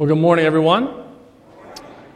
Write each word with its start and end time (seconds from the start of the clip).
Well, 0.00 0.08
good 0.08 0.16
morning, 0.16 0.46
everyone. 0.46 1.04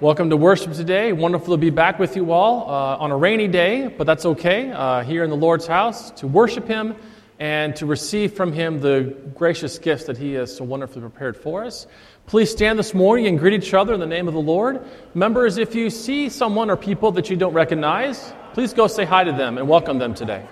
Welcome 0.01 0.31
to 0.31 0.39
worship 0.39 0.73
today. 0.73 1.13
Wonderful 1.13 1.53
to 1.53 1.59
be 1.59 1.69
back 1.69 1.99
with 1.99 2.17
you 2.17 2.33
all 2.33 2.63
uh, 2.63 2.97
on 2.97 3.11
a 3.11 3.17
rainy 3.19 3.47
day, 3.47 3.89
but 3.89 4.07
that's 4.07 4.25
okay. 4.25 4.71
Uh, 4.71 5.03
here 5.03 5.23
in 5.23 5.29
the 5.29 5.37
Lord's 5.37 5.67
house 5.67 6.11
to 6.13 6.27
worship 6.27 6.67
Him 6.67 6.97
and 7.39 7.77
to 7.77 7.85
receive 7.85 8.33
from 8.33 8.55
Him 8.55 8.81
the 8.81 9.15
gracious 9.35 9.79
gifts 9.79 10.05
that 10.05 10.17
He 10.17 10.33
has 10.33 10.57
so 10.57 10.65
wonderfully 10.65 11.03
prepared 11.03 11.37
for 11.37 11.63
us. 11.63 11.87
Please 12.25 12.51
stand 12.51 12.79
this 12.79 12.95
morning 12.95 13.27
and 13.27 13.39
greet 13.39 13.53
each 13.53 13.75
other 13.75 13.93
in 13.93 14.01
the 14.01 14.07
name 14.07 14.29
of 14.29 14.33
the 14.33 14.41
Lord. 14.41 14.83
Members, 15.13 15.59
if 15.59 15.75
you 15.75 15.91
see 15.91 16.31
someone 16.31 16.71
or 16.71 16.79
people 16.79 17.13
that 17.13 17.29
you 17.29 17.37
don't 17.37 17.53
recognize, 17.53 18.33
please 18.55 18.73
go 18.73 18.87
say 18.87 19.05
hi 19.05 19.25
to 19.25 19.33
them 19.33 19.59
and 19.59 19.69
welcome 19.69 19.99
them 19.99 20.15
today. 20.15 20.43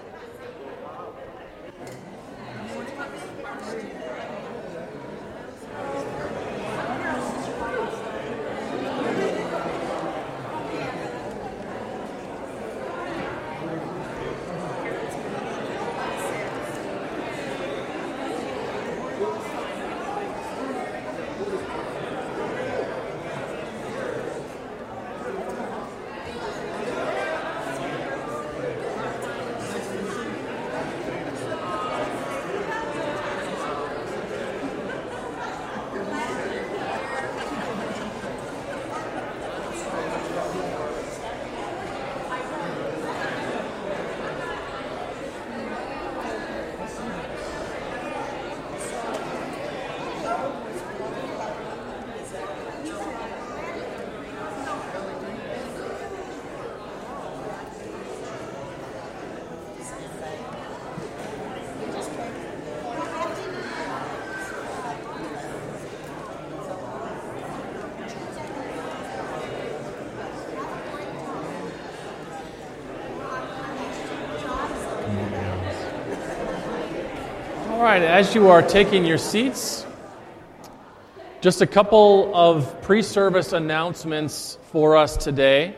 Right, 77.92 78.04
as 78.04 78.34
you 78.34 78.48
are 78.48 78.62
taking 78.62 79.04
your 79.04 79.18
seats, 79.18 79.84
just 81.42 81.60
a 81.60 81.66
couple 81.66 82.34
of 82.34 82.80
pre 82.80 83.02
service 83.02 83.52
announcements 83.52 84.56
for 84.70 84.96
us 84.96 85.14
today. 85.14 85.76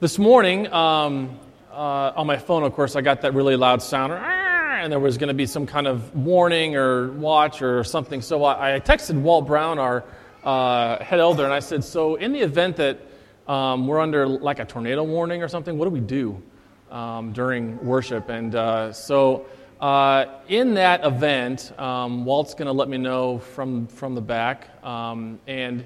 This 0.00 0.18
morning, 0.18 0.72
um, 0.72 1.38
uh, 1.70 2.14
on 2.16 2.26
my 2.26 2.38
phone, 2.38 2.62
of 2.62 2.72
course, 2.72 2.96
I 2.96 3.02
got 3.02 3.20
that 3.20 3.34
really 3.34 3.54
loud 3.54 3.82
sound, 3.82 4.14
and 4.14 4.90
there 4.90 4.98
was 4.98 5.18
going 5.18 5.28
to 5.28 5.34
be 5.34 5.44
some 5.44 5.66
kind 5.66 5.86
of 5.86 6.16
warning 6.16 6.74
or 6.74 7.12
watch 7.12 7.60
or 7.60 7.84
something. 7.84 8.22
So 8.22 8.42
I, 8.42 8.76
I 8.76 8.80
texted 8.80 9.20
Walt 9.20 9.46
Brown, 9.46 9.78
our 9.78 10.04
uh, 10.42 11.04
head 11.04 11.20
elder, 11.20 11.44
and 11.44 11.52
I 11.52 11.60
said, 11.60 11.84
So, 11.84 12.14
in 12.14 12.32
the 12.32 12.40
event 12.40 12.76
that 12.76 12.98
um, 13.46 13.86
we're 13.86 14.00
under 14.00 14.26
like 14.26 14.58
a 14.58 14.64
tornado 14.64 15.04
warning 15.04 15.42
or 15.42 15.48
something, 15.48 15.76
what 15.76 15.84
do 15.84 15.90
we 15.90 16.00
do 16.00 16.42
um, 16.90 17.34
during 17.34 17.84
worship? 17.84 18.30
And 18.30 18.54
uh, 18.54 18.90
so, 18.94 19.44
uh, 19.80 20.24
in 20.48 20.74
that 20.74 21.04
event, 21.04 21.78
um, 21.78 22.24
Walt's 22.24 22.54
going 22.54 22.66
to 22.66 22.72
let 22.72 22.88
me 22.88 22.96
know 22.96 23.38
from, 23.38 23.86
from 23.88 24.14
the 24.14 24.20
back, 24.20 24.68
um, 24.84 25.38
and 25.46 25.84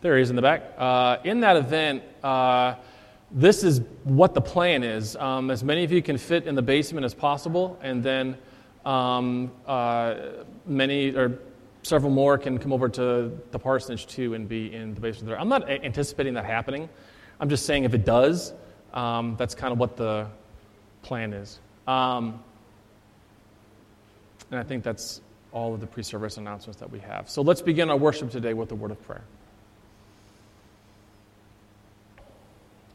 there 0.00 0.16
he 0.16 0.22
is 0.22 0.30
in 0.30 0.36
the 0.36 0.42
back. 0.42 0.74
Uh, 0.76 1.18
in 1.24 1.40
that 1.40 1.56
event, 1.56 2.02
uh, 2.24 2.74
this 3.30 3.62
is 3.62 3.82
what 4.02 4.34
the 4.34 4.40
plan 4.40 4.82
is. 4.82 5.14
Um, 5.16 5.50
as 5.50 5.62
many 5.62 5.84
of 5.84 5.92
you 5.92 6.02
can 6.02 6.18
fit 6.18 6.46
in 6.46 6.56
the 6.56 6.62
basement 6.62 7.04
as 7.04 7.14
possible, 7.14 7.78
and 7.82 8.02
then 8.02 8.36
um, 8.84 9.52
uh, 9.66 10.16
many 10.66 11.14
or 11.14 11.38
several 11.82 12.10
more 12.10 12.36
can 12.36 12.58
come 12.58 12.72
over 12.72 12.88
to 12.88 13.30
the 13.52 13.58
parsonage 13.58 14.06
too 14.06 14.34
and 14.34 14.48
be 14.48 14.74
in 14.74 14.94
the 14.94 15.00
basement 15.00 15.28
there. 15.28 15.38
I'm 15.38 15.48
not 15.48 15.68
anticipating 15.70 16.34
that 16.34 16.44
happening. 16.44 16.88
I'm 17.38 17.48
just 17.48 17.64
saying 17.64 17.84
if 17.84 17.94
it 17.94 18.04
does, 18.04 18.52
um, 18.92 19.36
that's 19.38 19.54
kind 19.54 19.72
of 19.72 19.78
what 19.78 19.96
the 19.96 20.26
plan 21.02 21.32
is. 21.32 21.60
Um, 21.86 22.42
and 24.50 24.58
I 24.58 24.62
think 24.62 24.84
that's 24.84 25.20
all 25.52 25.74
of 25.74 25.80
the 25.80 25.86
pre 25.86 26.02
service 26.02 26.36
announcements 26.36 26.80
that 26.80 26.90
we 26.90 27.00
have. 27.00 27.28
So 27.28 27.42
let's 27.42 27.62
begin 27.62 27.90
our 27.90 27.96
worship 27.96 28.30
today 28.30 28.54
with 28.54 28.70
a 28.72 28.74
word 28.74 28.90
of 28.90 29.02
prayer. 29.02 29.24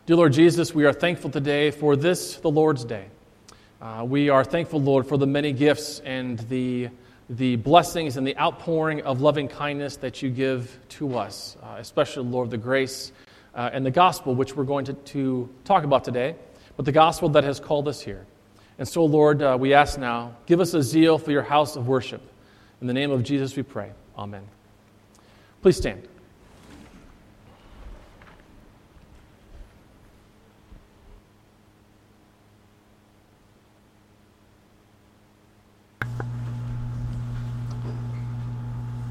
Dear 0.06 0.18
Lord 0.18 0.34
Jesus, 0.34 0.74
we 0.74 0.86
are 0.86 0.94
thankful 0.94 1.32
today 1.32 1.72
for 1.72 1.96
this, 1.96 2.36
the 2.38 2.52
Lord's 2.52 2.86
Day. 2.86 3.08
Uh, 3.82 4.06
we 4.08 4.30
are 4.30 4.44
thankful, 4.44 4.80
Lord, 4.80 5.08
for 5.08 5.18
the 5.18 5.28
many 5.28 5.52
gifts 5.52 6.00
and 6.00 6.40
the, 6.40 6.90
the 7.30 7.56
blessings 7.58 8.16
and 8.16 8.26
the 8.26 8.38
outpouring 8.38 9.02
of 9.02 9.22
loving 9.22 9.48
kindness 9.48 9.98
that 9.98 10.22
you 10.22 10.30
give 10.30 10.78
to 10.90 11.18
us, 11.18 11.58
uh, 11.64 11.78
especially, 11.80 12.24
Lord, 12.24 12.52
the 12.52 12.58
grace 12.58 13.12
uh, 13.56 13.72
and 13.74 13.86
the 13.86 13.92
gospel, 13.92 14.36
which 14.36 14.56
we're 14.56 14.64
going 14.64 14.86
to, 14.86 14.94
to 14.94 15.50
talk 15.64 15.84
about 15.84 16.04
today, 16.04 16.36
but 16.78 16.86
the 16.86 16.92
gospel 16.92 17.30
that 17.30 17.44
has 17.44 17.60
called 17.60 17.88
us 17.88 18.00
here. 18.00 18.26
And 18.78 18.88
so, 18.88 19.06
Lord, 19.06 19.42
uh, 19.42 19.58
we 19.60 19.74
ask 19.74 19.98
now, 19.98 20.36
give 20.46 20.60
us 20.60 20.74
a 20.74 20.84
zeal 20.84 21.18
for 21.18 21.32
your 21.32 21.44
house 21.44 21.76
of 21.76 21.88
worship. 21.88 22.22
In 22.82 22.88
the 22.88 22.94
name 22.94 23.12
of 23.12 23.24
Jesus 23.24 23.56
we 23.56 23.64
pray. 23.64 23.92
Amen. 24.18 24.44
Please 25.62 25.78
stand. 25.78 26.08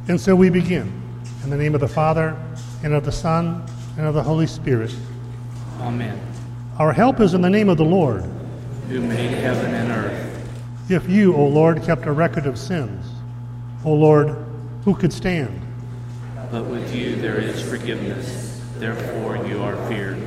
And 0.06 0.21
so 0.21 0.37
we 0.37 0.50
begin. 0.50 0.92
In 1.42 1.50
the 1.50 1.56
name 1.56 1.75
of 1.75 1.80
the 1.80 1.88
Father, 1.88 2.37
and 2.83 2.92
of 2.92 3.06
the 3.06 3.12
Son, 3.12 3.64
and 3.97 4.06
of 4.06 4.14
the 4.14 4.23
Holy 4.23 4.47
Spirit. 4.47 4.94
Amen. 5.80 6.21
Our 6.78 6.92
help 6.92 7.21
is 7.21 7.33
in 7.33 7.40
the 7.40 7.49
name 7.49 7.71
of 7.71 7.78
the 7.78 7.85
Lord 7.85 8.25
who 8.88 9.00
made 9.00 9.31
heaven 9.31 9.75
and 9.75 9.91
earth. 9.91 10.91
If 10.91 11.09
you, 11.09 11.35
O 11.35 11.47
Lord, 11.47 11.83
kept 11.83 12.05
a 12.05 12.12
record 12.12 12.47
of 12.47 12.59
sins, 12.59 13.07
O 13.85 13.93
Lord, 13.93 14.37
who 14.85 14.95
could 14.95 15.12
stand? 15.12 15.61
But 16.50 16.64
with 16.67 16.95
you 16.95 17.17
there 17.17 17.38
is 17.38 17.67
forgiveness, 17.67 18.62
therefore 18.76 19.38
you 19.47 19.62
are 19.62 19.76
feared. 19.88 20.19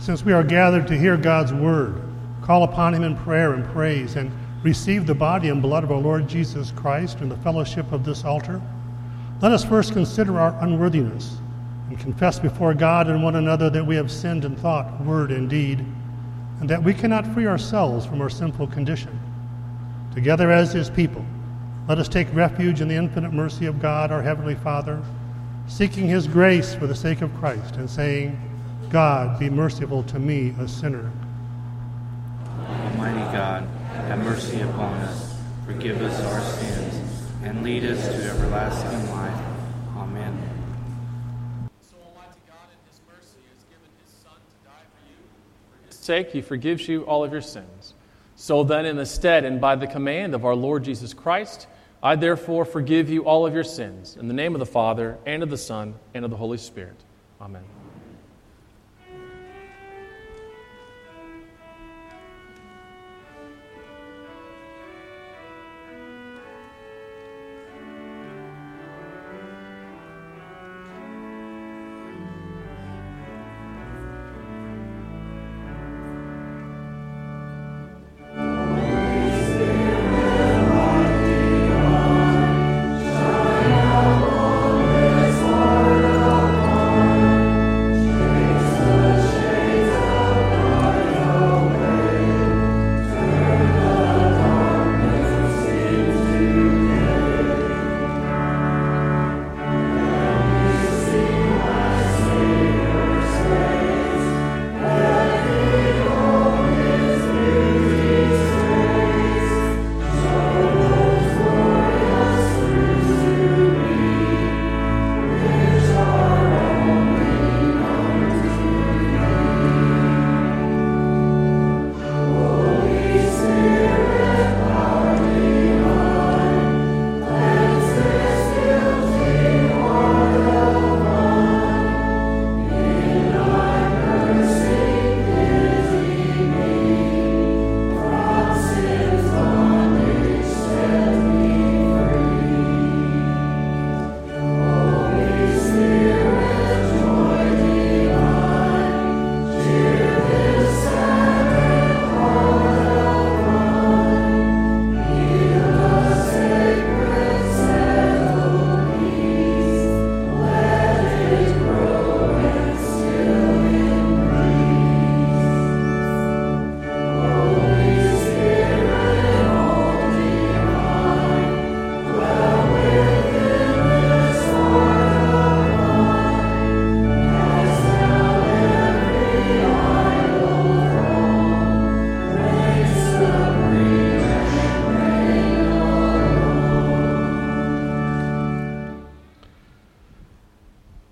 Since 0.00 0.24
we 0.24 0.32
are 0.32 0.42
gathered 0.42 0.88
to 0.88 0.98
hear 0.98 1.16
God's 1.16 1.52
word, 1.52 2.02
call 2.42 2.64
upon 2.64 2.94
him 2.94 3.04
in 3.04 3.16
prayer 3.16 3.54
and 3.54 3.64
praise, 3.66 4.16
and 4.16 4.32
receive 4.64 5.06
the 5.06 5.14
body 5.14 5.48
and 5.48 5.62
blood 5.62 5.84
of 5.84 5.92
our 5.92 5.98
Lord 5.98 6.26
Jesus 6.26 6.72
Christ 6.72 7.20
in 7.20 7.28
the 7.28 7.36
fellowship 7.36 7.92
of 7.92 8.04
this 8.04 8.24
altar, 8.24 8.60
let 9.40 9.52
us 9.52 9.64
first 9.64 9.92
consider 9.92 10.40
our 10.40 10.56
unworthiness 10.64 11.36
and 11.88 12.00
confess 12.00 12.40
before 12.40 12.74
God 12.74 13.06
and 13.06 13.22
one 13.22 13.36
another 13.36 13.70
that 13.70 13.86
we 13.86 13.94
have 13.94 14.10
sinned 14.10 14.44
in 14.44 14.56
thought, 14.56 15.00
word, 15.04 15.30
and 15.30 15.48
deed 15.48 15.86
and 16.60 16.68
that 16.68 16.82
we 16.82 16.92
cannot 16.94 17.26
free 17.34 17.46
ourselves 17.46 18.04
from 18.04 18.20
our 18.20 18.30
sinful 18.30 18.66
condition. 18.68 19.18
Together 20.14 20.50
as 20.50 20.72
his 20.72 20.90
people, 20.90 21.24
let 21.88 21.98
us 21.98 22.08
take 22.08 22.32
refuge 22.34 22.80
in 22.80 22.88
the 22.88 22.96
infinite 22.96 23.32
mercy 23.32 23.66
of 23.66 23.80
God, 23.80 24.10
our 24.10 24.22
Heavenly 24.22 24.56
Father, 24.56 25.02
seeking 25.68 26.06
his 26.06 26.26
grace 26.26 26.74
for 26.74 26.86
the 26.86 26.94
sake 26.94 27.22
of 27.22 27.34
Christ, 27.36 27.76
and 27.76 27.88
saying, 27.88 28.38
God, 28.90 29.38
be 29.38 29.48
merciful 29.50 30.02
to 30.04 30.18
me, 30.18 30.54
a 30.58 30.66
sinner. 30.66 31.10
Almighty 32.68 33.20
God, 33.36 33.62
have 33.92 34.18
mercy 34.24 34.60
upon 34.60 34.94
us, 35.00 35.36
forgive 35.66 36.00
us 36.02 36.20
our 36.24 36.40
sins, 36.40 37.22
and 37.44 37.62
lead 37.62 37.84
us 37.84 38.02
to 38.08 38.30
everlasting 38.30 39.10
life. 39.10 39.40
Amen. 39.96 40.36
So 41.82 41.96
Almighty 42.04 42.40
God 42.46 42.68
in 42.72 42.78
his 42.90 43.00
mercy 43.06 43.40
has 43.52 43.62
given 43.68 43.88
his 44.02 44.12
Son 44.22 44.34
to 44.34 44.68
die 44.68 44.84
for 44.92 45.04
you. 45.08 45.20
For 45.70 45.86
his 45.86 45.97
sake, 46.08 46.30
he 46.30 46.40
forgives 46.40 46.88
you 46.88 47.02
all 47.02 47.22
of 47.22 47.32
your 47.32 47.42
sins. 47.42 47.92
So 48.34 48.64
then, 48.64 48.86
in 48.86 48.96
the 48.96 49.04
stead 49.04 49.44
and 49.44 49.60
by 49.60 49.76
the 49.76 49.86
command 49.86 50.34
of 50.34 50.46
our 50.46 50.54
Lord 50.54 50.84
Jesus 50.84 51.12
Christ, 51.12 51.66
I 52.02 52.16
therefore 52.16 52.64
forgive 52.64 53.10
you 53.10 53.24
all 53.24 53.46
of 53.46 53.52
your 53.52 53.64
sins. 53.64 54.16
In 54.18 54.26
the 54.26 54.34
name 54.34 54.54
of 54.54 54.58
the 54.58 54.72
Father, 54.80 55.18
and 55.26 55.42
of 55.42 55.50
the 55.50 55.58
Son, 55.58 55.94
and 56.14 56.24
of 56.24 56.30
the 56.30 56.36
Holy 56.38 56.56
Spirit. 56.56 56.96
Amen. 57.42 57.77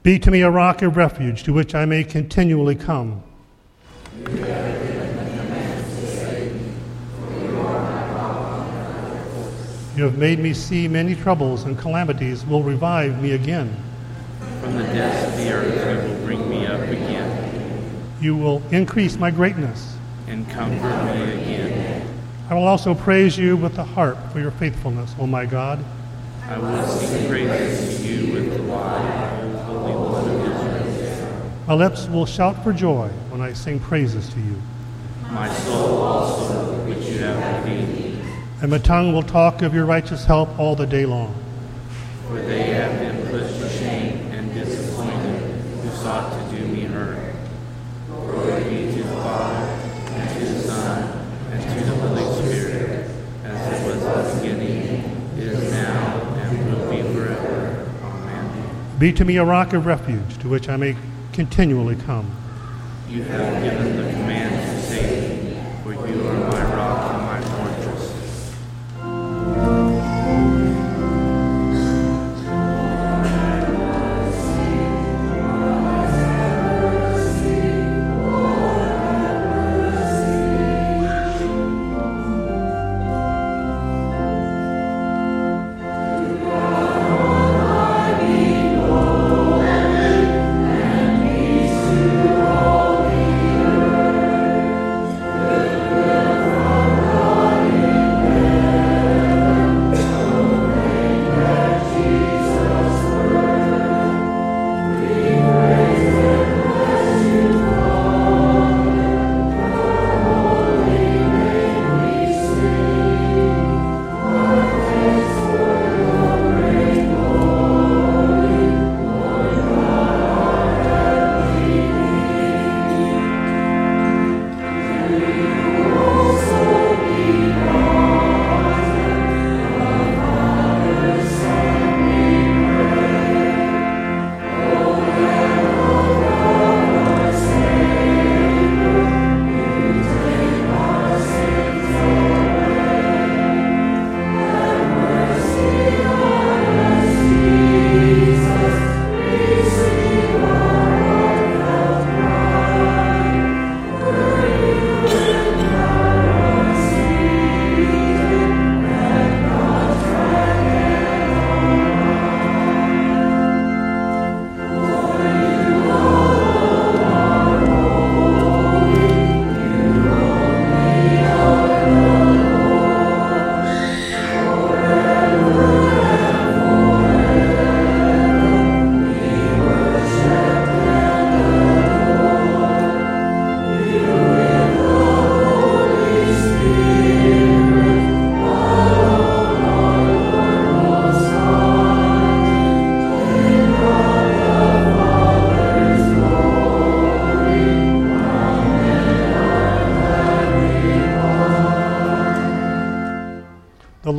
Be 0.07 0.21
to 0.21 0.31
me 0.31 0.43
a 0.43 0.49
rock 0.49 0.83
of 0.83 0.97
refuge 0.97 1.43
to 1.43 1.53
which 1.53 1.75
I 1.75 1.85
may 1.85 2.05
continually 2.05 2.77
come. 2.77 3.25
You 9.97 10.05
have 10.05 10.17
made 10.17 10.39
me 10.39 10.53
see 10.55 10.87
many 10.87 11.17
troubles, 11.17 11.65
and 11.65 11.77
calamities 11.77 12.47
will 12.47 12.63
revive 12.63 13.21
me 13.21 13.33
again. 13.33 13.75
From 14.61 14.77
the 14.77 14.85
depths 14.85 15.27
of 15.27 15.37
the 15.39 15.51
earth 15.53 16.05
you 16.05 16.09
will 16.09 16.25
bring 16.25 16.49
me 16.49 16.67
up 16.67 16.81
again, 16.83 18.05
You 18.21 18.37
will 18.37 18.63
increase 18.71 19.17
my 19.17 19.33
greatness. 19.33 19.97
and 20.29 20.49
comfort 20.51 21.05
me 21.17 21.33
again. 21.33 22.07
I 22.51 22.55
will 22.55 22.69
also 22.69 22.95
praise 22.95 23.39
you 23.39 23.57
with 23.57 23.75
the 23.75 23.83
harp 23.83 24.19
for 24.33 24.39
your 24.39 24.53
faithfulness, 24.53 25.15
O 25.19 25.27
my 25.27 25.47
God. 25.47 25.85
I 26.49 26.59
will 26.59 26.87
sing 26.87 27.29
praises 27.29 27.99
to 27.99 28.07
you 28.07 28.33
with 28.33 28.57
the 28.57 28.63
lyre, 28.63 29.41
O 29.43 29.59
Holy 29.59 29.93
One 29.95 30.29
of 30.29 30.87
Israel. 30.87 31.53
My 31.67 31.75
lips 31.75 32.07
will 32.09 32.27
shout 32.27 32.63
for 32.63 32.73
joy 32.73 33.09
when 33.29 33.41
I 33.41 33.53
sing 33.53 33.81
praises 33.81 34.29
to 34.29 34.39
you. 34.41 34.63
My 35.31 35.53
soul 35.53 36.01
also, 36.01 36.75
which 36.87 37.05
you 37.09 37.19
have 37.19 37.65
redeemed, 37.65 38.23
And 38.63 38.71
my 38.71 38.79
tongue 38.79 39.13
will 39.13 39.25
talk 39.25 39.63
of 39.63 39.75
your 39.75 39.85
righteous 39.85 40.25
help 40.25 40.57
all 40.59 40.77
the 40.77 40.87
day 40.87 41.07
long. 41.07 41.35
for 42.29 42.41
they 42.41 42.65
have 42.71 42.99
been 43.01 43.21
put 43.31 43.41
to 43.41 43.69
shame 43.69 44.31
and 44.33 44.53
disappointed 44.55 45.41
who 45.83 45.91
sought 45.91 46.33
to 46.33 46.57
do 46.57 46.67
me 46.69 46.83
hurt. 46.83 47.35
Glory 48.09 48.65
be 48.65 48.93
to 48.93 49.03
the 49.03 49.15
Father, 49.17 49.67
and 50.11 50.39
to 50.39 50.45
the 50.53 50.61
Son, 50.61 51.27
and 51.53 51.63
to 51.63 51.85
the 51.85 51.97
Holy 51.97 52.49
Spirit, 52.49 53.11
as 53.45 53.73
it 53.73 53.87
was 53.87 54.43
in 54.43 54.49
the 54.49 54.55
beginning, 54.55 55.37
is 55.37 55.73
now, 55.73 56.35
and 56.37 56.73
will 56.73 56.91
be 56.91 57.03
forever. 57.13 57.91
Amen. 58.03 58.99
Be 59.01 59.13
to 59.13 59.25
me 59.25 59.37
a 59.37 59.45
rock 59.45 59.73
of 59.73 59.87
refuge 59.87 60.39
to 60.39 60.49
which 60.49 60.69
I 60.69 60.77
may 60.77 60.97
continually 61.37 61.97
come. 61.97 62.35
You 63.11 63.23
have 63.25 63.63
given 63.63 63.95
the 63.95 64.11
command 64.11 64.46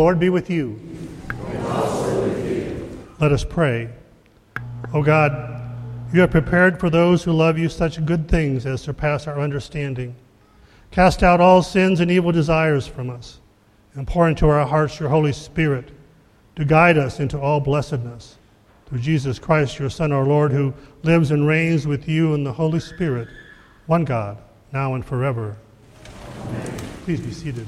Lord 0.07 0.19
be 0.21 0.29
with 0.29 0.49
you. 0.49 0.79
Let 3.19 3.33
us 3.33 3.43
pray. 3.43 3.89
O 4.93 5.03
God, 5.03 5.61
you 6.13 6.21
have 6.21 6.31
prepared 6.31 6.79
for 6.79 6.89
those 6.89 7.25
who 7.25 7.33
love 7.33 7.57
you 7.57 7.67
such 7.67 8.05
good 8.05 8.29
things 8.29 8.65
as 8.65 8.79
surpass 8.79 9.27
our 9.27 9.37
understanding. 9.37 10.15
Cast 10.91 11.23
out 11.23 11.41
all 11.41 11.61
sins 11.61 11.99
and 11.99 12.09
evil 12.09 12.31
desires 12.31 12.87
from 12.87 13.09
us, 13.09 13.41
and 13.95 14.07
pour 14.07 14.29
into 14.29 14.47
our 14.47 14.65
hearts 14.65 14.97
your 14.97 15.09
Holy 15.09 15.33
Spirit 15.33 15.89
to 16.55 16.63
guide 16.63 16.97
us 16.97 17.19
into 17.19 17.37
all 17.37 17.59
blessedness. 17.59 18.37
Through 18.85 18.99
Jesus 18.99 19.39
Christ, 19.39 19.77
your 19.77 19.89
Son, 19.89 20.13
our 20.13 20.23
Lord, 20.23 20.53
who 20.53 20.73
lives 21.03 21.31
and 21.31 21.45
reigns 21.45 21.85
with 21.85 22.07
you 22.07 22.33
in 22.33 22.45
the 22.45 22.53
Holy 22.53 22.79
Spirit, 22.79 23.27
one 23.87 24.05
God, 24.05 24.37
now 24.71 24.93
and 24.93 25.03
forever. 25.03 25.57
Amen. 26.45 26.77
Please 27.03 27.19
be 27.19 27.33
seated. 27.33 27.67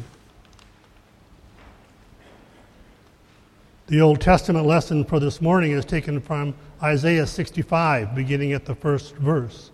The 3.89 4.01
Old 4.01 4.21
Testament 4.21 4.67
lesson 4.67 5.03
for 5.03 5.19
this 5.19 5.41
morning 5.41 5.71
is 5.71 5.83
taken 5.83 6.21
from 6.21 6.53
Isaiah 6.83 7.25
65, 7.25 8.13
beginning 8.13 8.53
at 8.53 8.63
the 8.63 8.75
first 8.75 9.15
verse. 9.15 9.71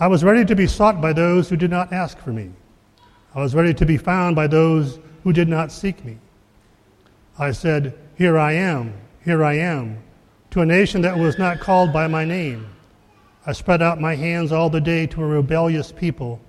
I 0.00 0.06
was 0.06 0.24
ready 0.24 0.46
to 0.46 0.56
be 0.56 0.66
sought 0.66 0.98
by 0.98 1.12
those 1.12 1.50
who 1.50 1.56
did 1.56 1.70
not 1.70 1.92
ask 1.92 2.16
for 2.16 2.32
me. 2.32 2.52
I 3.34 3.40
was 3.40 3.54
ready 3.54 3.74
to 3.74 3.84
be 3.84 3.98
found 3.98 4.34
by 4.34 4.46
those 4.46 4.98
who 5.24 5.32
did 5.34 5.46
not 5.46 5.72
seek 5.72 6.02
me. 6.06 6.16
I 7.38 7.52
said, 7.52 7.98
Here 8.16 8.38
I 8.38 8.52
am, 8.52 8.94
here 9.22 9.44
I 9.44 9.58
am, 9.58 10.02
to 10.52 10.62
a 10.62 10.66
nation 10.66 11.02
that 11.02 11.18
was 11.18 11.38
not 11.38 11.60
called 11.60 11.92
by 11.92 12.06
my 12.06 12.24
name. 12.24 12.66
I 13.44 13.52
spread 13.52 13.82
out 13.82 14.00
my 14.00 14.14
hands 14.14 14.52
all 14.52 14.70
the 14.70 14.80
day 14.80 15.06
to 15.08 15.22
a 15.22 15.26
rebellious 15.26 15.92
people 15.92 16.40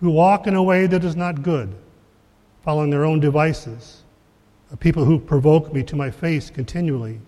who 0.00 0.10
walk 0.10 0.46
in 0.46 0.56
a 0.56 0.62
way 0.62 0.86
that 0.86 1.04
is 1.04 1.16
not 1.16 1.42
good, 1.42 1.74
following 2.62 2.90
their 2.90 3.06
own 3.06 3.18
devices, 3.18 4.03
people 4.76 5.04
who 5.04 5.18
provoke 5.18 5.72
me 5.72 5.82
to 5.84 5.96
my 5.96 6.10
face 6.10 6.50
continually, 6.50 7.20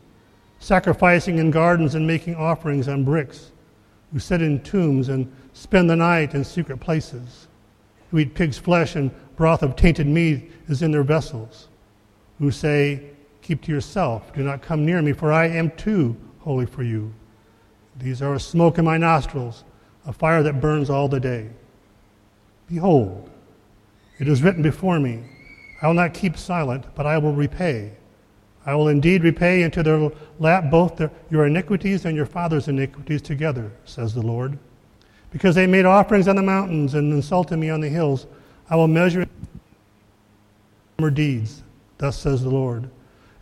sacrificing 0.59 1.39
in 1.39 1.51
gardens 1.51 1.95
and 1.95 2.07
making 2.07 2.35
offerings 2.35 2.89
on 2.89 3.05
bricks, 3.05 3.53
who 4.13 4.19
sit 4.19 4.43
in 4.43 4.61
tombs 4.63 5.09
and 5.09 5.31
spend 5.53 5.89
the 5.89 5.97
night 5.97 6.35
in 6.35 6.45
secret 6.45 6.79
places, 6.79 7.49
who 8.11 8.19
eat 8.19 8.35
pig's 8.35 8.59
flesh 8.59 8.97
and 8.97 9.11
broth 9.37 9.63
of 9.63 9.77
tainted 9.77 10.07
meat 10.07 10.51
is 10.69 10.83
in 10.83 10.91
their 10.91 11.03
vessels, 11.03 11.69
who 12.39 12.51
say, 12.51 13.11
Keep 13.43 13.63
to 13.63 13.73
yourself, 13.73 14.35
do 14.35 14.43
not 14.43 14.61
come 14.61 14.85
near 14.85 15.01
me, 15.01 15.13
for 15.13 15.33
I 15.33 15.47
am 15.47 15.71
too 15.73 16.17
holy 16.41 16.67
for 16.67 16.83
you. 16.83 17.15
These 17.97 18.21
are 18.21 18.35
a 18.35 18.41
smoke 18.41 18.79
in 18.79 18.85
my 18.85 18.99
nostrils, 18.99 19.65
a 20.05 20.13
fire 20.13 20.43
that 20.43 20.61
burns 20.61 20.91
all 20.91 21.09
the 21.09 21.21
day. 21.21 21.51
Behold, 22.69 23.31
it 24.19 24.27
is 24.27 24.43
written 24.43 24.63
before 24.63 24.99
me, 24.99 25.23
I 25.83 25.87
will 25.87 25.95
not 25.95 26.15
keep 26.15 26.37
silent, 26.37 26.85
but 26.95 27.07
I 27.07 27.19
will 27.19 27.33
repay. 27.33 27.93
I 28.65 28.75
will 28.75 28.89
indeed 28.89 29.23
repay 29.23 29.63
into 29.63 29.83
their 29.83 30.11
lap 30.39 30.71
both 30.71 30.97
their, 30.97 31.11
your 31.31 31.47
iniquities 31.47 32.05
and 32.05 32.17
your 32.17 32.27
father's 32.27 32.69
iniquities 32.69 33.23
together, 33.23 33.71
says 33.85 34.13
the 34.13 34.23
Lord. 34.23 34.59
Because 35.31 35.55
they 35.55 35.67
made 35.67 35.85
offerings 35.85 36.29
on 36.29 36.37
the 36.37 36.43
mountains 36.43 36.95
and 36.95 37.13
insulted 37.13 37.59
me 37.59 37.71
on 37.71 37.81
the 37.81 37.89
hills, 37.89 38.27
I 38.69 38.77
will 38.77 38.89
measure 38.89 39.27
their 40.99 41.11
deeds, 41.11 41.63
thus 41.99 42.19
says 42.19 42.43
the 42.43 42.51
Lord. 42.51 42.91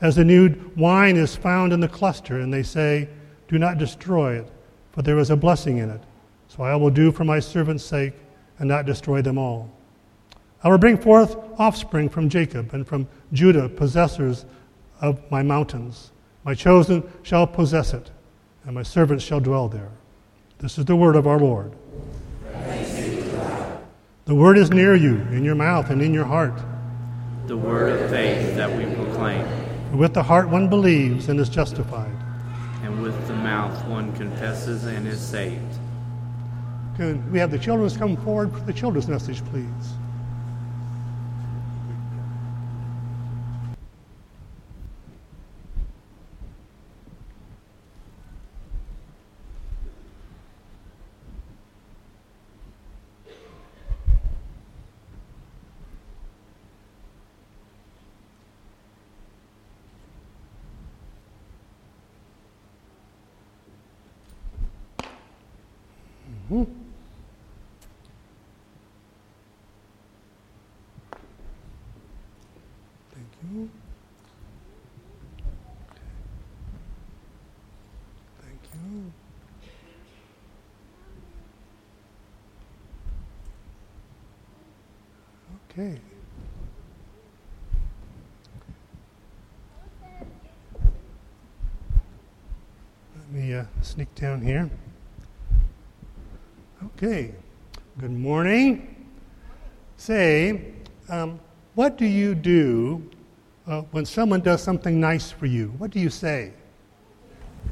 As 0.01 0.17
the 0.17 0.25
new 0.25 0.55
wine 0.77 1.17
is 1.17 1.37
found 1.37 1.73
in 1.73 1.81
the 1.81 1.89
cluster, 1.89 2.41
and 2.41 2.53
they 2.53 2.63
say, 2.63 3.09
Do 3.49 3.59
not 3.59 3.79
destroy 3.79 4.39
it, 4.41 4.51
for 4.93 5.03
there 5.03 5.19
is 5.19 5.31
a 5.31 5.37
blessing 5.37 5.79
in 5.79 5.89
it. 5.89 6.01
So 6.49 6.63
I 6.63 6.77
will 6.77 6.91
do 6.91 7.11
for 7.11 7.25
my 7.25 7.41
servant's 7.41 7.85
sake 7.85 8.15
and 8.59 8.69
not 8.69 8.87
destroy 8.87 9.23
them 9.23 9.39
all. 9.39 9.71
I 10.65 10.69
will 10.69 10.79
bring 10.79 10.97
forth 10.97 11.37
offspring 11.59 12.09
from 12.09 12.31
Jacob 12.31 12.73
and 12.73 12.87
from 12.89 13.07
Judah, 13.35 13.69
possessors 13.69 14.47
of 15.03 15.21
my 15.31 15.43
mountains. 15.43 16.11
My 16.43 16.55
chosen 16.55 17.03
shall 17.23 17.47
possess 17.47 17.93
it, 17.93 18.11
and 18.65 18.75
my 18.75 18.83
servants 18.83 19.23
shall 19.23 19.41
dwell 19.41 19.69
there. 19.69 19.91
This 20.59 20.79
is 20.79 20.87
the 20.87 20.97
word 20.97 21.17
of 21.17 21.27
our 21.27 21.39
Lord. 21.39 21.73
The 24.25 24.35
word 24.35 24.57
is 24.57 24.71
near 24.71 24.95
you, 24.95 25.17
in 25.33 25.45
your 25.45 25.55
mouth 25.55 25.91
and 25.91 26.01
in 26.01 26.15
your 26.15 26.25
heart. 26.25 26.59
The 27.47 27.59
word 27.59 28.01
of 28.01 28.09
faith 28.09 28.57
that 28.57 28.75
we 28.75 28.87
proclaim. 28.95 29.47
With 29.95 30.15
the 30.15 30.23
heart 30.23 30.49
one 30.49 30.71
believes 30.71 31.29
and 31.29 31.39
is 31.39 31.51
justified. 31.51 32.17
And 32.83 33.03
with 33.03 33.27
the 33.27 33.35
mouth 33.35 33.85
one 33.87 34.17
confesses 34.17 34.85
and 34.87 35.07
is 35.07 35.21
saved. 35.21 35.61
Can 36.97 37.31
we 37.31 37.39
have 37.39 37.51
the 37.51 37.59
children 37.59 37.91
come 37.91 38.17
forward 38.17 38.51
for 38.51 38.61
the 38.61 38.73
children's 38.73 39.09
message, 39.09 39.45
please? 39.47 39.67
Mm-hmm. 66.51 66.65
Thank 73.15 73.29
you. 73.43 73.71
Thank 78.41 78.61
you. 78.75 79.13
Okay. 85.71 86.01
Let 93.17 93.31
me 93.33 93.55
uh, 93.55 93.65
sneak 93.95 94.13
down 94.17 94.41
here. 94.41 94.69
Okay, 96.97 97.33
good 98.01 98.11
morning. 98.11 99.07
Say, 99.99 100.73
um, 101.09 101.39
what 101.77 101.97
do 101.97 102.05
you 102.05 102.35
do 102.35 103.09
uh, 103.69 103.83
when 103.93 104.05
someone 104.05 104.41
does 104.41 104.61
something 104.61 104.99
nice 104.99 105.31
for 105.31 105.47
you? 105.47 105.69
What 105.79 105.93
do 105.93 106.01
you 106.01 106.11
say? 106.11 106.53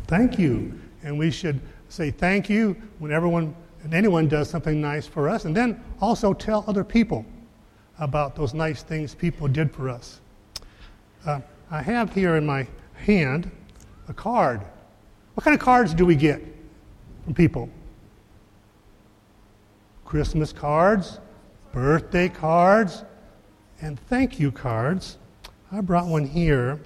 Thank 0.07 0.39
you. 0.39 0.81
And 1.03 1.19
we 1.19 1.33
should 1.33 1.61
say 1.89 2.13
thank 2.13 2.49
you 2.49 2.77
when 3.01 3.11
everyone 3.11 3.53
and 3.83 3.93
anyone 3.93 4.29
does 4.29 4.49
something 4.49 4.81
nice 4.81 5.09
for 5.09 5.29
us, 5.29 5.45
and 5.45 5.57
then 5.57 5.83
also 6.01 6.33
tell 6.33 6.65
other 6.69 6.85
people 6.85 7.27
about 7.99 8.37
those 8.37 8.55
nice 8.55 8.85
things 8.85 9.13
people 9.13 9.49
did 9.49 9.75
for 9.75 9.89
us. 9.89 10.21
Uh, 11.27 11.41
I 11.69 11.83
have 11.83 12.15
here 12.15 12.37
in 12.37 12.47
my 12.47 12.69
hand 12.95 13.51
a 14.07 14.15
card. 14.15 14.61
What 15.35 15.45
kind 15.45 15.55
of 15.55 15.61
cards 15.61 15.95
do 15.95 16.05
we 16.05 16.15
get 16.15 16.43
from 17.25 17.35
people? 17.35 17.69
Christmas 20.05 20.53
cards, 20.53 21.19
birthday 21.73 22.29
cards, 22.29 23.05
and 23.81 23.99
thank 23.99 24.39
you 24.39 24.53
cards. 24.53 25.17
I 25.71 25.81
brought 25.81 26.07
one 26.07 26.27
here. 26.27 26.79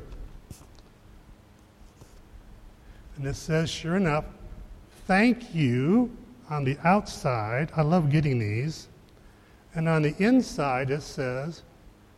And 3.17 3.27
it 3.27 3.35
says, 3.35 3.69
sure 3.69 3.97
enough, 3.97 4.27
thank 5.07 5.55
you 5.55 6.17
on 6.49 6.63
the 6.63 6.79
outside. 6.85 7.73
I 7.77 7.83
love 7.83 8.11
getting 8.11 8.39
these. 8.39 8.89
And 9.75 9.89
on 9.89 10.03
the 10.03 10.15
inside, 10.19 10.91
it 10.91 11.03
says, 11.03 11.63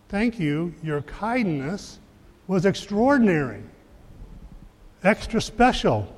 thank 0.09 0.39
you, 0.39 0.75
your 0.83 1.03
kindness 1.03 2.01
was 2.47 2.67
extraordinary, 2.67 3.63
extra 5.03 5.41
special. 5.41 6.15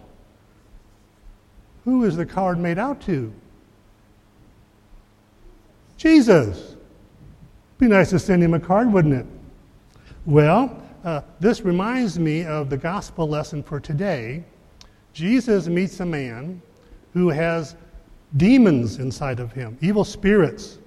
Who 1.84 2.04
is 2.04 2.16
the 2.16 2.26
card 2.26 2.58
made 2.58 2.78
out 2.78 3.00
to? 3.02 3.32
Jesus. 5.96 6.76
Be 7.78 7.86
nice 7.88 8.10
to 8.10 8.18
send 8.18 8.42
him 8.42 8.54
a 8.54 8.60
card, 8.60 8.92
wouldn't 8.92 9.14
it? 9.14 9.26
Well, 10.26 10.82
uh, 11.02 11.22
this 11.40 11.62
reminds 11.62 12.18
me 12.18 12.44
of 12.44 12.68
the 12.68 12.76
gospel 12.76 13.26
lesson 13.26 13.62
for 13.62 13.80
today. 13.80 14.44
Jesus 15.12 15.66
meets 15.66 15.98
a 16.00 16.06
man 16.06 16.60
who 17.14 17.30
has 17.30 17.74
demons 18.36 18.98
inside 18.98 19.40
of 19.40 19.52
him, 19.52 19.78
evil 19.80 20.04
spirits. 20.04 20.78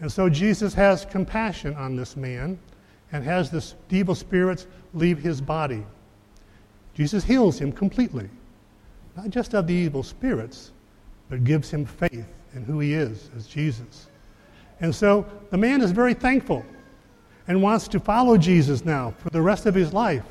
And 0.00 0.10
so 0.10 0.28
Jesus 0.28 0.74
has 0.74 1.04
compassion 1.04 1.74
on 1.74 1.96
this 1.96 2.16
man 2.16 2.58
and 3.12 3.22
has 3.22 3.50
the 3.50 3.64
evil 3.94 4.14
spirits 4.14 4.66
leave 4.92 5.18
his 5.18 5.40
body. 5.40 5.84
Jesus 6.94 7.24
heals 7.24 7.58
him 7.58 7.70
completely, 7.72 8.28
not 9.16 9.30
just 9.30 9.54
of 9.54 9.66
the 9.66 9.74
evil 9.74 10.02
spirits, 10.02 10.72
but 11.28 11.44
gives 11.44 11.70
him 11.70 11.84
faith 11.84 12.26
in 12.54 12.64
who 12.64 12.80
he 12.80 12.94
is 12.94 13.30
as 13.36 13.46
Jesus. 13.46 14.08
And 14.80 14.94
so 14.94 15.26
the 15.50 15.56
man 15.56 15.80
is 15.80 15.90
very 15.90 16.14
thankful. 16.14 16.64
and 17.46 17.62
wants 17.62 17.88
to 17.88 18.00
follow 18.00 18.38
Jesus 18.38 18.86
now 18.86 19.12
for 19.18 19.28
the 19.28 19.42
rest 19.42 19.66
of 19.66 19.74
his 19.74 19.92
life. 19.92 20.24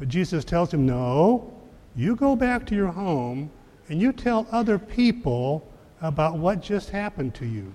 But 0.00 0.08
Jesus 0.08 0.44
tells 0.44 0.74
him, 0.74 0.84
No, 0.84 1.52
you 1.94 2.16
go 2.16 2.34
back 2.34 2.66
to 2.66 2.74
your 2.74 2.88
home 2.88 3.50
and 3.88 4.00
you 4.00 4.12
tell 4.12 4.46
other 4.50 4.78
people 4.78 5.66
about 6.00 6.36
what 6.36 6.60
just 6.60 6.90
happened 6.90 7.34
to 7.36 7.46
you. 7.46 7.72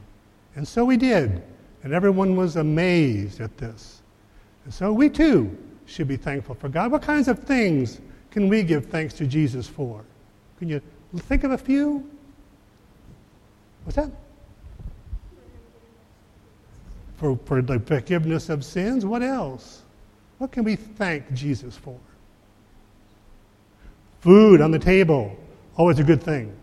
And 0.55 0.67
so 0.67 0.85
we 0.85 0.97
did. 0.97 1.41
And 1.83 1.93
everyone 1.93 2.35
was 2.35 2.55
amazed 2.55 3.41
at 3.41 3.57
this. 3.57 4.01
And 4.65 4.73
so 4.73 4.93
we 4.93 5.09
too 5.09 5.57
should 5.85 6.07
be 6.07 6.15
thankful 6.15 6.55
for 6.55 6.69
God. 6.69 6.91
What 6.91 7.01
kinds 7.01 7.27
of 7.27 7.39
things 7.39 7.99
can 8.33 8.49
we 8.49 8.63
give 8.63 8.87
thanks 8.87 9.13
to 9.13 9.27
Jesus 9.27 9.67
for? 9.67 10.03
Can 10.57 10.67
you 10.67 10.81
think 11.15 11.43
of 11.43 11.51
a 11.51 11.57
few? 11.57 12.09
What's 13.83 13.95
that? 13.95 14.09
For, 17.17 17.37
for 17.45 17.61
the 17.61 17.79
forgiveness 17.79 18.49
of 18.49 18.65
sins? 18.65 19.05
What 19.05 19.21
else? 19.21 19.83
What 20.39 20.51
can 20.51 20.63
we 20.63 20.75
thank 20.75 21.31
Jesus 21.33 21.77
for? 21.77 21.99
Food 24.21 24.61
on 24.61 24.71
the 24.71 24.79
table, 24.79 25.37
always 25.77 25.99
a 25.99 26.03
good 26.03 26.23
thing. 26.23 26.57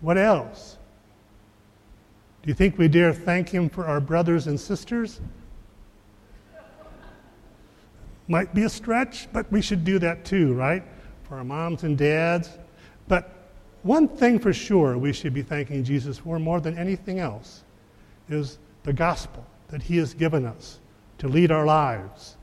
What 0.00 0.18
else? 0.18 0.76
Do 2.42 2.48
you 2.48 2.54
think 2.54 2.78
we 2.78 2.88
dare 2.88 3.12
thank 3.12 3.48
Him 3.48 3.68
for 3.68 3.86
our 3.86 4.00
brothers 4.00 4.48
and 4.48 4.58
sisters? 4.58 5.20
Might 8.30 8.54
be 8.54 8.62
a 8.62 8.68
stretch, 8.68 9.26
but 9.32 9.50
we 9.50 9.60
should 9.60 9.82
do 9.82 9.98
that 9.98 10.24
too, 10.24 10.54
right? 10.54 10.84
For 11.24 11.38
our 11.38 11.42
moms 11.42 11.82
and 11.82 11.98
dads. 11.98 12.58
But 13.08 13.28
one 13.82 14.06
thing 14.06 14.38
for 14.38 14.52
sure 14.52 14.96
we 14.96 15.12
should 15.12 15.34
be 15.34 15.42
thanking 15.42 15.82
Jesus 15.82 16.18
for 16.18 16.38
more 16.38 16.60
than 16.60 16.78
anything 16.78 17.18
else 17.18 17.64
is 18.28 18.60
the 18.84 18.92
gospel 18.92 19.44
that 19.66 19.82
He 19.82 19.96
has 19.96 20.14
given 20.14 20.46
us 20.46 20.78
to 21.18 21.26
lead 21.26 21.50
our 21.50 21.66
lives 21.66 22.36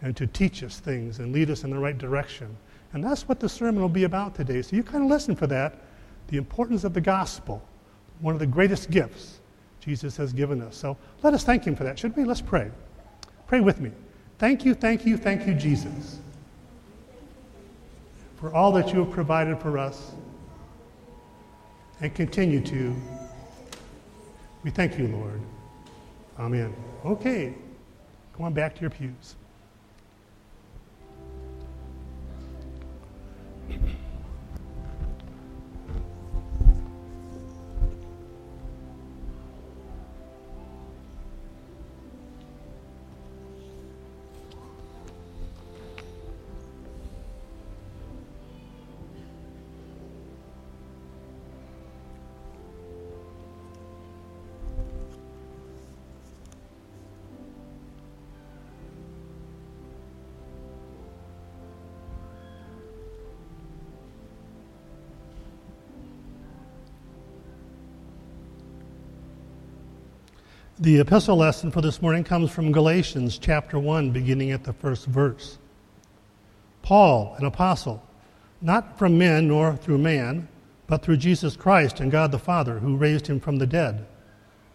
and 0.00 0.16
to 0.16 0.26
teach 0.26 0.62
us 0.62 0.80
things 0.80 1.18
and 1.18 1.30
lead 1.30 1.50
us 1.50 1.62
in 1.62 1.68
the 1.68 1.78
right 1.78 1.98
direction. 1.98 2.56
And 2.94 3.04
that's 3.04 3.28
what 3.28 3.38
the 3.38 3.48
sermon 3.48 3.82
will 3.82 3.90
be 3.90 4.04
about 4.04 4.34
today. 4.34 4.62
So 4.62 4.76
you 4.76 4.82
kind 4.82 5.04
of 5.04 5.10
listen 5.10 5.36
for 5.36 5.46
that 5.48 5.78
the 6.28 6.38
importance 6.38 6.84
of 6.84 6.94
the 6.94 7.02
gospel, 7.02 7.62
one 8.20 8.32
of 8.32 8.40
the 8.40 8.46
greatest 8.46 8.90
gifts 8.90 9.40
Jesus 9.78 10.16
has 10.16 10.32
given 10.32 10.62
us. 10.62 10.74
So 10.74 10.96
let 11.22 11.34
us 11.34 11.44
thank 11.44 11.66
Him 11.66 11.76
for 11.76 11.84
that, 11.84 11.98
should 11.98 12.16
we? 12.16 12.24
Let's 12.24 12.40
pray. 12.40 12.70
Pray 13.46 13.60
with 13.60 13.78
me. 13.78 13.90
Thank 14.38 14.64
you, 14.64 14.74
thank 14.74 15.06
you, 15.06 15.16
thank 15.16 15.46
you, 15.46 15.54
Jesus, 15.54 16.18
for 18.36 18.52
all 18.52 18.72
that 18.72 18.92
you 18.92 18.98
have 19.04 19.10
provided 19.10 19.58
for 19.60 19.78
us 19.78 20.12
and 22.00 22.14
continue 22.14 22.60
to. 22.60 22.94
We 24.64 24.70
thank 24.70 24.98
you, 24.98 25.08
Lord. 25.08 25.40
Amen. 26.38 26.74
Okay, 27.04 27.54
come 28.36 28.46
on 28.46 28.52
back 28.52 28.74
to 28.74 28.80
your 28.80 28.90
pews. 28.90 29.36
The 70.84 71.00
epistle 71.00 71.38
lesson 71.38 71.70
for 71.70 71.80
this 71.80 72.02
morning 72.02 72.24
comes 72.24 72.50
from 72.50 72.70
Galatians 72.70 73.38
chapter 73.38 73.78
1, 73.78 74.10
beginning 74.10 74.50
at 74.50 74.64
the 74.64 74.74
first 74.74 75.06
verse. 75.06 75.56
Paul, 76.82 77.34
an 77.38 77.46
apostle, 77.46 78.06
not 78.60 78.98
from 78.98 79.16
men 79.16 79.48
nor 79.48 79.76
through 79.76 79.96
man, 79.96 80.46
but 80.86 81.02
through 81.02 81.16
Jesus 81.16 81.56
Christ 81.56 82.00
and 82.00 82.12
God 82.12 82.32
the 82.32 82.38
Father, 82.38 82.78
who 82.78 82.98
raised 82.98 83.26
him 83.26 83.40
from 83.40 83.56
the 83.56 83.66
dead, 83.66 84.04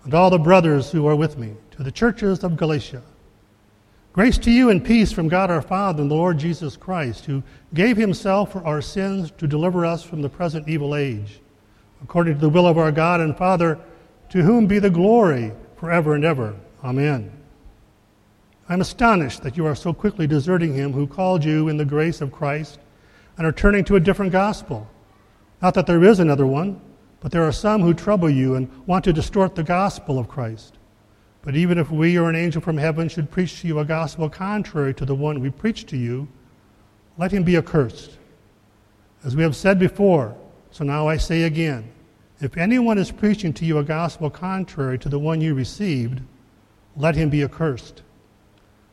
and 0.03 0.15
all 0.15 0.31
the 0.31 0.39
brothers 0.39 0.91
who 0.91 1.05
are 1.05 1.15
with 1.15 1.37
me, 1.37 1.53
to 1.77 1.83
the 1.83 1.91
churches 1.91 2.43
of 2.43 2.57
Galatia. 2.57 3.03
Grace 4.11 4.39
to 4.39 4.49
you 4.49 4.71
and 4.71 4.83
peace 4.83 5.11
from 5.11 5.27
God 5.27 5.51
our 5.51 5.61
Father 5.61 6.01
and 6.01 6.09
the 6.09 6.15
Lord 6.15 6.39
Jesus 6.39 6.75
Christ, 6.75 7.25
who 7.25 7.43
gave 7.75 7.97
himself 7.97 8.51
for 8.51 8.65
our 8.65 8.81
sins 8.81 9.29
to 9.37 9.45
deliver 9.45 9.85
us 9.85 10.01
from 10.01 10.23
the 10.23 10.29
present 10.29 10.67
evil 10.67 10.95
age, 10.95 11.39
according 12.01 12.33
to 12.33 12.41
the 12.41 12.49
will 12.49 12.65
of 12.65 12.79
our 12.79 12.91
God 12.91 13.21
and 13.21 13.37
Father, 13.37 13.77
to 14.29 14.41
whom 14.41 14.65
be 14.65 14.79
the 14.79 14.89
glory 14.89 15.53
forever 15.79 16.13
and 16.13 16.25
ever. 16.25 16.55
Amen. 16.83 17.31
I'm 18.67 18.81
astonished 18.81 19.41
that 19.43 19.55
you 19.55 19.65
are 19.65 19.75
so 19.75 19.93
quickly 19.93 20.27
deserting 20.27 20.73
him 20.73 20.91
who 20.91 21.07
called 21.07 21.43
you 21.43 21.69
in 21.69 21.77
the 21.77 21.85
grace 21.85 22.21
of 22.21 22.31
Christ 22.31 22.79
and 23.37 23.47
are 23.47 23.51
turning 23.51 23.85
to 23.85 23.95
a 23.95 23.99
different 23.99 24.31
gospel. 24.31 24.87
Not 25.61 25.73
that 25.75 25.87
there 25.87 26.03
is 26.03 26.19
another 26.19 26.45
one, 26.45 26.79
but 27.21 27.31
there 27.31 27.43
are 27.43 27.51
some 27.51 27.81
who 27.81 27.93
trouble 27.93 28.29
you 28.29 28.55
and 28.55 28.69
want 28.85 29.05
to 29.05 29.13
distort 29.13 29.55
the 29.55 29.63
gospel 29.63 30.19
of 30.19 30.27
Christ. 30.27 30.77
But 31.41 31.55
even 31.55 31.77
if 31.77 31.89
we 31.89 32.17
or 32.17 32.29
an 32.29 32.35
angel 32.35 32.61
from 32.61 32.77
heaven 32.77 33.07
should 33.07 33.31
preach 33.31 33.61
to 33.61 33.67
you 33.67 33.79
a 33.79 33.85
gospel 33.85 34.29
contrary 34.29 34.93
to 34.95 35.05
the 35.05 35.15
one 35.15 35.39
we 35.39 35.49
preach 35.49 35.85
to 35.87 35.97
you, 35.97 36.27
let 37.17 37.31
him 37.31 37.43
be 37.43 37.57
accursed. 37.57 38.17
As 39.23 39.35
we 39.35 39.43
have 39.43 39.55
said 39.55 39.79
before, 39.79 40.35
so 40.71 40.83
now 40.83 41.07
I 41.07 41.17
say 41.17 41.43
again 41.43 41.89
if 42.41 42.57
anyone 42.57 42.97
is 42.97 43.11
preaching 43.11 43.53
to 43.53 43.65
you 43.65 43.79
a 43.79 43.83
gospel 43.83 44.29
contrary 44.29 44.97
to 44.99 45.09
the 45.09 45.19
one 45.19 45.41
you 45.41 45.53
received, 45.53 46.21
let 46.95 47.15
him 47.15 47.29
be 47.29 47.43
accursed. 47.43 48.03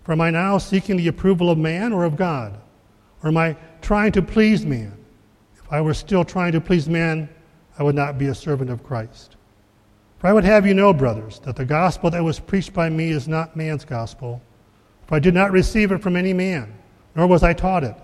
For 0.05 0.13
am 0.13 0.21
I 0.21 0.31
now 0.31 0.59
seeking 0.59 0.97
the 0.97 1.09
approval 1.09 1.51
of 1.51 1.59
man 1.59 1.93
or 1.93 2.05
of 2.05 2.17
God? 2.17 2.59
Or 3.23 3.29
am 3.29 3.37
I 3.37 3.57
trying 3.83 4.13
to 4.13 4.23
please 4.23 4.65
man? 4.65 4.97
If 5.57 5.73
I 5.73 5.81
were 5.81 5.95
still 5.95 6.25
trying 6.25 6.53
to 6.53 6.61
please 6.61 6.89
man, 6.89 7.29
I 7.79 7.83
would 7.83 7.95
not 7.95 8.19
be 8.19 8.27
a 8.27 8.35
servant 8.35 8.71
of 8.71 8.85
Christ. 8.85 9.37
For 10.19 10.29
I 10.29 10.33
would 10.33 10.45
have 10.45 10.67
you 10.67 10.75
know, 10.75 10.93
brothers, 10.93 11.41
that 11.41 11.57
the 11.57 11.65
gospel 11.65 12.11
that 12.11 12.23
was 12.23 12.41
preached 12.41 12.73
by 12.73 12.89
me 12.89 13.11
is 13.11 13.29
not 13.29 13.57
man's 13.57 13.85
gospel. 13.85 14.41
For 15.07 15.17
I 15.17 15.21
did 15.21 15.35
not 15.35 15.53
receive 15.53 15.93
it 15.93 16.03
from 16.03 16.17
any 16.17 16.33
man, 16.33 16.75
nor 17.15 17.27
was 17.27 17.43
I 17.43 17.53
taught 17.53 17.85
it, 17.85 17.97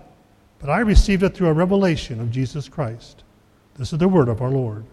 but 0.59 0.69
I 0.69 0.79
received 0.79 1.23
it 1.23 1.33
through 1.35 1.47
a 1.47 1.53
revelation 1.53 2.21
of 2.21 2.31
Jesus 2.31 2.69
Christ. 2.69 3.23
This 3.75 3.91
is 3.91 3.99
the 3.99 4.07
word 4.07 4.29
of 4.29 4.41
our 4.41 4.51
Lord. 4.51 4.85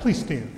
Please 0.00 0.20
stand. 0.20 0.57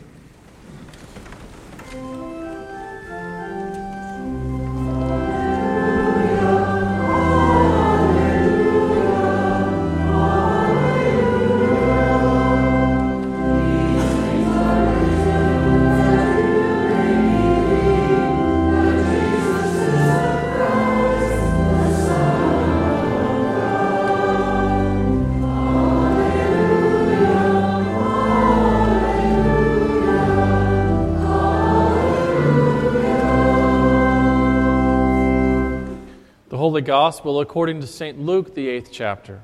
Gospel 36.90 37.38
according 37.38 37.80
to 37.82 37.86
St. 37.86 38.18
Luke, 38.18 38.56
the 38.56 38.68
eighth 38.68 38.90
chapter. 38.90 39.40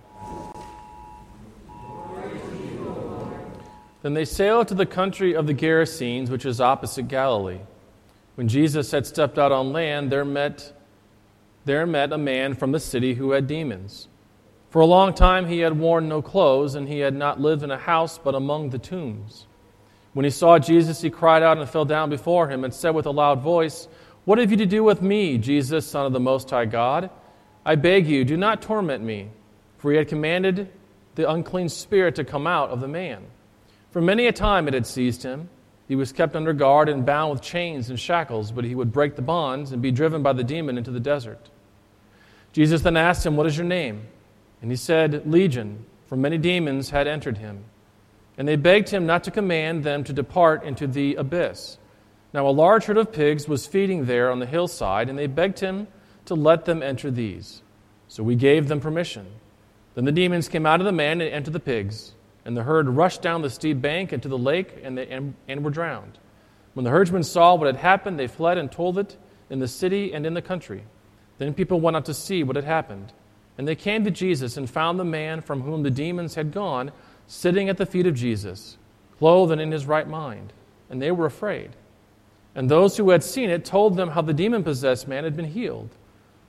Then 4.03 4.15
they 4.15 4.25
sailed 4.25 4.67
to 4.67 4.75
the 4.75 4.85
country 4.85 5.37
of 5.37 5.47
the 5.47 5.55
Gerasenes, 5.55 6.29
which 6.29 6.45
is 6.45 6.61
opposite 6.61 7.07
Galilee. 7.07 7.61
When 8.35 8.49
Jesus 8.49 8.91
had 8.91 9.07
stepped 9.07 9.39
out 9.39 9.53
on 9.53 9.73
land, 9.73 10.11
there 10.11 10.25
met, 10.25 10.73
there 11.67 11.87
met 11.87 12.13
a 12.13 12.19
man 12.19 12.55
from 12.55 12.73
the 12.73 12.81
city 12.81 13.15
who 13.15 13.31
had 13.31 13.47
demons. 13.47 14.09
For 14.71 14.81
a 14.81 14.87
long 14.87 15.15
time 15.15 15.47
he 15.47 15.61
had 15.61 15.79
worn 15.79 16.09
no 16.09 16.21
clothes, 16.23 16.75
and 16.75 16.89
he 16.89 16.99
had 16.99 17.15
not 17.15 17.41
lived 17.41 17.63
in 17.63 17.71
a 17.71 17.79
house 17.79 18.19
but 18.19 18.35
among 18.35 18.71
the 18.71 18.81
tombs. 18.81 19.47
When 20.15 20.25
he 20.25 20.33
saw 20.33 20.59
Jesus, 20.59 21.01
he 21.01 21.11
cried 21.11 21.45
out 21.45 21.59
and 21.59 21.71
fell 21.71 21.85
down 21.85 22.11
before 22.11 22.49
him 22.49 22.65
and 22.65 22.75
said 22.75 22.97
with 22.97 23.07
a 23.07 23.13
loud 23.13 23.41
voice, 23.41 23.87
what 24.25 24.39
have 24.39 24.51
you 24.51 24.57
to 24.57 24.67
do 24.67 24.83
with 24.83 25.01
me, 25.01 25.39
Jesus, 25.39 25.87
Son 25.87 26.07
of 26.07 26.13
the 26.13 26.19
Most 26.19 26.51
High 26.51 26.65
God? 26.65 27.09
I 27.67 27.75
beg 27.75 28.07
you, 28.07 28.25
do 28.25 28.37
not 28.37 28.63
torment 28.63 29.03
me. 29.03 29.29
For 29.79 29.91
he 29.91 29.99
had 29.99 30.07
commanded 30.07 30.71
the 31.17 31.29
unclean 31.29 31.69
spirit 31.69 32.15
to 32.15 32.25
come 32.25 32.47
out 32.47 32.71
of 32.71 32.81
the 32.81 32.87
man. 32.87 33.25
For 33.91 34.01
many 34.01 34.29
a 34.29 34.33
time 34.33 34.69
it 34.69 34.75
had 34.75 34.87
seized 34.87 35.25
him, 35.25 35.49
He 35.89 35.97
was 35.97 36.13
kept 36.13 36.37
under 36.37 36.53
guard 36.53 36.89
and 36.89 37.05
bound 37.05 37.33
with 37.33 37.43
chains 37.43 37.91
and 37.91 37.99
shackles, 37.99 38.53
but 38.53 38.65
he 38.65 38.75
would 38.75 38.93
break 38.93 39.17
the 39.17 39.23
bonds 39.23 39.73
and 39.73 39.83
be 39.83 39.91
driven 39.91 40.23
by 40.23 40.33
the 40.33 40.45
demon 40.45 40.79
into 40.79 40.93
the 40.93 41.01
desert. 41.01 41.51
Jesus 42.53 42.83
then 42.83 42.97
asked 42.97 43.27
him, 43.27 43.37
What 43.37 43.47
is 43.47 43.57
your 43.57 43.67
name? 43.67 44.07
And 44.63 44.71
he 44.71 44.77
said, 44.77 45.27
Legion, 45.27 45.87
for 46.07 46.17
many 46.17 46.39
demons 46.39 46.91
had 46.91 47.09
entered 47.09 47.39
him. 47.39 47.65
And 48.39 48.47
they 48.47 48.57
begged 48.57 48.91
him 48.91 49.07
not 49.07 49.25
to 49.25 49.31
command 49.33 49.83
them 49.83 50.05
to 50.05 50.13
depart 50.13 50.63
into 50.63 50.87
the 50.87 51.17
abyss. 51.17 51.79
Now 52.33 52.47
a 52.47 52.51
large 52.51 52.85
herd 52.85 52.97
of 52.97 53.13
pigs 53.13 53.49
was 53.49 53.67
feeding 53.67 54.05
there 54.05 54.31
on 54.31 54.39
the 54.39 54.47
hillside, 54.47 55.09
and 55.09 55.19
they 55.19 55.27
begged 55.27 55.59
him 55.61 55.89
to 56.27 56.35
let 56.35 56.65
them 56.65 56.83
enter 56.83 57.11
these. 57.11 57.63
So 58.09 58.23
we 58.23 58.35
gave 58.35 58.69
them 58.69 58.81
permission. 58.81 59.27
Then 59.95 60.05
the 60.05 60.13
demons 60.13 60.49
came 60.49 60.67
out 60.67 60.81
of 60.81 60.87
the 60.87 60.93
man 60.93 61.21
and 61.21 61.31
entered 61.33 61.55
the 61.55 61.61
pigs, 61.61 62.15
and 62.45 62.57
the 62.57 62.63
herd 62.63 62.89
rushed 62.89 63.23
down 63.23 63.43
the 63.43 63.51
steep 63.51 63.81
bank 63.81 64.13
into 64.13 64.29
the 64.29 64.39
lake 64.39 64.79
and, 64.83 64.99
they, 64.99 65.07
and, 65.09 65.35
and 65.49 65.65
were 65.65 65.71
drowned. 65.71 66.19
When 66.75 66.85
the 66.85 66.91
herdsmen 66.91 67.23
saw 67.23 67.55
what 67.55 67.67
had 67.67 67.77
happened, 67.77 68.19
they 68.19 68.27
fled 68.27 68.59
and 68.59 68.71
told 68.71 68.99
it 68.99 69.17
in 69.49 69.59
the 69.59 69.69
city 69.69 70.13
and 70.13 70.27
in 70.27 70.35
the 70.35 70.43
country. 70.43 70.85
Then 71.39 71.55
people 71.55 71.81
went 71.81 71.97
out 71.97 72.05
to 72.05 72.15
see 72.15 72.43
what 72.43 72.57
had 72.57 72.65
happened. 72.65 73.13
And 73.59 73.67
they 73.67 73.75
came 73.75 74.05
to 74.05 74.11
Jesus 74.11 74.57
and 74.57 74.69
found 74.69 74.99
the 74.99 75.05
man 75.05 75.41
from 75.41 75.63
whom 75.63 75.83
the 75.83 75.91
demons 75.91 76.35
had 76.35 76.53
gone 76.53 76.93
sitting 77.27 77.69
at 77.69 77.79
the 77.79 77.87
feet 77.87 78.07
of 78.07 78.15
Jesus, 78.15 78.77
clothed 79.19 79.53
and 79.53 79.61
in 79.61 79.73
his 79.73 79.87
right 79.87 80.07
mind. 80.07 80.53
And 80.91 81.01
they 81.01 81.11
were 81.11 81.27
afraid. 81.27 81.71
And 82.55 82.71
those 82.71 82.97
who 82.97 83.11
had 83.11 83.25
seen 83.25 83.51
it 83.51 83.65
told 83.65 83.97
them 83.97 84.11
how 84.11 84.23
the 84.23 84.35
demon 84.35 84.63
possessed 84.63 85.09
man 85.09 85.25
had 85.25 85.37
been 85.37 85.47
healed. 85.51 85.91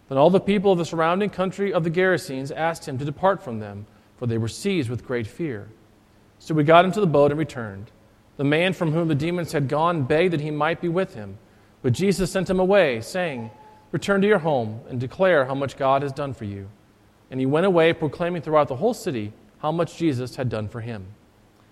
Then 0.09 0.17
all 0.17 0.29
the 0.29 0.39
people 0.39 0.71
of 0.71 0.77
the 0.77 0.85
surrounding 0.85 1.29
country 1.29 1.73
of 1.73 1.83
the 1.83 1.89
Gerasenes 1.89 2.55
asked 2.55 2.87
him 2.87 2.97
to 2.97 3.05
depart 3.05 3.43
from 3.43 3.59
them, 3.59 3.85
for 4.17 4.25
they 4.25 4.37
were 4.37 4.47
seized 4.47 4.89
with 4.89 5.05
great 5.05 5.27
fear. 5.27 5.67
So 6.39 6.53
we 6.53 6.63
got 6.63 6.85
into 6.85 7.01
the 7.01 7.07
boat 7.07 7.31
and 7.31 7.39
returned. 7.39 7.91
The 8.37 8.43
man 8.43 8.73
from 8.73 8.91
whom 8.91 9.07
the 9.07 9.15
demons 9.15 9.51
had 9.51 9.67
gone 9.67 10.03
begged 10.03 10.33
that 10.33 10.41
he 10.41 10.51
might 10.51 10.79
be 10.79 10.89
with 10.89 11.15
him. 11.15 11.37
But 11.81 11.93
Jesus 11.93 12.31
sent 12.31 12.49
him 12.49 12.59
away, 12.59 13.01
saying, 13.01 13.51
Return 13.91 14.21
to 14.21 14.27
your 14.27 14.39
home 14.39 14.81
and 14.89 14.99
declare 14.99 15.45
how 15.45 15.55
much 15.55 15.77
God 15.77 16.01
has 16.01 16.11
done 16.11 16.33
for 16.33 16.45
you. 16.45 16.69
And 17.31 17.39
he 17.39 17.45
went 17.45 17.65
away, 17.65 17.93
proclaiming 17.93 18.41
throughout 18.41 18.67
the 18.67 18.75
whole 18.75 18.93
city 18.93 19.33
how 19.59 19.71
much 19.71 19.97
Jesus 19.97 20.35
had 20.35 20.49
done 20.49 20.67
for 20.67 20.81
him. 20.81 21.07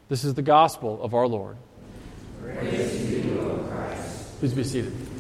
This 0.10 0.24
is 0.24 0.34
the 0.34 0.42
gospel 0.42 1.02
of 1.02 1.14
our 1.14 1.28
Lord. 1.28 1.58
Please 4.40 4.54
be 4.54 4.64
seated. 4.64 5.15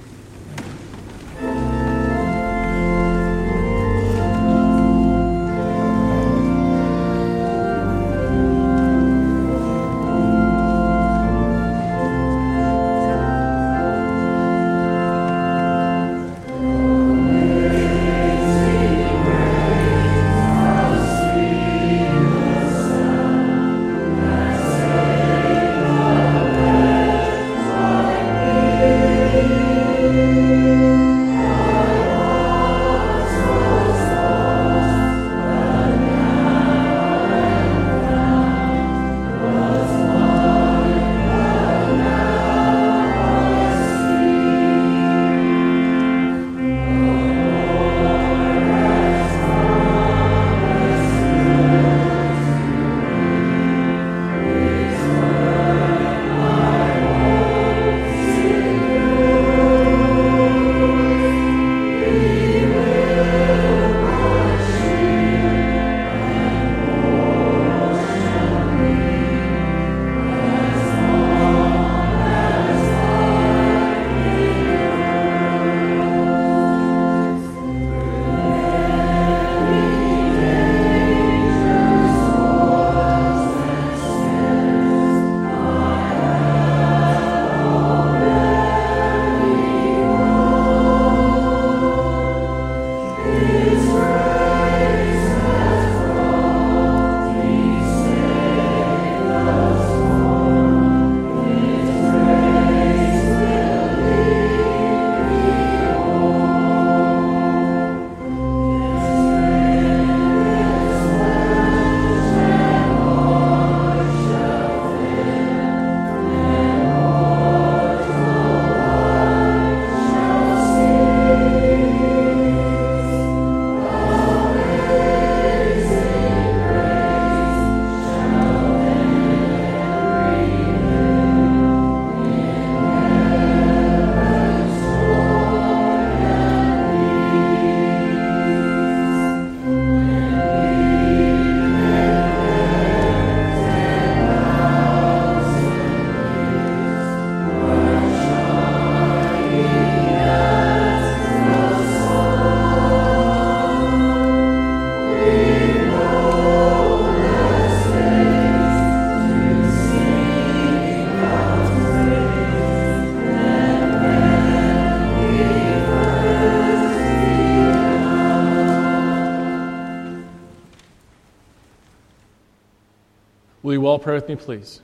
All 173.87 173.99
pray 173.99 174.15
with 174.15 174.29
me, 174.29 174.35
please? 174.35 174.81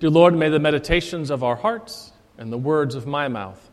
Dear 0.00 0.10
Lord, 0.10 0.34
may 0.34 0.48
the 0.48 0.58
meditations 0.58 1.30
of 1.30 1.42
our 1.42 1.56
hearts 1.56 2.12
and 2.36 2.52
the 2.52 2.58
words 2.58 2.94
of 2.94 3.06
my 3.06 3.28
mouth 3.28 3.70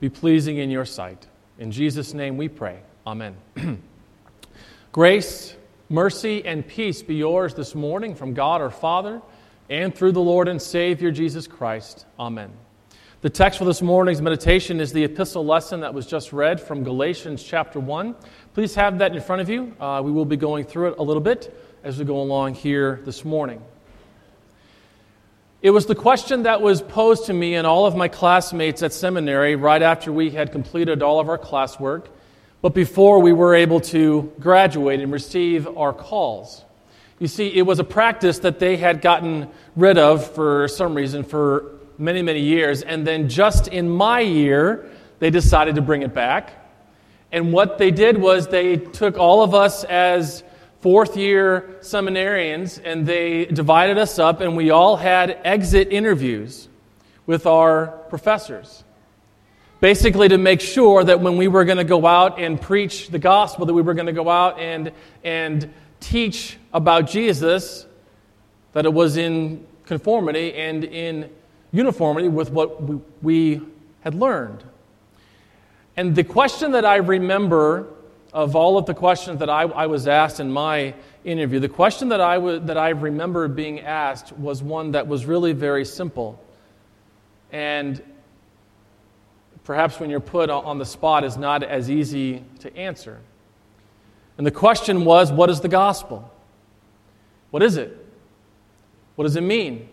be 0.00 0.08
pleasing 0.08 0.58
in 0.58 0.70
your 0.70 0.84
sight. 0.84 1.26
In 1.58 1.70
Jesus' 1.70 2.14
name 2.14 2.36
we 2.36 2.48
pray. 2.48 2.80
Amen. 3.06 3.36
Grace, 4.92 5.56
mercy, 5.88 6.44
and 6.44 6.66
peace 6.66 7.02
be 7.02 7.16
yours 7.16 7.54
this 7.54 7.74
morning 7.74 8.14
from 8.14 8.34
God 8.34 8.60
our 8.60 8.70
Father 8.70 9.20
and 9.68 9.94
through 9.94 10.12
the 10.12 10.20
Lord 10.20 10.48
and 10.48 10.60
Savior 10.60 11.10
Jesus 11.10 11.46
Christ. 11.46 12.06
Amen. 12.18 12.52
The 13.22 13.30
text 13.30 13.58
for 13.58 13.64
this 13.64 13.80
morning's 13.80 14.20
meditation 14.20 14.80
is 14.80 14.92
the 14.92 15.02
epistle 15.04 15.46
lesson 15.46 15.80
that 15.80 15.94
was 15.94 16.06
just 16.06 16.32
read 16.32 16.60
from 16.60 16.84
Galatians 16.84 17.42
chapter 17.42 17.80
1. 17.80 18.14
Please 18.52 18.74
have 18.74 18.98
that 18.98 19.14
in 19.14 19.22
front 19.22 19.40
of 19.40 19.48
you. 19.48 19.74
Uh, 19.80 20.02
we 20.04 20.12
will 20.12 20.26
be 20.26 20.36
going 20.36 20.64
through 20.64 20.92
it 20.92 20.98
a 20.98 21.02
little 21.02 21.22
bit 21.22 21.52
as 21.84 21.98
we 21.98 22.04
go 22.06 22.22
along 22.22 22.54
here 22.54 23.00
this 23.04 23.26
morning. 23.26 23.60
It 25.60 25.68
was 25.68 25.84
the 25.84 25.94
question 25.94 26.44
that 26.44 26.62
was 26.62 26.80
posed 26.80 27.26
to 27.26 27.34
me 27.34 27.56
and 27.56 27.66
all 27.66 27.84
of 27.84 27.94
my 27.94 28.08
classmates 28.08 28.82
at 28.82 28.94
seminary 28.94 29.54
right 29.54 29.82
after 29.82 30.10
we 30.10 30.30
had 30.30 30.50
completed 30.50 31.02
all 31.02 31.20
of 31.20 31.28
our 31.28 31.36
classwork, 31.36 32.06
but 32.62 32.72
before 32.72 33.20
we 33.20 33.34
were 33.34 33.54
able 33.54 33.80
to 33.80 34.32
graduate 34.40 35.00
and 35.00 35.12
receive 35.12 35.68
our 35.76 35.92
calls. 35.92 36.64
You 37.18 37.28
see, 37.28 37.48
it 37.48 37.66
was 37.66 37.78
a 37.78 37.84
practice 37.84 38.38
that 38.40 38.58
they 38.58 38.78
had 38.78 39.02
gotten 39.02 39.50
rid 39.76 39.98
of 39.98 40.30
for 40.34 40.68
some 40.68 40.94
reason 40.94 41.22
for 41.22 41.72
many, 41.98 42.22
many 42.22 42.40
years. 42.40 42.80
And 42.80 43.06
then 43.06 43.28
just 43.28 43.68
in 43.68 43.90
my 43.90 44.20
year, 44.20 44.90
they 45.18 45.28
decided 45.28 45.74
to 45.74 45.82
bring 45.82 46.00
it 46.00 46.14
back. 46.14 46.54
And 47.30 47.52
what 47.52 47.76
they 47.76 47.90
did 47.90 48.16
was 48.16 48.48
they 48.48 48.78
took 48.78 49.18
all 49.18 49.42
of 49.42 49.54
us 49.54 49.84
as 49.84 50.44
fourth 50.84 51.16
year 51.16 51.76
seminarians 51.80 52.78
and 52.84 53.06
they 53.06 53.46
divided 53.46 53.96
us 53.96 54.18
up, 54.18 54.42
and 54.42 54.54
we 54.54 54.68
all 54.68 54.96
had 54.96 55.30
exit 55.42 55.88
interviews 55.90 56.68
with 57.24 57.46
our 57.46 57.86
professors. 58.10 58.84
Basically, 59.80 60.28
to 60.28 60.36
make 60.36 60.60
sure 60.60 61.02
that 61.02 61.20
when 61.20 61.38
we 61.38 61.48
were 61.48 61.64
going 61.64 61.78
to 61.78 61.84
go 61.84 62.04
out 62.04 62.38
and 62.38 62.60
preach 62.60 63.08
the 63.08 63.18
gospel, 63.18 63.64
that 63.64 63.72
we 63.72 63.80
were 63.80 63.94
going 63.94 64.08
to 64.08 64.12
go 64.12 64.28
out 64.28 64.58
and, 64.58 64.92
and 65.24 65.72
teach 66.00 66.58
about 66.70 67.08
Jesus, 67.08 67.86
that 68.74 68.84
it 68.84 68.92
was 68.92 69.16
in 69.16 69.66
conformity 69.86 70.52
and 70.52 70.84
in 70.84 71.30
uniformity 71.72 72.28
with 72.28 72.50
what 72.50 73.22
we 73.22 73.62
had 74.00 74.14
learned. 74.14 74.62
And 75.96 76.14
the 76.14 76.24
question 76.24 76.72
that 76.72 76.84
I 76.84 76.96
remember 76.96 77.93
of 78.34 78.56
all 78.56 78.76
of 78.76 78.84
the 78.84 78.94
questions 78.94 79.38
that 79.38 79.48
I, 79.48 79.62
I 79.62 79.86
was 79.86 80.08
asked 80.08 80.40
in 80.40 80.50
my 80.50 80.94
interview, 81.24 81.60
the 81.60 81.68
question 81.68 82.08
that 82.08 82.20
I, 82.20 82.34
w- 82.34 82.58
that 82.58 82.76
I 82.76 82.88
remember 82.88 83.46
being 83.46 83.80
asked 83.80 84.32
was 84.32 84.60
one 84.60 84.90
that 84.90 85.06
was 85.06 85.24
really 85.24 85.52
very 85.52 85.84
simple. 85.84 86.42
And 87.52 88.02
perhaps 89.62 90.00
when 90.00 90.10
you're 90.10 90.18
put 90.18 90.50
on 90.50 90.78
the 90.78 90.84
spot 90.84 91.22
is 91.22 91.36
not 91.36 91.62
as 91.62 91.88
easy 91.88 92.44
to 92.58 92.76
answer. 92.76 93.20
And 94.36 94.44
the 94.44 94.50
question 94.50 95.04
was 95.04 95.30
what 95.30 95.48
is 95.48 95.60
the 95.60 95.68
gospel? 95.68 96.28
What 97.52 97.62
is 97.62 97.76
it? 97.76 97.96
What 99.14 99.26
does 99.26 99.36
it 99.36 99.42
mean? 99.42 99.88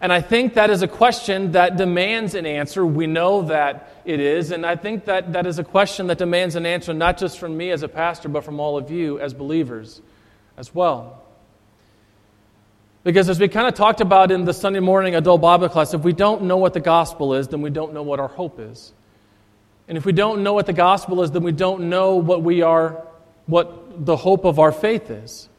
And 0.00 0.12
I 0.12 0.22
think 0.22 0.54
that 0.54 0.70
is 0.70 0.80
a 0.80 0.88
question 0.88 1.52
that 1.52 1.76
demands 1.76 2.34
an 2.34 2.46
answer. 2.46 2.86
We 2.86 3.06
know 3.06 3.42
that 3.42 3.92
it 4.06 4.18
is. 4.18 4.50
And 4.50 4.64
I 4.64 4.74
think 4.74 5.04
that 5.04 5.34
that 5.34 5.46
is 5.46 5.58
a 5.58 5.64
question 5.64 6.06
that 6.06 6.16
demands 6.16 6.56
an 6.56 6.64
answer 6.64 6.94
not 6.94 7.18
just 7.18 7.38
from 7.38 7.56
me 7.56 7.70
as 7.70 7.82
a 7.82 7.88
pastor, 7.88 8.30
but 8.30 8.42
from 8.42 8.60
all 8.60 8.78
of 8.78 8.90
you 8.90 9.20
as 9.20 9.34
believers 9.34 10.00
as 10.56 10.74
well. 10.74 11.22
Because 13.04 13.28
as 13.28 13.38
we 13.38 13.48
kind 13.48 13.66
of 13.66 13.74
talked 13.74 14.00
about 14.00 14.30
in 14.30 14.44
the 14.44 14.54
Sunday 14.54 14.80
morning 14.80 15.14
adult 15.14 15.42
Bible 15.42 15.68
class, 15.68 15.92
if 15.92 16.02
we 16.02 16.14
don't 16.14 16.42
know 16.42 16.56
what 16.56 16.72
the 16.72 16.80
gospel 16.80 17.34
is, 17.34 17.48
then 17.48 17.60
we 17.60 17.70
don't 17.70 17.92
know 17.92 18.02
what 18.02 18.20
our 18.20 18.28
hope 18.28 18.58
is. 18.58 18.94
And 19.86 19.98
if 19.98 20.06
we 20.06 20.12
don't 20.12 20.42
know 20.42 20.54
what 20.54 20.66
the 20.66 20.72
gospel 20.72 21.22
is, 21.22 21.30
then 21.30 21.42
we 21.42 21.52
don't 21.52 21.90
know 21.90 22.16
what 22.16 22.42
we 22.42 22.62
are, 22.62 23.06
what 23.44 24.06
the 24.06 24.16
hope 24.16 24.46
of 24.46 24.58
our 24.58 24.72
faith 24.72 25.10
is. 25.10 25.49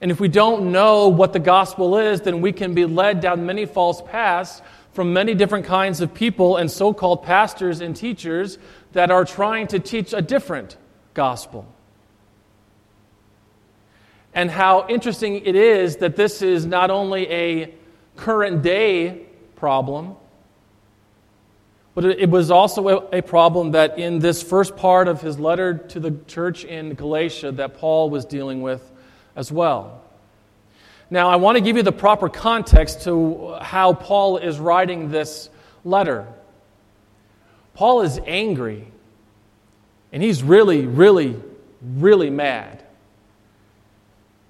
And 0.00 0.10
if 0.10 0.20
we 0.20 0.28
don't 0.28 0.70
know 0.70 1.08
what 1.08 1.32
the 1.32 1.40
gospel 1.40 1.98
is, 1.98 2.20
then 2.20 2.40
we 2.40 2.52
can 2.52 2.74
be 2.74 2.84
led 2.84 3.20
down 3.20 3.46
many 3.46 3.66
false 3.66 4.00
paths 4.02 4.62
from 4.92 5.12
many 5.12 5.34
different 5.34 5.66
kinds 5.66 6.00
of 6.00 6.14
people 6.14 6.56
and 6.56 6.70
so 6.70 6.92
called 6.92 7.22
pastors 7.22 7.80
and 7.80 7.94
teachers 7.94 8.58
that 8.92 9.10
are 9.10 9.24
trying 9.24 9.66
to 9.68 9.78
teach 9.78 10.12
a 10.12 10.22
different 10.22 10.76
gospel. 11.14 11.66
And 14.34 14.50
how 14.50 14.86
interesting 14.88 15.44
it 15.44 15.56
is 15.56 15.96
that 15.96 16.14
this 16.14 16.42
is 16.42 16.64
not 16.64 16.90
only 16.90 17.28
a 17.28 17.74
current 18.16 18.62
day 18.62 19.26
problem, 19.56 20.14
but 21.94 22.04
it 22.04 22.30
was 22.30 22.52
also 22.52 23.08
a 23.10 23.20
problem 23.20 23.72
that 23.72 23.98
in 23.98 24.20
this 24.20 24.40
first 24.40 24.76
part 24.76 25.08
of 25.08 25.20
his 25.20 25.40
letter 25.40 25.74
to 25.74 25.98
the 25.98 26.12
church 26.28 26.64
in 26.64 26.94
Galatia 26.94 27.50
that 27.50 27.74
Paul 27.74 28.10
was 28.10 28.24
dealing 28.24 28.62
with 28.62 28.92
as 29.38 29.52
well. 29.52 30.02
Now, 31.10 31.30
I 31.30 31.36
want 31.36 31.56
to 31.56 31.62
give 31.62 31.76
you 31.76 31.84
the 31.84 31.92
proper 31.92 32.28
context 32.28 33.02
to 33.02 33.56
how 33.62 33.94
Paul 33.94 34.38
is 34.38 34.58
writing 34.58 35.10
this 35.10 35.48
letter. 35.84 36.26
Paul 37.72 38.02
is 38.02 38.20
angry, 38.26 38.88
and 40.12 40.22
he's 40.22 40.42
really, 40.42 40.86
really, 40.86 41.40
really 41.80 42.30
mad. 42.30 42.82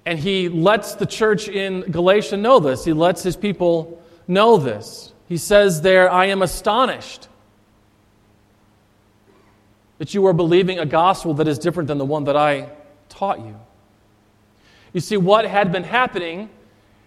And 0.07 0.18
he 0.18 0.48
lets 0.48 0.94
the 0.94 1.05
church 1.05 1.48
in 1.48 1.83
Galatia 1.83 2.38
know 2.38 2.59
this. 2.59 2.83
He 2.83 2.94
lets 2.94 3.22
his 3.22 3.37
people 3.37 4.03
know 4.27 4.57
this. 4.57 5.12
He 5.29 5.37
says 5.37 5.83
there, 5.83 6.11
I 6.11 6.27
am 6.27 6.40
astonished 6.40 7.29
that 9.98 10.14
you 10.14 10.27
are 10.27 10.33
believing 10.33 10.79
a 10.79 10.87
gospel 10.87 11.35
that 11.35 11.46
is 11.46 11.59
different 11.59 11.88
than 11.88 11.98
the 11.98 12.07
one 12.07 12.24
that 12.24 12.37
I 12.37 12.70
taught 13.11 13.40
you. 13.40 13.61
You 14.92 15.01
see, 15.01 15.16
what 15.16 15.44
had 15.44 15.72
been 15.72 15.85
happening 15.85 16.51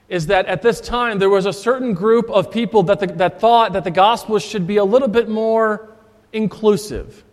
is 0.08 0.28
that 0.28 0.46
at 0.46 0.62
this 0.62 0.82
time 0.82 1.20
there 1.20 1.30
was 1.30 1.46
a 1.46 1.54
certain 1.54 1.94
group 1.94 2.30
of 2.30 2.52
people 2.52 2.84
that, 2.84 3.00
the, 3.00 3.08
that 3.08 3.39
thought 3.39 3.74
that 3.74 3.84
the 3.84 3.91
gospel 3.91 4.39
should 4.39 4.67
be 4.67 4.78
a 4.78 4.84
little 4.84 5.08
bit 5.08 5.30
more 5.30 5.89
inclusive, 6.34 7.24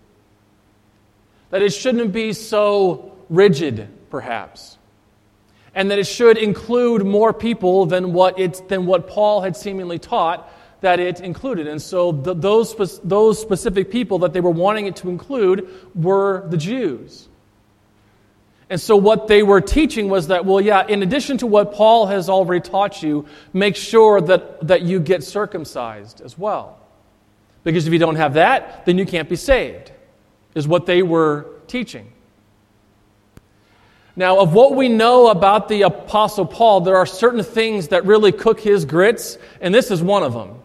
that 1.50 1.60
it 1.60 1.70
shouldn't 1.70 2.12
be 2.12 2.32
so 2.32 3.16
rigid, 3.28 3.88
perhaps, 4.10 4.78
and 5.74 5.90
that 5.90 5.98
it 5.98 6.06
should 6.06 6.38
include 6.38 7.04
more 7.04 7.32
people 7.32 7.86
than 7.86 8.12
what, 8.12 8.38
it, 8.38 8.68
than 8.68 8.86
what 8.86 9.08
Paul 9.08 9.40
had 9.40 9.56
seemingly 9.56 9.98
taught 9.98 10.48
that 10.80 11.00
it 11.00 11.20
included. 11.20 11.66
And 11.66 11.82
so 11.82 12.12
the, 12.12 12.34
those, 12.34 13.00
those 13.02 13.40
specific 13.40 13.90
people 13.90 14.20
that 14.20 14.32
they 14.32 14.40
were 14.40 14.50
wanting 14.50 14.86
it 14.86 14.96
to 14.96 15.10
include 15.10 15.68
were 15.94 16.46
the 16.48 16.56
Jews. 16.56 17.28
And 18.70 18.80
so, 18.80 18.96
what 18.96 19.28
they 19.28 19.42
were 19.42 19.62
teaching 19.62 20.08
was 20.08 20.26
that, 20.28 20.44
well, 20.44 20.60
yeah, 20.60 20.86
in 20.86 21.02
addition 21.02 21.38
to 21.38 21.46
what 21.46 21.72
Paul 21.72 22.06
has 22.06 22.28
already 22.28 22.60
taught 22.60 23.02
you, 23.02 23.26
make 23.52 23.76
sure 23.76 24.20
that, 24.20 24.66
that 24.66 24.82
you 24.82 25.00
get 25.00 25.24
circumcised 25.24 26.20
as 26.20 26.36
well. 26.36 26.78
Because 27.64 27.86
if 27.86 27.92
you 27.92 27.98
don't 27.98 28.16
have 28.16 28.34
that, 28.34 28.84
then 28.84 28.98
you 28.98 29.06
can't 29.06 29.28
be 29.28 29.36
saved, 29.36 29.90
is 30.54 30.68
what 30.68 30.84
they 30.84 31.02
were 31.02 31.46
teaching. 31.66 32.12
Now, 34.16 34.40
of 34.40 34.52
what 34.52 34.74
we 34.74 34.88
know 34.88 35.28
about 35.28 35.68
the 35.68 35.82
Apostle 35.82 36.44
Paul, 36.44 36.80
there 36.80 36.96
are 36.96 37.06
certain 37.06 37.44
things 37.44 37.88
that 37.88 38.04
really 38.04 38.32
cook 38.32 38.60
his 38.60 38.84
grits, 38.84 39.38
and 39.60 39.72
this 39.74 39.90
is 39.90 40.02
one 40.02 40.24
of 40.24 40.32
them. 40.32 40.56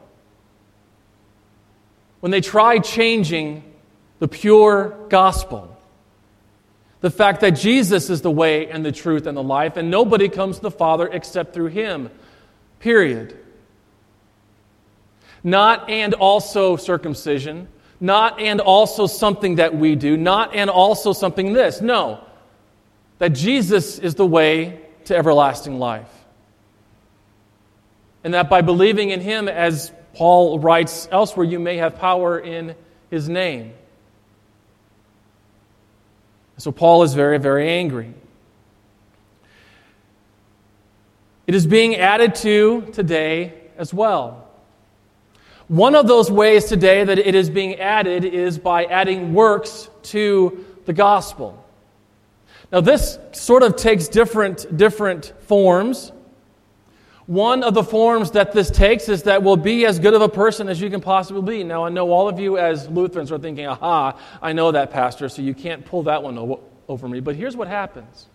When 2.19 2.31
they 2.31 2.41
tried 2.41 2.83
changing 2.83 3.63
the 4.19 4.27
pure 4.27 4.97
gospel, 5.09 5.72
the 7.03 7.11
fact 7.11 7.41
that 7.41 7.51
Jesus 7.51 8.09
is 8.09 8.21
the 8.21 8.31
way 8.31 8.69
and 8.69 8.85
the 8.85 8.91
truth 8.93 9.27
and 9.27 9.35
the 9.35 9.43
life, 9.43 9.75
and 9.75 9.91
nobody 9.91 10.29
comes 10.29 10.55
to 10.55 10.61
the 10.61 10.71
Father 10.71 11.05
except 11.05 11.53
through 11.53 11.67
Him. 11.67 12.09
Period. 12.79 13.37
Not 15.43 15.89
and 15.89 16.13
also 16.13 16.77
circumcision, 16.77 17.67
not 17.99 18.39
and 18.39 18.61
also 18.61 19.05
something 19.05 19.55
that 19.55 19.75
we 19.75 19.95
do, 19.95 20.15
not 20.15 20.55
and 20.55 20.69
also 20.69 21.11
something 21.11 21.51
this. 21.51 21.81
No. 21.81 22.23
That 23.17 23.33
Jesus 23.33 23.99
is 23.99 24.15
the 24.15 24.25
way 24.25 24.79
to 25.03 25.13
everlasting 25.17 25.79
life. 25.79 26.07
And 28.23 28.33
that 28.33 28.49
by 28.49 28.61
believing 28.61 29.09
in 29.09 29.19
Him, 29.19 29.49
as 29.49 29.91
Paul 30.13 30.57
writes 30.57 31.09
elsewhere, 31.11 31.45
you 31.45 31.59
may 31.59 31.75
have 31.75 31.99
power 31.99 32.39
in 32.39 32.75
His 33.11 33.27
name. 33.27 33.73
So 36.57 36.71
Paul 36.71 37.03
is 37.03 37.13
very, 37.13 37.39
very 37.39 37.69
angry. 37.69 38.13
It 41.45 41.55
is 41.55 41.67
being 41.67 41.95
added 41.95 42.35
to 42.35 42.81
today 42.93 43.53
as 43.77 43.93
well. 43.93 44.47
One 45.67 45.95
of 45.95 46.07
those 46.07 46.29
ways 46.29 46.65
today 46.65 47.03
that 47.03 47.17
it 47.17 47.35
is 47.35 47.49
being 47.49 47.79
added 47.79 48.25
is 48.25 48.57
by 48.57 48.85
adding 48.85 49.33
works 49.33 49.89
to 50.03 50.65
the 50.85 50.93
gospel. 50.93 51.63
Now, 52.71 52.81
this 52.81 53.17
sort 53.33 53.63
of 53.63 53.75
takes 53.75 54.07
different, 54.07 54.77
different 54.77 55.33
forms. 55.41 56.11
One 57.25 57.63
of 57.63 57.73
the 57.73 57.83
forms 57.83 58.31
that 58.31 58.51
this 58.51 58.69
takes 58.69 59.07
is 59.07 59.23
that 59.23 59.43
we'll 59.43 59.55
be 59.55 59.85
as 59.85 59.97
good 59.97 60.13
of 60.13 60.21
a 60.21 60.27
person 60.27 60.67
as 60.67 60.81
you 60.81 60.89
can 60.89 60.99
possibly 60.99 61.57
be. 61.59 61.63
Now, 61.63 61.85
I 61.85 61.89
know 61.89 62.11
all 62.11 62.27
of 62.27 62.37
you 62.37 62.57
as 62.57 62.89
Lutherans 62.89 63.31
are 63.31 63.39
thinking, 63.39 63.65
aha, 63.65 64.19
I 64.41 64.51
know 64.51 64.71
that, 64.73 64.91
Pastor, 64.91 65.29
so 65.29 65.41
you 65.41 65.53
can't 65.53 65.85
pull 65.85 66.03
that 66.03 66.21
one 66.21 66.57
over 66.89 67.07
me. 67.07 67.21
But 67.21 67.37
here's 67.37 67.55
what 67.55 67.69
happens. 67.69 68.27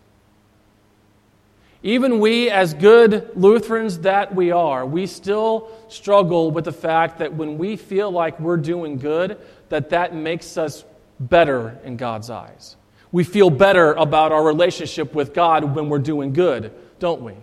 Even 1.82 2.18
we, 2.18 2.50
as 2.50 2.74
good 2.74 3.30
Lutherans 3.36 4.00
that 4.00 4.34
we 4.34 4.50
are, 4.50 4.84
we 4.84 5.06
still 5.06 5.70
struggle 5.88 6.50
with 6.50 6.64
the 6.64 6.72
fact 6.72 7.18
that 7.18 7.34
when 7.34 7.58
we 7.58 7.76
feel 7.76 8.10
like 8.10 8.40
we're 8.40 8.56
doing 8.56 8.96
good, 8.96 9.38
that 9.68 9.90
that 9.90 10.14
makes 10.14 10.56
us 10.56 10.84
better 11.20 11.78
in 11.84 11.96
God's 11.96 12.30
eyes. 12.30 12.76
We 13.12 13.22
feel 13.22 13.50
better 13.50 13.92
about 13.92 14.32
our 14.32 14.42
relationship 14.42 15.14
with 15.14 15.34
God 15.34 15.76
when 15.76 15.88
we're 15.88 15.98
doing 15.98 16.32
good, 16.32 16.72
don't 16.98 17.22
we? 17.22 17.34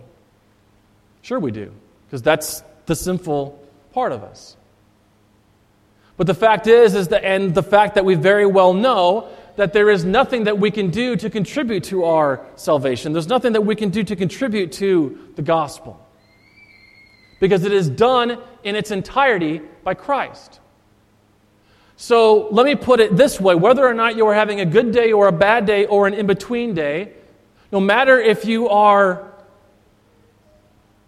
Sure, 1.26 1.40
we 1.40 1.50
do, 1.50 1.72
because 2.06 2.22
that's 2.22 2.62
the 2.86 2.94
sinful 2.94 3.60
part 3.92 4.12
of 4.12 4.22
us. 4.22 4.56
But 6.16 6.28
the 6.28 6.34
fact 6.34 6.68
is, 6.68 6.94
is 6.94 7.08
that, 7.08 7.24
and 7.24 7.52
the 7.52 7.64
fact 7.64 7.96
that 7.96 8.04
we 8.04 8.14
very 8.14 8.46
well 8.46 8.72
know 8.72 9.28
that 9.56 9.72
there 9.72 9.90
is 9.90 10.04
nothing 10.04 10.44
that 10.44 10.60
we 10.60 10.70
can 10.70 10.90
do 10.90 11.16
to 11.16 11.28
contribute 11.28 11.82
to 11.84 12.04
our 12.04 12.46
salvation. 12.54 13.12
There's 13.12 13.26
nothing 13.26 13.54
that 13.54 13.62
we 13.62 13.74
can 13.74 13.90
do 13.90 14.04
to 14.04 14.14
contribute 14.14 14.70
to 14.74 15.18
the 15.34 15.42
gospel. 15.42 16.00
Because 17.40 17.64
it 17.64 17.72
is 17.72 17.88
done 17.88 18.38
in 18.62 18.76
its 18.76 18.92
entirety 18.92 19.62
by 19.82 19.94
Christ. 19.94 20.60
So 21.96 22.46
let 22.52 22.64
me 22.64 22.76
put 22.76 23.00
it 23.00 23.16
this 23.16 23.40
way 23.40 23.56
whether 23.56 23.84
or 23.84 23.94
not 23.94 24.16
you 24.16 24.28
are 24.28 24.34
having 24.34 24.60
a 24.60 24.64
good 24.64 24.92
day 24.92 25.10
or 25.10 25.26
a 25.26 25.32
bad 25.32 25.66
day 25.66 25.86
or 25.86 26.06
an 26.06 26.14
in 26.14 26.28
between 26.28 26.72
day, 26.72 27.14
no 27.72 27.80
matter 27.80 28.20
if 28.20 28.44
you 28.44 28.68
are 28.68 29.32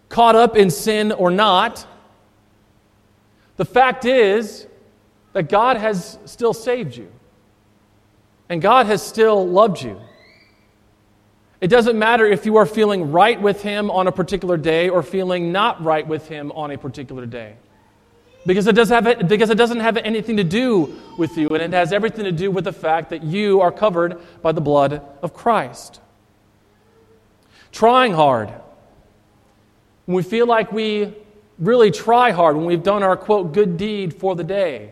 caught 0.09 0.35
up 0.35 0.57
in 0.57 0.69
sin 0.69 1.11
or 1.11 1.31
not, 1.31 1.85
the 3.57 3.65
fact 3.65 4.05
is 4.05 4.67
that 5.33 5.49
God 5.49 5.77
has 5.77 6.17
still 6.25 6.53
saved 6.53 6.97
you. 6.97 7.11
And 8.49 8.61
God 8.61 8.87
has 8.87 9.05
still 9.05 9.47
loved 9.47 9.81
you. 9.83 10.01
It 11.61 11.67
doesn't 11.67 11.99
matter 11.99 12.25
if 12.25 12.45
you 12.45 12.55
are 12.55 12.65
feeling 12.65 13.11
right 13.11 13.39
with 13.39 13.61
Him 13.61 13.91
on 13.91 14.07
a 14.07 14.11
particular 14.11 14.57
day 14.57 14.89
or 14.89 15.03
feeling 15.03 15.51
not 15.51 15.83
right 15.83 16.07
with 16.07 16.27
Him 16.27 16.51
on 16.53 16.71
a 16.71 16.77
particular 16.77 17.25
day. 17.25 17.55
Because 18.45 18.65
it, 18.65 18.73
does 18.73 18.89
have, 18.89 19.27
because 19.27 19.49
it 19.49 19.57
doesn't 19.57 19.81
have 19.81 19.97
anything 19.97 20.37
to 20.37 20.43
do 20.43 20.97
with 21.17 21.37
you, 21.37 21.49
and 21.49 21.61
it 21.61 21.73
has 21.73 21.91
everything 21.91 22.23
to 22.23 22.31
do 22.31 22.49
with 22.49 22.63
the 22.63 22.71
fact 22.71 23.09
that 23.09 23.21
you 23.21 23.59
are 23.59 23.71
covered 23.71 24.17
by 24.41 24.53
the 24.53 24.61
blood 24.61 25.01
of 25.21 25.33
Christ. 25.33 25.99
Trying 27.71 28.13
hard. 28.13 28.53
When 30.09 30.15
we 30.15 30.23
feel 30.23 30.47
like 30.47 30.71
we 30.71 31.13
really 31.59 31.91
try 31.91 32.31
hard, 32.31 32.55
when 32.55 32.65
we've 32.65 32.81
done 32.81 33.03
our 33.03 33.15
quote, 33.15 33.53
good 33.53 33.77
deed 33.77 34.11
for 34.11 34.35
the 34.35 34.43
day. 34.43 34.89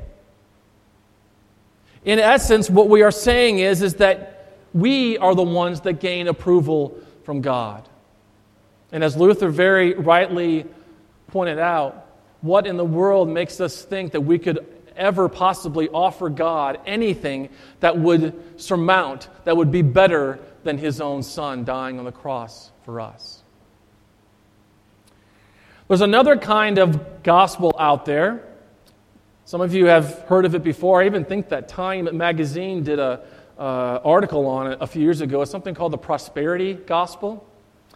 In 2.05 2.19
essence, 2.19 2.69
what 2.69 2.87
we 2.87 3.01
are 3.01 3.09
saying 3.09 3.57
is, 3.57 3.81
is 3.81 3.95
that 3.95 4.59
we 4.75 5.17
are 5.17 5.33
the 5.33 5.41
ones 5.41 5.81
that 5.81 5.93
gain 5.93 6.27
approval 6.27 6.99
from 7.23 7.41
God. 7.41 7.89
And 8.91 9.03
as 9.03 9.17
Luther 9.17 9.49
very 9.49 9.95
rightly 9.95 10.67
pointed 11.29 11.57
out, 11.57 12.11
what 12.41 12.67
in 12.67 12.77
the 12.77 12.85
world 12.85 13.27
makes 13.27 13.59
us 13.59 13.81
think 13.81 14.11
that 14.11 14.21
we 14.21 14.37
could 14.37 14.59
ever 14.95 15.27
possibly 15.27 15.89
offer 15.89 16.29
God 16.29 16.79
anything 16.85 17.49
that 17.79 17.97
would 17.97 18.61
surmount, 18.61 19.29
that 19.45 19.57
would 19.57 19.71
be 19.71 19.81
better 19.81 20.37
than 20.63 20.77
his 20.77 21.01
own 21.01 21.23
son 21.23 21.65
dying 21.65 21.97
on 21.97 22.05
the 22.05 22.11
cross 22.11 22.69
for 22.85 23.01
us? 23.01 23.41
There's 25.87 26.01
another 26.01 26.37
kind 26.37 26.77
of 26.77 27.23
gospel 27.23 27.75
out 27.79 28.05
there 28.05 28.47
some 29.47 29.61
of 29.61 29.73
you 29.73 29.85
have 29.85 30.23
heard 30.23 30.43
of 30.43 30.55
it 30.55 30.61
before. 30.61 31.01
I 31.01 31.05
even 31.05 31.23
think 31.23 31.47
that 31.49 31.69
Time 31.69 32.09
magazine 32.17 32.83
did 32.83 32.99
an 32.99 33.19
uh, 33.57 34.01
article 34.03 34.45
on 34.45 34.73
it 34.73 34.79
a 34.81 34.87
few 34.87 35.01
years 35.01 35.21
ago. 35.21 35.41
It's 35.41 35.49
something 35.49 35.73
called 35.73 35.93
the 35.93 35.97
prosperity 35.97 36.73
gospel. 36.73 37.47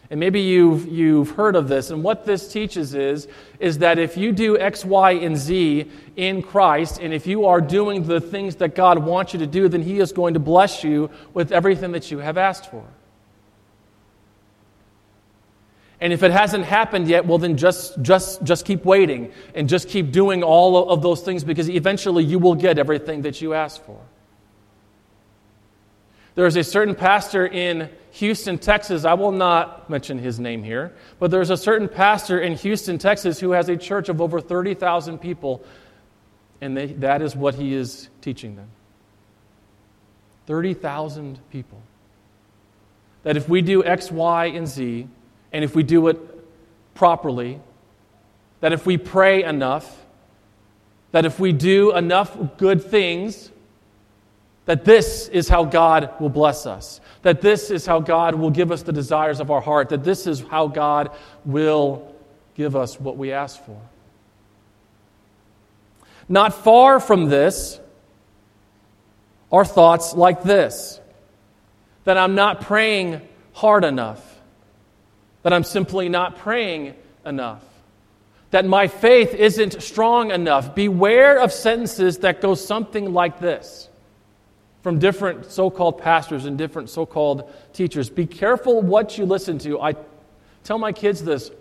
And 0.10 0.18
maybe 0.18 0.40
you've, 0.40 0.88
you've 0.88 1.32
heard 1.32 1.58
of 1.58 1.68
this. 1.68 1.90
And 1.90 2.04
what 2.04 2.26
this 2.26 2.50
teaches 2.50 2.94
is, 2.94 3.28
is 3.60 3.80
that 3.80 4.00
if 4.00 4.16
you 4.16 4.32
do 4.32 4.58
X, 4.58 4.86
Y, 4.86 5.12
and 5.12 5.36
Z 5.36 5.92
in 6.16 6.42
Christ, 6.42 7.02
and 7.02 7.14
if 7.14 7.28
you 7.28 7.46
are 7.48 7.60
doing 7.60 8.08
the 8.08 8.22
things 8.22 8.56
that 8.56 8.74
God 8.74 9.00
wants 9.00 9.34
you 9.34 9.40
to 9.40 9.48
do, 9.48 9.68
then 9.68 9.82
He 9.82 10.00
is 10.00 10.14
going 10.14 10.36
to 10.36 10.40
bless 10.40 10.86
you 10.86 11.10
with 11.34 11.52
everything 11.52 11.92
that 11.92 12.12
you 12.12 12.20
have 12.20 12.38
asked 12.38 12.72
for. 12.72 12.86
And 16.02 16.12
if 16.12 16.24
it 16.24 16.32
hasn't 16.32 16.66
happened 16.66 17.08
yet, 17.08 17.28
well, 17.28 17.38
then 17.38 17.58
just, 17.58 18.02
just, 18.02 18.44
just 18.44 18.66
keep 18.66 18.84
waiting 18.84 19.32
and 19.54 19.70
just 19.70 19.88
keep 19.88 20.12
doing 20.12 20.42
all 20.42 20.90
of 20.90 21.04
those 21.04 21.22
things 21.22 21.44
because 21.44 21.70
eventually 21.70 22.24
you 22.24 22.40
will 22.40 22.56
get 22.56 22.80
everything 22.80 23.22
that 23.22 23.40
you 23.40 23.54
ask 23.54 23.82
for. 23.84 24.02
There 26.34 26.48
is 26.48 26.56
a 26.56 26.64
certain 26.64 26.96
pastor 26.96 27.46
in 27.46 27.90
Houston, 28.14 28.58
Texas. 28.58 29.06
I 29.06 29.14
will 29.14 29.32
not 29.32 29.92
mention 29.92 30.18
his 30.18 30.40
name 30.40 30.64
here, 30.64 30.92
but 31.20 31.30
there's 31.30 31.52
a 31.52 31.58
certain 31.58 31.88
pastor 31.88 32.40
in 32.40 32.56
Houston, 32.56 32.98
Texas, 32.98 33.40
who 33.40 33.52
has 33.52 33.70
a 33.70 33.78
church 33.78 34.10
of 34.10 34.22
over 34.22 34.42
30,000 34.42 35.20
people, 35.20 35.64
and 36.62 36.76
they, 36.76 36.88
that 36.94 37.22
is 37.22 37.36
what 37.36 37.54
he 37.56 37.74
is 37.74 38.10
teaching 38.22 38.56
them 38.56 38.70
30,000 40.48 41.40
people. 41.52 41.82
That 43.24 43.38
if 43.38 43.48
we 43.48 43.62
do 43.62 43.84
X, 43.84 44.10
Y, 44.10 44.46
and 44.48 44.68
Z, 44.68 45.08
and 45.52 45.64
if 45.64 45.76
we 45.76 45.84
do 45.84 46.08
it 46.08 46.20
properly, 46.94 47.60
that 48.62 48.74
if 48.74 48.86
we 48.86 48.98
pray 48.98 49.44
enough, 49.44 50.06
that 51.12 51.26
if 51.26 51.40
we 51.40 51.52
do 51.52 51.96
enough 51.96 52.38
good 52.58 52.84
things, 52.84 53.52
that 54.66 54.86
this 54.86 55.28
is 55.28 55.50
how 55.50 55.66
God 55.66 56.14
will 56.20 56.30
bless 56.30 56.66
us, 56.66 57.02
that 57.24 57.42
this 57.42 57.72
is 57.72 57.86
how 57.86 58.00
God 58.00 58.36
will 58.36 58.52
give 58.52 58.72
us 58.72 58.84
the 58.84 58.94
desires 58.94 59.40
of 59.40 59.52
our 59.52 59.62
heart, 59.62 59.90
that 59.90 60.04
this 60.04 60.28
is 60.28 60.42
how 60.42 60.68
God 60.68 61.12
will 61.44 62.16
give 62.56 62.76
us 62.76 63.00
what 63.00 63.18
we 63.18 63.32
ask 63.32 63.64
for. 63.66 63.80
Not 66.30 66.54
far 66.54 67.00
from 67.00 67.26
this 67.26 67.80
are 69.52 69.66
thoughts 69.66 70.14
like 70.14 70.44
this 70.44 71.00
that 72.04 72.18
I'm 72.18 72.36
not 72.36 72.62
praying 72.62 73.22
hard 73.54 73.84
enough 73.84 74.31
that 75.44 75.54
I'm 75.54 75.64
simply 75.64 76.10
not 76.10 76.38
praying 76.38 76.96
enough, 77.26 77.64
that 78.52 78.66
my 78.66 78.88
faith 78.88 79.34
isn't 79.34 79.82
strong 79.82 80.32
enough. 80.32 80.76
Beware 80.76 81.40
of 81.40 81.52
sentences 81.52 82.20
that 82.20 82.42
go 82.42 82.56
something 82.56 83.14
like 83.14 83.40
this 83.40 83.90
from 84.82 85.00
different 85.00 85.46
so 85.52 85.70
called 85.70 86.00
pastors 86.00 86.46
and 86.46 86.58
different 86.58 86.90
so 86.90 87.06
called 87.06 87.50
teachers. 87.74 88.10
Be 88.10 88.26
careful 88.26 88.82
what 88.82 89.18
you 89.18 89.26
listen 89.26 89.60
to. 89.60 89.80
I 89.80 89.96
tell 90.64 90.78
my 90.78 90.92
kids 90.92 91.24
this 91.24 91.52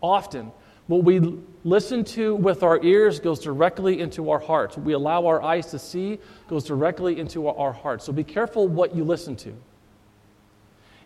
often. 0.00 0.52
What 0.86 1.04
we 1.04 1.20
listen 1.64 2.04
to 2.04 2.34
with 2.34 2.62
our 2.62 2.82
ears 2.82 3.20
goes 3.20 3.40
directly 3.40 4.00
into 4.00 4.30
our 4.30 4.38
hearts. 4.38 4.76
What 4.76 4.86
we 4.86 4.94
allow 4.94 5.26
our 5.26 5.42
eyes 5.42 5.66
to 5.72 5.78
see 5.78 6.18
goes 6.48 6.64
directly 6.64 7.18
into 7.18 7.48
our 7.48 7.72
hearts. 7.72 8.04
So 8.04 8.12
be 8.12 8.24
careful 8.24 8.68
what 8.68 8.94
you 8.94 9.04
listen 9.04 9.36
to. 9.36 9.54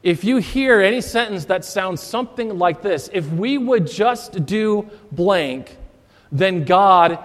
If 0.02 0.24
you 0.24 0.38
hear 0.38 0.80
any 0.80 1.00
sentence 1.00 1.44
that 1.44 1.64
sounds 1.64 2.00
something 2.00 2.58
like 2.58 2.82
this, 2.82 3.08
if 3.12 3.28
we 3.30 3.56
would 3.56 3.86
just 3.86 4.44
do 4.46 4.90
blank, 5.12 5.76
then 6.32 6.64
God 6.64 7.18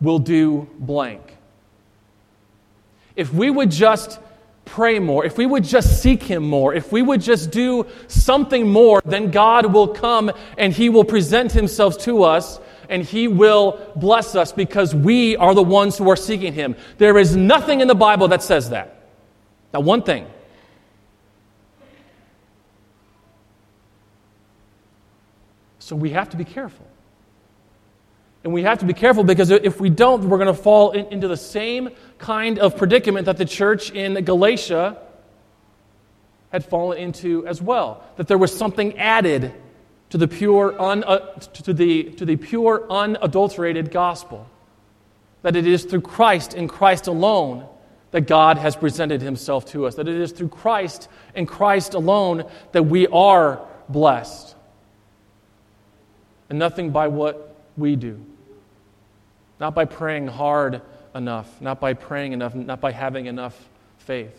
will 0.00 0.20
do 0.20 0.68
blank. 0.78 1.36
If 3.16 3.32
we 3.32 3.50
would 3.50 3.70
just 3.70 4.20
pray 4.64 5.00
more, 5.00 5.24
if 5.24 5.36
we 5.36 5.46
would 5.46 5.64
just 5.64 6.00
seek 6.00 6.22
Him 6.22 6.48
more, 6.48 6.74
if 6.74 6.92
we 6.92 7.02
would 7.02 7.20
just 7.20 7.50
do 7.50 7.86
something 8.06 8.70
more, 8.70 9.02
then 9.04 9.30
God 9.30 9.72
will 9.72 9.88
come 9.88 10.30
and 10.56 10.72
He 10.72 10.88
will 10.88 11.04
present 11.04 11.50
Himself 11.50 11.98
to 11.98 12.22
us 12.22 12.60
and 12.88 13.02
He 13.02 13.26
will 13.26 13.92
bless 13.96 14.36
us 14.36 14.52
because 14.52 14.94
we 14.94 15.36
are 15.36 15.54
the 15.54 15.62
ones 15.62 15.98
who 15.98 16.08
are 16.08 16.16
seeking 16.16 16.52
Him. 16.52 16.76
There 16.98 17.18
is 17.18 17.34
nothing 17.34 17.80
in 17.80 17.88
the 17.88 17.94
Bible 17.96 18.28
that 18.28 18.42
says 18.42 18.70
that. 18.70 18.96
Now, 19.74 19.80
one 19.80 20.02
thing. 20.02 20.26
So 25.92 25.96
we 25.96 26.08
have 26.12 26.30
to 26.30 26.38
be 26.38 26.46
careful. 26.46 26.86
And 28.44 28.54
we 28.54 28.62
have 28.62 28.78
to 28.78 28.86
be 28.86 28.94
careful 28.94 29.24
because 29.24 29.50
if 29.50 29.78
we 29.78 29.90
don't, 29.90 30.24
we're 30.24 30.38
going 30.38 30.46
to 30.46 30.54
fall 30.54 30.92
in, 30.92 31.04
into 31.08 31.28
the 31.28 31.36
same 31.36 31.90
kind 32.16 32.58
of 32.58 32.78
predicament 32.78 33.26
that 33.26 33.36
the 33.36 33.44
church 33.44 33.90
in 33.90 34.14
Galatia 34.24 34.96
had 36.50 36.64
fallen 36.64 36.96
into 36.96 37.46
as 37.46 37.60
well. 37.60 38.04
That 38.16 38.26
there 38.26 38.38
was 38.38 38.56
something 38.56 38.96
added 38.96 39.52
to 40.08 40.16
the 40.16 40.26
pure, 40.26 40.80
un, 40.80 41.04
uh, 41.04 41.18
to 41.40 41.74
the, 41.74 42.04
to 42.04 42.24
the 42.24 42.36
pure 42.36 42.90
unadulterated 42.90 43.90
gospel. 43.90 44.48
That 45.42 45.56
it 45.56 45.66
is 45.66 45.84
through 45.84 46.00
Christ 46.00 46.54
and 46.54 46.70
Christ 46.70 47.06
alone 47.06 47.66
that 48.12 48.22
God 48.22 48.56
has 48.56 48.76
presented 48.76 49.20
himself 49.20 49.66
to 49.72 49.84
us. 49.84 49.96
That 49.96 50.08
it 50.08 50.18
is 50.18 50.32
through 50.32 50.48
Christ 50.48 51.10
and 51.34 51.46
Christ 51.46 51.92
alone 51.92 52.44
that 52.72 52.84
we 52.84 53.06
are 53.08 53.60
blessed 53.90 54.56
and 56.48 56.58
nothing 56.58 56.90
by 56.90 57.08
what 57.08 57.54
we 57.76 57.96
do. 57.96 58.24
Not 59.60 59.74
by 59.74 59.84
praying 59.84 60.28
hard 60.28 60.82
enough, 61.14 61.60
not 61.60 61.80
by 61.80 61.94
praying 61.94 62.32
enough, 62.32 62.54
not 62.54 62.80
by 62.80 62.92
having 62.92 63.26
enough 63.26 63.68
faith. 63.98 64.36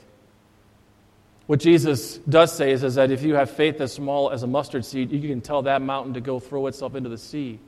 What 1.47 1.59
Jesus 1.59 2.17
does 2.19 2.55
say 2.55 2.71
is, 2.71 2.83
is 2.83 2.95
that 2.95 3.11
if 3.11 3.21
you 3.23 3.35
have 3.35 3.51
faith 3.51 3.81
as 3.81 3.91
small 3.91 4.31
as 4.31 4.43
a 4.43 4.47
mustard 4.47 4.85
seed, 4.85 5.11
you 5.11 5.27
can 5.27 5.41
tell 5.41 5.61
that 5.63 5.81
mountain 5.81 6.13
to 6.13 6.21
go 6.21 6.39
throw 6.39 6.67
itself 6.67 6.95
into 6.95 7.09
the 7.09 7.17
sea, 7.17 7.59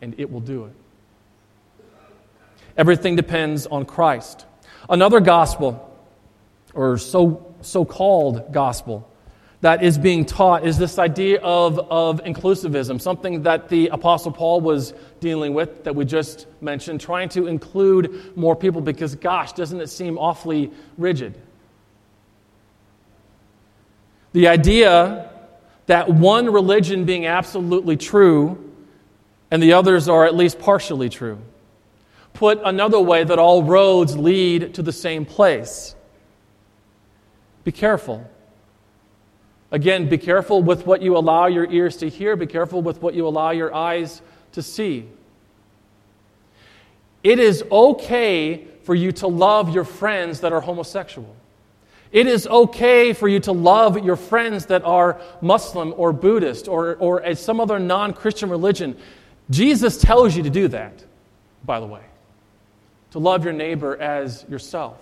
and 0.00 0.14
it 0.18 0.30
will 0.30 0.40
do 0.40 0.66
it. 0.66 0.72
Everything 2.76 3.16
depends 3.16 3.66
on 3.66 3.84
Christ. 3.84 4.46
Another 4.88 5.20
gospel, 5.20 5.98
or 6.72 6.96
so, 6.96 7.54
so 7.60 7.84
called 7.84 8.52
gospel, 8.52 9.09
that 9.60 9.82
is 9.82 9.98
being 9.98 10.24
taught 10.24 10.66
is 10.66 10.78
this 10.78 10.98
idea 10.98 11.38
of, 11.40 11.78
of 11.90 12.22
inclusivism, 12.24 13.00
something 13.00 13.42
that 13.42 13.68
the 13.68 13.88
Apostle 13.88 14.32
Paul 14.32 14.60
was 14.60 14.94
dealing 15.20 15.52
with 15.52 15.84
that 15.84 15.94
we 15.94 16.04
just 16.04 16.46
mentioned, 16.62 17.00
trying 17.00 17.28
to 17.30 17.46
include 17.46 18.36
more 18.36 18.56
people 18.56 18.80
because, 18.80 19.14
gosh, 19.16 19.52
doesn't 19.52 19.80
it 19.80 19.88
seem 19.88 20.16
awfully 20.16 20.70
rigid? 20.96 21.38
The 24.32 24.48
idea 24.48 25.30
that 25.86 26.08
one 26.08 26.50
religion 26.50 27.04
being 27.04 27.26
absolutely 27.26 27.96
true 27.96 28.72
and 29.50 29.62
the 29.62 29.72
others 29.72 30.08
are 30.08 30.24
at 30.24 30.34
least 30.34 30.58
partially 30.58 31.08
true. 31.08 31.38
Put 32.32 32.60
another 32.64 33.00
way, 33.00 33.24
that 33.24 33.38
all 33.38 33.64
roads 33.64 34.16
lead 34.16 34.74
to 34.74 34.82
the 34.82 34.92
same 34.92 35.26
place. 35.26 35.96
Be 37.64 37.72
careful. 37.72 38.30
Again, 39.72 40.08
be 40.08 40.18
careful 40.18 40.62
with 40.62 40.86
what 40.86 41.00
you 41.00 41.16
allow 41.16 41.46
your 41.46 41.70
ears 41.70 41.98
to 41.98 42.08
hear, 42.08 42.34
be 42.36 42.46
careful 42.46 42.82
with 42.82 43.00
what 43.00 43.14
you 43.14 43.26
allow 43.26 43.50
your 43.50 43.72
eyes 43.74 44.20
to 44.52 44.62
see. 44.62 45.08
It 47.22 47.38
is 47.38 47.62
okay 47.70 48.64
for 48.82 48.94
you 48.94 49.12
to 49.12 49.26
love 49.26 49.72
your 49.74 49.84
friends 49.84 50.40
that 50.40 50.52
are 50.52 50.60
homosexual. 50.60 51.36
It 52.10 52.26
is 52.26 52.46
okay 52.48 53.12
for 53.12 53.28
you 53.28 53.38
to 53.40 53.52
love 53.52 54.04
your 54.04 54.16
friends 54.16 54.66
that 54.66 54.82
are 54.84 55.20
Muslim 55.40 55.94
or 55.96 56.12
Buddhist 56.12 56.66
or, 56.66 56.96
or 56.96 57.34
some 57.36 57.60
other 57.60 57.78
non 57.78 58.12
Christian 58.12 58.50
religion. 58.50 58.96
Jesus 59.48 59.96
tells 59.96 60.36
you 60.36 60.42
to 60.42 60.50
do 60.50 60.68
that, 60.68 61.04
by 61.64 61.78
the 61.78 61.86
way, 61.86 62.02
to 63.12 63.20
love 63.20 63.44
your 63.44 63.52
neighbor 63.52 63.96
as 63.96 64.44
yourself. 64.48 64.98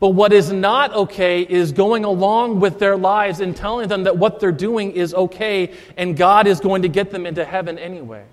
But 0.00 0.10
what 0.10 0.32
is 0.32 0.52
not 0.52 0.94
okay 0.94 1.42
is 1.42 1.72
going 1.72 2.04
along 2.04 2.60
with 2.60 2.78
their 2.78 2.96
lives 2.96 3.40
and 3.40 3.56
telling 3.56 3.88
them 3.88 4.04
that 4.04 4.16
what 4.16 4.38
they're 4.38 4.52
doing 4.52 4.92
is 4.92 5.12
okay 5.12 5.72
and 5.96 6.16
God 6.16 6.46
is 6.46 6.60
going 6.60 6.82
to 6.82 6.88
get 6.88 7.10
them 7.10 7.26
into 7.26 7.44
heaven 7.44 7.78
anyway. 7.78 8.24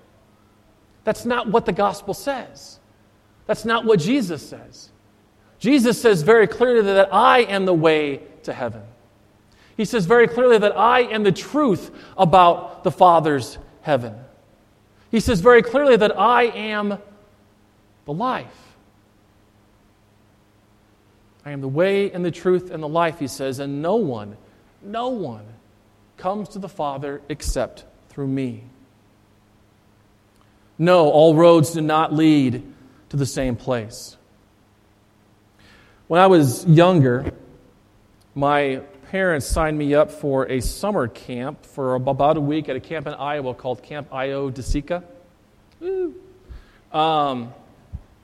That's 1.02 1.24
not 1.24 1.48
what 1.48 1.66
the 1.66 1.72
gospel 1.72 2.14
says. 2.14 2.78
That's 3.46 3.64
not 3.64 3.84
what 3.84 3.98
Jesus 3.98 4.48
says. 4.48 4.90
Jesus 5.58 6.00
says 6.00 6.22
very 6.22 6.46
clearly 6.46 6.82
that 6.82 7.12
I 7.12 7.40
am 7.40 7.64
the 7.64 7.74
way 7.74 8.20
to 8.44 8.52
heaven. 8.52 8.82
He 9.76 9.84
says 9.84 10.06
very 10.06 10.28
clearly 10.28 10.58
that 10.58 10.76
I 10.76 11.00
am 11.00 11.22
the 11.22 11.32
truth 11.32 11.90
about 12.16 12.84
the 12.84 12.90
Father's 12.90 13.58
heaven. 13.82 14.14
He 15.10 15.20
says 15.20 15.40
very 15.40 15.62
clearly 15.62 15.96
that 15.96 16.18
I 16.18 16.44
am 16.44 16.98
the 18.04 18.12
life. 18.12 18.65
I 21.46 21.52
am 21.52 21.60
the 21.60 21.68
way 21.68 22.10
and 22.10 22.24
the 22.24 22.32
truth 22.32 22.72
and 22.72 22.82
the 22.82 22.88
life, 22.88 23.20
he 23.20 23.28
says, 23.28 23.60
and 23.60 23.80
no 23.80 23.94
one, 23.94 24.36
no 24.82 25.10
one 25.10 25.44
comes 26.16 26.48
to 26.50 26.58
the 26.58 26.68
Father 26.68 27.22
except 27.28 27.84
through 28.08 28.26
me. 28.26 28.64
No, 30.76 31.08
all 31.08 31.36
roads 31.36 31.72
do 31.72 31.80
not 31.80 32.12
lead 32.12 32.64
to 33.10 33.16
the 33.16 33.24
same 33.24 33.54
place. 33.54 34.16
When 36.08 36.20
I 36.20 36.26
was 36.26 36.66
younger, 36.66 37.32
my 38.34 38.82
parents 39.12 39.46
signed 39.46 39.78
me 39.78 39.94
up 39.94 40.10
for 40.10 40.50
a 40.50 40.60
summer 40.60 41.06
camp 41.06 41.64
for 41.64 41.94
about 41.94 42.36
a 42.36 42.40
week 42.40 42.68
at 42.68 42.74
a 42.74 42.80
camp 42.80 43.06
in 43.06 43.14
Iowa 43.14 43.54
called 43.54 43.84
Camp 43.84 44.12
Io-Di-Se-Ca. 44.12 45.00
Um, 46.92 47.54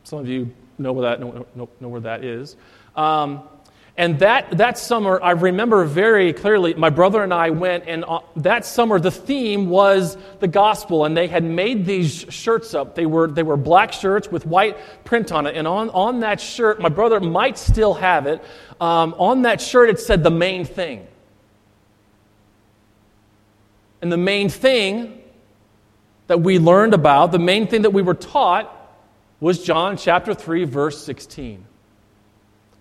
some 0.03 0.19
of 0.19 0.29
you 0.29 0.53
know 0.77 0.93
where 0.93 1.09
that, 1.09 1.21
know, 1.21 1.47
know 1.55 1.89
where 1.89 2.01
that 2.01 2.25
is. 2.25 2.57
Um, 2.97 3.43
and 3.97 4.19
that, 4.21 4.57
that 4.57 4.79
summer, 4.79 5.21
I 5.23 5.33
remember 5.33 5.85
very 5.85 6.33
clearly, 6.33 6.73
my 6.73 6.89
brother 6.89 7.23
and 7.23 7.33
I 7.33 7.51
went, 7.51 7.85
and 7.87 8.05
uh, 8.07 8.21
that 8.37 8.65
summer 8.65 8.99
the 8.99 9.11
theme 9.11 9.69
was 9.69 10.17
the 10.41 10.49
gospel, 10.49 11.05
and 11.05 11.15
they 11.15 11.27
had 11.27 11.45
made 11.45 11.85
these 11.85 12.25
shirts 12.31 12.73
up. 12.73 12.95
They 12.95 13.05
were, 13.05 13.29
they 13.29 13.43
were 13.43 13.59
black 13.59 13.93
shirts 13.93 14.29
with 14.29 14.47
white 14.47 14.79
print 15.05 15.31
on 15.31 15.47
it, 15.47 15.57
and 15.57 15.69
on, 15.69 15.91
on 15.91 16.21
that 16.21 16.41
shirt, 16.41 16.81
my 16.81 16.89
brother 16.89 17.21
might 17.21 17.59
still 17.59 17.93
have 17.93 18.27
it. 18.27 18.43
Um, 18.81 19.15
on 19.19 19.43
that 19.43 19.61
shirt, 19.61 19.91
it 19.91 20.01
said 20.01 20.23
the 20.25 20.31
main 20.31 20.65
thing. 20.65 21.07
And 24.01 24.11
the 24.11 24.17
main 24.17 24.49
thing 24.49 25.21
that 26.29 26.41
we 26.41 26.59
learned 26.59 26.95
about, 26.95 27.31
the 27.31 27.39
main 27.39 27.67
thing 27.67 27.83
that 27.83 27.91
we 27.91 28.01
were 28.01 28.15
taught, 28.15 28.75
was 29.39 29.63
John 29.63 29.99
chapter 29.99 30.33
3, 30.33 30.65
verse 30.65 31.05
16. 31.05 31.67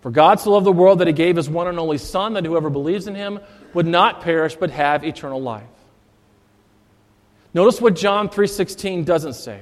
For 0.02 0.10
God 0.10 0.40
so 0.40 0.50
loved 0.50 0.66
the 0.66 0.72
world 0.72 0.98
that 0.98 1.06
he 1.06 1.12
gave 1.12 1.36
his 1.36 1.48
one 1.48 1.68
and 1.68 1.78
only 1.78 1.96
Son, 1.96 2.34
that 2.34 2.44
whoever 2.44 2.68
believes 2.68 3.06
in 3.06 3.14
him 3.14 3.38
would 3.72 3.86
not 3.86 4.20
perish 4.20 4.56
but 4.56 4.70
have 4.72 5.04
eternal 5.04 5.40
life. 5.40 5.62
Notice 7.54 7.80
what 7.80 7.94
John 7.94 8.28
3:16 8.28 9.04
doesn't 9.04 9.34
say, 9.34 9.60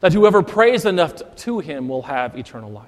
that 0.00 0.14
whoever 0.14 0.42
prays 0.42 0.86
enough 0.86 1.36
to 1.36 1.58
him 1.58 1.88
will 1.88 2.02
have 2.02 2.38
eternal 2.38 2.70
life. 2.70 2.86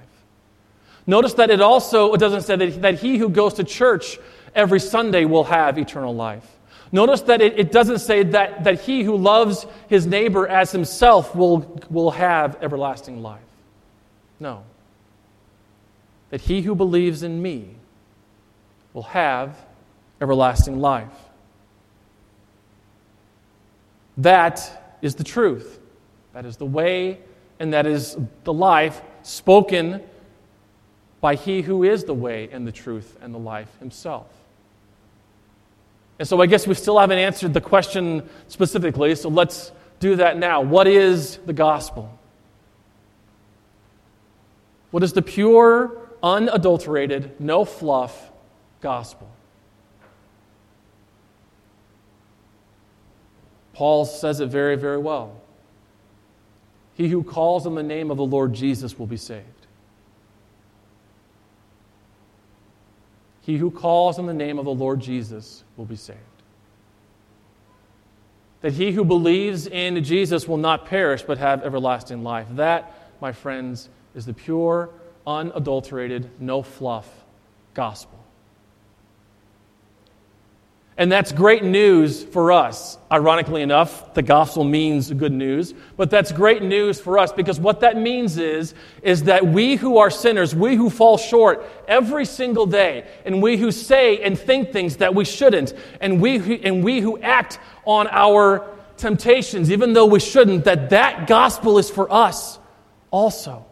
Notice 1.05 1.33
that 1.35 1.51
it 1.51 1.61
also 1.61 2.15
doesn't 2.15 2.41
say 2.41 2.55
that, 2.55 2.81
that 2.81 2.95
he 2.95 3.17
who 3.17 3.29
goes 3.29 3.55
to 3.55 3.63
church 3.63 4.17
every 4.55 4.79
Sunday 4.79 5.25
will 5.25 5.43
have 5.43 5.77
eternal 5.77 6.15
life. 6.15 6.49
Notice 6.91 7.21
that 7.21 7.41
it, 7.41 7.59
it 7.59 7.71
doesn't 7.71 7.99
say 7.99 8.23
that, 8.23 8.63
that 8.63 8.81
he 8.81 9.03
who 9.03 9.15
loves 9.15 9.67
his 9.87 10.07
neighbor 10.07 10.47
as 10.47 10.71
himself 10.71 11.35
will, 11.35 11.79
will 11.91 12.11
have 12.11 12.57
everlasting 12.63 13.21
life. 13.21 13.41
No 14.39 14.63
that 16.35 16.41
he 16.41 16.61
who 16.61 16.75
believes 16.75 17.23
in 17.23 17.41
me 17.41 17.65
will 18.93 19.03
have 19.03 19.57
everlasting 20.19 20.81
life. 20.81 21.13
That 24.17 24.97
is 25.01 25.15
the 25.15 25.23
truth. 25.23 25.79
That 26.33 26.45
is 26.45 26.57
the 26.57 26.65
way, 26.65 27.19
and 27.57 27.73
that 27.73 27.85
is 27.85 28.17
the 28.43 28.51
life 28.51 29.01
spoken 29.23 30.03
by 31.21 31.35
he 31.35 31.61
who 31.61 31.85
is 31.85 32.03
the 32.03 32.13
way 32.13 32.49
and 32.51 32.67
the 32.67 32.71
truth 32.73 33.17
and 33.21 33.33
the 33.33 33.39
life 33.39 33.69
himself. 33.79 34.27
And 36.19 36.27
so 36.27 36.41
I 36.41 36.47
guess 36.47 36.67
we 36.67 36.73
still 36.73 36.99
haven't 36.99 37.17
answered 37.17 37.53
the 37.53 37.61
question 37.61 38.27
specifically, 38.49 39.15
so 39.15 39.29
let's 39.29 39.71
do 40.01 40.17
that 40.17 40.37
now. 40.37 40.59
What 40.59 40.85
is 40.85 41.37
the 41.45 41.53
gospel? 41.53 42.11
What 44.91 45.01
is 45.01 45.13
the 45.13 45.21
pure 45.21 46.01
unadulterated, 46.25 47.39
no 47.39 47.63
fluff 47.63 48.31
gospel. 48.81 49.29
Paul 53.73 54.05
says 54.05 54.39
it 54.39 54.47
very, 54.47 54.75
very 54.75 54.97
well. 54.97 55.39
He 56.95 57.09
who 57.09 57.23
calls 57.23 57.67
on 57.67 57.75
the 57.75 57.83
name 57.83 58.09
of 58.09 58.17
the 58.17 58.25
Lord 58.25 58.53
Jesus 58.53 58.97
will 58.97 59.05
be 59.05 59.17
saved. 59.17 59.45
He 63.41 63.57
who 63.57 63.69
calls 63.69 64.17
on 64.17 64.25
the 64.25 64.33
name 64.33 64.57
of 64.57 64.65
the 64.65 64.73
Lord 64.73 65.01
Jesus 65.01 65.63
will 65.77 65.85
be 65.85 65.95
saved. 65.95 66.19
That 68.61 68.73
he 68.73 68.93
who 68.93 69.05
believes 69.05 69.67
in 69.67 70.03
Jesus 70.03 70.47
will 70.47 70.57
not 70.57 70.87
perish 70.87 71.21
but 71.21 71.37
have 71.37 71.63
everlasting 71.63 72.23
life. 72.23 72.47
That, 72.51 73.11
my 73.21 73.31
friends, 73.31 73.89
is 74.15 74.25
the 74.25 74.33
pure, 74.33 74.89
unadulterated, 75.25 76.29
no 76.39 76.61
fluff 76.61 77.09
gospel. 77.73 78.19
And 80.97 81.11
that's 81.11 81.33
great 81.33 81.61
news 81.61 82.23
for 82.23 82.53
us. 82.53 82.97
Ironically 83.11 83.61
enough, 83.61 84.13
the 84.13 84.21
gospel 84.21 84.63
means 84.63 85.11
good 85.11 85.33
news, 85.33 85.73
but 85.97 86.09
that's 86.09 86.31
great 86.31 86.61
news 86.61 87.01
for 87.01 87.19
us 87.19 87.33
because 87.33 87.59
what 87.59 87.81
that 87.81 87.97
means 87.97 88.37
is, 88.37 88.73
is 89.03 89.23
that 89.23 89.45
we 89.45 89.75
who 89.75 89.97
are 89.97 90.09
sinners, 90.09 90.55
we 90.55 90.77
who 90.77 90.89
fall 90.89 91.17
short 91.17 91.65
every 91.89 92.23
single 92.23 92.65
day, 92.65 93.05
and 93.25 93.41
we 93.41 93.57
who 93.57 93.73
say 93.73 94.23
and 94.23 94.39
think 94.39 94.71
things 94.71 94.97
that 94.97 95.13
we 95.13 95.25
shouldn't, 95.25 95.73
and 95.99 96.21
we 96.21 96.37
who, 96.37 96.53
and 96.53 96.81
we 96.81 97.01
who 97.01 97.19
act 97.19 97.59
on 97.83 98.07
our 98.09 98.65
temptations, 98.95 99.69
even 99.69 99.91
though 99.91 100.05
we 100.05 100.21
shouldn't, 100.21 100.63
that 100.63 100.91
that 100.91 101.27
gospel 101.27 101.77
is 101.77 101.89
for 101.89 102.09
us 102.11 102.57
also. 103.11 103.65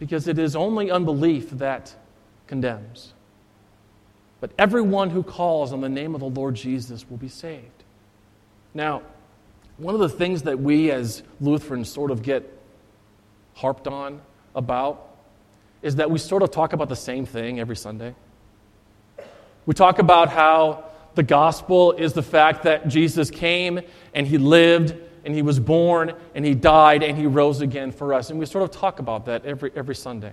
Because 0.00 0.26
it 0.26 0.38
is 0.38 0.56
only 0.56 0.90
unbelief 0.90 1.50
that 1.50 1.94
condemns. 2.48 3.12
But 4.40 4.50
everyone 4.58 5.10
who 5.10 5.22
calls 5.22 5.72
on 5.72 5.82
the 5.82 5.88
name 5.88 6.14
of 6.14 6.20
the 6.20 6.28
Lord 6.28 6.56
Jesus 6.56 7.08
will 7.08 7.18
be 7.18 7.28
saved. 7.28 7.84
Now, 8.74 9.02
one 9.76 9.94
of 9.94 10.00
the 10.00 10.08
things 10.08 10.42
that 10.42 10.58
we 10.58 10.90
as 10.90 11.22
Lutherans 11.40 11.90
sort 11.90 12.10
of 12.10 12.22
get 12.22 12.50
harped 13.54 13.86
on 13.86 14.20
about 14.54 15.06
is 15.82 15.96
that 15.96 16.10
we 16.10 16.18
sort 16.18 16.42
of 16.42 16.50
talk 16.50 16.72
about 16.72 16.88
the 16.88 16.96
same 16.96 17.26
thing 17.26 17.60
every 17.60 17.76
Sunday. 17.76 18.14
We 19.66 19.74
talk 19.74 19.98
about 19.98 20.30
how 20.30 20.84
the 21.14 21.22
gospel 21.22 21.92
is 21.92 22.14
the 22.14 22.22
fact 22.22 22.62
that 22.62 22.88
Jesus 22.88 23.30
came 23.30 23.80
and 24.14 24.26
he 24.26 24.38
lived 24.38 24.94
and 25.24 25.34
he 25.34 25.42
was 25.42 25.60
born 25.60 26.14
and 26.34 26.44
he 26.44 26.54
died 26.54 27.02
and 27.02 27.16
he 27.16 27.26
rose 27.26 27.60
again 27.60 27.92
for 27.92 28.14
us. 28.14 28.30
And 28.30 28.38
we 28.38 28.46
sort 28.46 28.64
of 28.64 28.70
talk 28.70 28.98
about 28.98 29.26
that 29.26 29.44
every, 29.44 29.70
every 29.74 29.94
Sunday. 29.94 30.32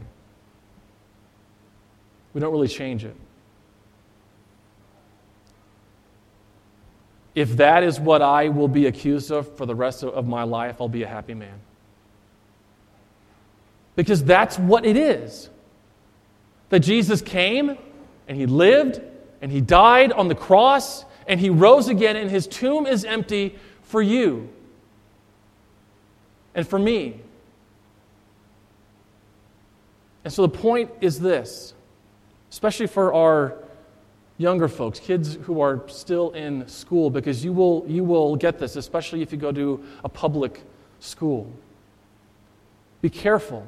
We 2.34 2.42
don't 2.42 2.52
really 2.52 2.68
change 2.68 3.04
it. 3.04 3.16
If 7.36 7.58
that 7.58 7.84
is 7.84 8.00
what 8.00 8.22
I 8.22 8.50
will 8.50 8.68
be 8.68 8.88
accused 8.88 9.32
of 9.32 9.56
for 9.58 9.66
the 9.66 9.76
rest 9.76 10.04
of 10.04 10.28
my 10.28 10.44
life, 10.44 10.82
I'll 10.82 10.90
be 10.90 11.04
a 11.04 11.08
happy 11.08 11.34
man. 11.34 11.60
Because 13.96 14.24
that's 14.24 14.58
what 14.58 14.86
it 14.86 14.98
is. 14.98 15.50
that 16.70 16.80
Jesus 16.80 17.22
came 17.22 17.78
and 18.28 18.38
he 18.38 18.46
lived 18.46 19.02
and 19.42 19.52
he 19.52 19.62
died 19.62 20.12
on 20.12 20.28
the 20.28 20.36
cross 20.36 21.06
and 21.28 21.40
he 21.40 21.50
rose 21.50 21.88
again 21.88 22.16
and 22.16 22.30
his 22.30 22.48
tomb 22.48 22.86
is 22.86 23.06
empty 23.06 23.56
for 23.82 24.02
you 24.02 24.50
and 26.58 26.68
for 26.68 26.80
me. 26.80 27.22
And 30.26 30.34
so 30.34 30.42
the 30.42 30.50
point 30.50 30.92
is 31.00 31.20
this, 31.20 31.74
especially 32.52 32.88
for 32.88 33.14
our 33.14 33.56
younger 34.38 34.68
folks, 34.68 35.00
kids 35.00 35.36
who 35.44 35.62
are 35.62 35.88
still 35.88 36.32
in 36.32 36.68
school, 36.68 37.10
because 37.10 37.46
you 37.46 37.54
will, 37.54 37.86
you 37.88 38.04
will 38.04 38.36
get 38.36 38.60
this, 38.60 38.76
especially 38.76 39.22
if 39.22 39.32
you 39.32 39.38
go 39.38 39.52
to 39.52 39.84
a 40.04 40.10
public 40.10 40.62
school. 41.00 41.50
Be 43.02 43.10
careful. 43.10 43.66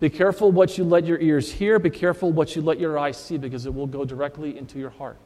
Be 0.00 0.10
careful 0.10 0.52
what 0.52 0.76
you 0.76 0.84
let 0.84 1.06
your 1.06 1.18
ears 1.20 1.50
hear. 1.50 1.78
Be 1.78 1.88
careful 1.88 2.32
what 2.32 2.54
you 2.54 2.62
let 2.62 2.80
your 2.80 2.98
eyes 2.98 3.16
see, 3.16 3.38
because 3.38 3.64
it 3.64 3.74
will 3.74 3.86
go 3.86 4.04
directly 4.04 4.58
into 4.58 4.78
your 4.78 4.90
heart. 4.90 5.20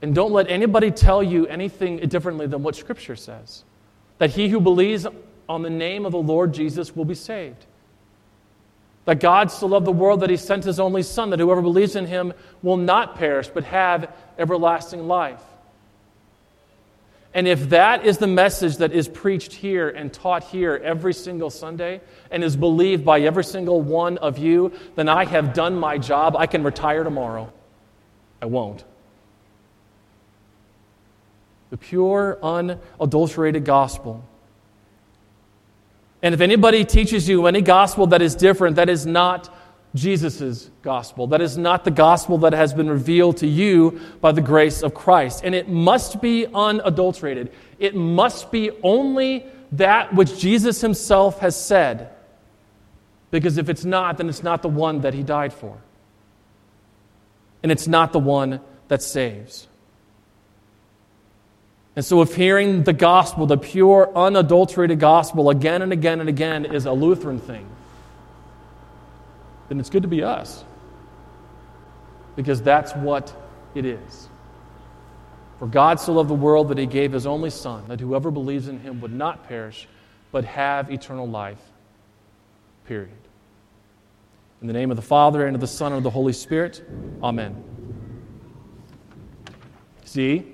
And 0.00 0.14
don't 0.14 0.32
let 0.32 0.50
anybody 0.50 0.90
tell 0.90 1.22
you 1.22 1.46
anything 1.46 1.98
differently 1.98 2.46
than 2.46 2.62
what 2.62 2.74
Scripture 2.74 3.16
says 3.16 3.64
that 4.18 4.30
he 4.30 4.48
who 4.48 4.60
believes 4.60 5.06
on 5.48 5.62
the 5.62 5.70
name 5.70 6.06
of 6.06 6.12
the 6.12 6.18
Lord 6.18 6.54
Jesus 6.54 6.94
will 6.94 7.04
be 7.04 7.14
saved. 7.14 7.64
That 9.04 9.20
God 9.20 9.50
so 9.50 9.66
loved 9.66 9.86
the 9.86 9.92
world 9.92 10.20
that 10.20 10.30
he 10.30 10.36
sent 10.36 10.64
his 10.64 10.80
only 10.80 11.02
Son, 11.02 11.30
that 11.30 11.40
whoever 11.40 11.60
believes 11.60 11.94
in 11.94 12.06
him 12.06 12.32
will 12.62 12.78
not 12.78 13.16
perish, 13.16 13.48
but 13.48 13.64
have 13.64 14.10
everlasting 14.38 15.06
life. 15.06 15.42
And 17.34 17.48
if 17.48 17.70
that 17.70 18.06
is 18.06 18.18
the 18.18 18.28
message 18.28 18.76
that 18.76 18.92
is 18.92 19.08
preached 19.08 19.52
here 19.52 19.88
and 19.88 20.12
taught 20.12 20.44
here 20.44 20.80
every 20.82 21.12
single 21.12 21.50
Sunday 21.50 22.00
and 22.30 22.44
is 22.44 22.54
believed 22.54 23.04
by 23.04 23.20
every 23.22 23.42
single 23.42 23.80
one 23.82 24.18
of 24.18 24.38
you, 24.38 24.72
then 24.94 25.08
I 25.08 25.24
have 25.24 25.52
done 25.52 25.76
my 25.76 25.98
job. 25.98 26.36
I 26.36 26.46
can 26.46 26.62
retire 26.62 27.02
tomorrow. 27.02 27.52
I 28.40 28.46
won't. 28.46 28.84
The 31.74 31.78
pure, 31.78 32.38
unadulterated 32.40 33.64
gospel 33.64 34.24
and 36.24 36.34
if 36.34 36.40
anybody 36.40 36.86
teaches 36.86 37.28
you 37.28 37.46
any 37.46 37.60
gospel 37.60 38.06
that 38.06 38.22
is 38.22 38.34
different, 38.34 38.76
that 38.76 38.88
is 38.88 39.04
not 39.04 39.54
Jesus' 39.94 40.70
gospel. 40.80 41.26
That 41.26 41.42
is 41.42 41.58
not 41.58 41.84
the 41.84 41.90
gospel 41.90 42.38
that 42.38 42.54
has 42.54 42.72
been 42.72 42.88
revealed 42.88 43.36
to 43.38 43.46
you 43.46 44.00
by 44.22 44.32
the 44.32 44.40
grace 44.40 44.82
of 44.82 44.94
Christ. 44.94 45.42
And 45.44 45.54
it 45.54 45.68
must 45.68 46.22
be 46.22 46.46
unadulterated. 46.46 47.52
It 47.78 47.94
must 47.94 48.50
be 48.50 48.70
only 48.82 49.44
that 49.72 50.14
which 50.14 50.38
Jesus 50.38 50.80
himself 50.80 51.40
has 51.40 51.62
said. 51.62 52.08
Because 53.30 53.58
if 53.58 53.68
it's 53.68 53.84
not, 53.84 54.16
then 54.16 54.30
it's 54.30 54.42
not 54.42 54.62
the 54.62 54.70
one 54.70 55.02
that 55.02 55.12
he 55.12 55.22
died 55.22 55.52
for. 55.52 55.76
And 57.62 57.70
it's 57.70 57.86
not 57.86 58.14
the 58.14 58.18
one 58.18 58.60
that 58.88 59.02
saves. 59.02 59.68
And 61.96 62.04
so, 62.04 62.22
if 62.22 62.34
hearing 62.34 62.82
the 62.82 62.92
gospel, 62.92 63.46
the 63.46 63.56
pure, 63.56 64.10
unadulterated 64.16 64.98
gospel, 64.98 65.50
again 65.50 65.80
and 65.80 65.92
again 65.92 66.20
and 66.20 66.28
again 66.28 66.64
is 66.64 66.86
a 66.86 66.92
Lutheran 66.92 67.38
thing, 67.38 67.68
then 69.68 69.78
it's 69.78 69.90
good 69.90 70.02
to 70.02 70.08
be 70.08 70.22
us. 70.22 70.64
Because 72.34 72.60
that's 72.60 72.92
what 72.94 73.32
it 73.76 73.84
is. 73.84 74.28
For 75.60 75.68
God 75.68 76.00
so 76.00 76.14
loved 76.14 76.28
the 76.28 76.34
world 76.34 76.68
that 76.68 76.78
he 76.78 76.86
gave 76.86 77.12
his 77.12 77.26
only 77.26 77.50
Son, 77.50 77.84
that 77.86 78.00
whoever 78.00 78.32
believes 78.32 78.66
in 78.66 78.80
him 78.80 79.00
would 79.00 79.12
not 79.12 79.46
perish, 79.46 79.86
but 80.32 80.44
have 80.44 80.90
eternal 80.90 81.28
life. 81.28 81.62
Period. 82.86 83.10
In 84.60 84.66
the 84.66 84.72
name 84.72 84.90
of 84.90 84.96
the 84.96 85.02
Father, 85.02 85.46
and 85.46 85.54
of 85.54 85.60
the 85.60 85.68
Son, 85.68 85.92
and 85.92 85.98
of 85.98 86.02
the 86.02 86.10
Holy 86.10 86.32
Spirit, 86.32 86.84
Amen. 87.22 87.62
See? 90.04 90.53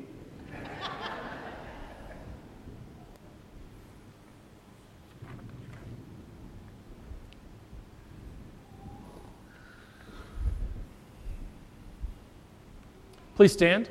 Please 13.41 13.53
stand. 13.55 13.88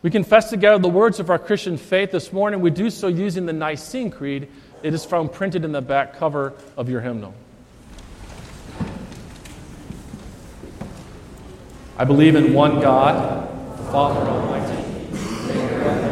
We 0.00 0.08
confess 0.08 0.48
together 0.48 0.78
the 0.78 0.88
words 0.88 1.20
of 1.20 1.28
our 1.28 1.38
Christian 1.38 1.76
faith 1.76 2.10
this 2.10 2.32
morning. 2.32 2.62
We 2.62 2.70
do 2.70 2.88
so 2.88 3.08
using 3.08 3.44
the 3.44 3.52
Nicene 3.52 4.10
Creed. 4.10 4.48
It 4.82 4.94
is 4.94 5.04
found 5.04 5.34
printed 5.34 5.66
in 5.66 5.72
the 5.72 5.82
back 5.82 6.16
cover 6.16 6.54
of 6.78 6.88
your 6.88 7.02
hymnal. 7.02 7.34
I 11.98 12.06
believe 12.06 12.36
in 12.36 12.54
one 12.54 12.80
God, 12.80 13.76
the 13.76 13.92
Father 13.92 14.20
Almighty 14.20 16.09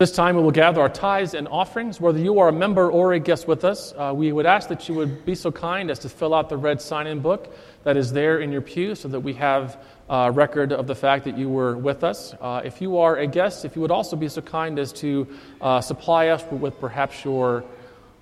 This 0.00 0.12
time 0.12 0.34
we 0.34 0.42
will 0.42 0.50
gather 0.50 0.80
our 0.80 0.88
tithes 0.88 1.34
and 1.34 1.46
offerings. 1.46 2.00
Whether 2.00 2.20
you 2.20 2.38
are 2.38 2.48
a 2.48 2.52
member 2.54 2.90
or 2.90 3.12
a 3.12 3.18
guest 3.18 3.46
with 3.46 3.66
us, 3.66 3.92
uh, 3.98 4.14
we 4.16 4.32
would 4.32 4.46
ask 4.46 4.70
that 4.70 4.88
you 4.88 4.94
would 4.94 5.26
be 5.26 5.34
so 5.34 5.52
kind 5.52 5.90
as 5.90 5.98
to 5.98 6.08
fill 6.08 6.32
out 6.32 6.48
the 6.48 6.56
red 6.56 6.80
sign 6.80 7.06
in 7.06 7.20
book 7.20 7.54
that 7.84 7.98
is 7.98 8.10
there 8.10 8.40
in 8.40 8.50
your 8.50 8.62
pew 8.62 8.94
so 8.94 9.08
that 9.08 9.20
we 9.20 9.34
have 9.34 9.78
a 10.08 10.32
record 10.32 10.72
of 10.72 10.86
the 10.86 10.94
fact 10.94 11.26
that 11.26 11.36
you 11.36 11.50
were 11.50 11.76
with 11.76 12.02
us. 12.02 12.32
Uh, 12.40 12.62
if 12.64 12.80
you 12.80 12.96
are 12.96 13.18
a 13.18 13.26
guest, 13.26 13.66
if 13.66 13.76
you 13.76 13.82
would 13.82 13.90
also 13.90 14.16
be 14.16 14.26
so 14.26 14.40
kind 14.40 14.78
as 14.78 14.90
to 14.90 15.28
uh, 15.60 15.82
supply 15.82 16.28
us 16.28 16.42
with 16.50 16.80
perhaps 16.80 17.22
your 17.22 17.62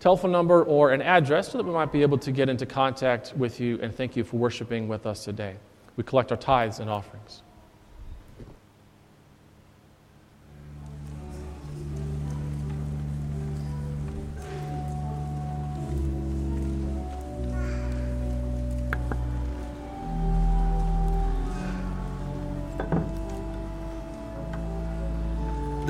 telephone 0.01 0.33
number 0.33 0.65
or 0.65 0.91
an 0.91 1.01
address 1.01 1.53
so 1.53 1.59
that 1.59 1.65
we 1.65 1.73
might 1.73 1.93
be 1.93 2.03
able 2.03 2.19
to 2.19 2.33
get 2.33 2.49
into 2.49 2.67
contact 2.67 3.35
with 3.37 3.61
you 3.61 3.79
and 3.81 3.95
thank 3.95 4.17
you 4.17 4.25
for 4.25 4.37
worshiping 4.37 4.89
with 4.89 5.07
us 5.07 5.23
today. 5.23 5.55
We 5.95 6.03
collect 6.03 6.33
our 6.33 6.39
tithes 6.39 6.81
and 6.81 6.91
offerings. 6.91 7.45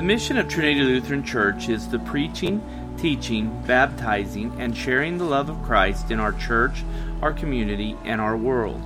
Mission 0.08 0.38
of 0.38 0.48
Trinity 0.48 0.80
Lutheran 0.80 1.22
Church 1.22 1.68
is 1.68 1.86
the 1.86 1.98
preaching, 1.98 2.62
teaching, 2.96 3.62
baptizing, 3.66 4.50
and 4.58 4.74
sharing 4.74 5.18
the 5.18 5.24
love 5.24 5.50
of 5.50 5.62
Christ 5.62 6.10
in 6.10 6.18
our 6.18 6.32
church, 6.32 6.82
our 7.20 7.30
community, 7.30 7.94
and 8.06 8.18
our 8.18 8.34
world. 8.34 8.80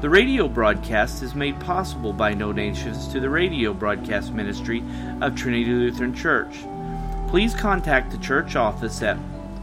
The 0.00 0.10
radio 0.10 0.48
broadcast 0.48 1.22
is 1.22 1.36
made 1.36 1.60
possible 1.60 2.12
by 2.12 2.34
donations 2.34 3.06
to 3.12 3.20
the 3.20 3.30
radio 3.30 3.72
broadcast 3.72 4.32
ministry 4.32 4.82
of 5.20 5.36
Trinity 5.36 5.70
Lutheran 5.70 6.12
Church. 6.12 6.64
Please 7.28 7.54
contact 7.54 8.10
the 8.10 8.18
church 8.18 8.56
office 8.56 9.02
at 9.02 9.16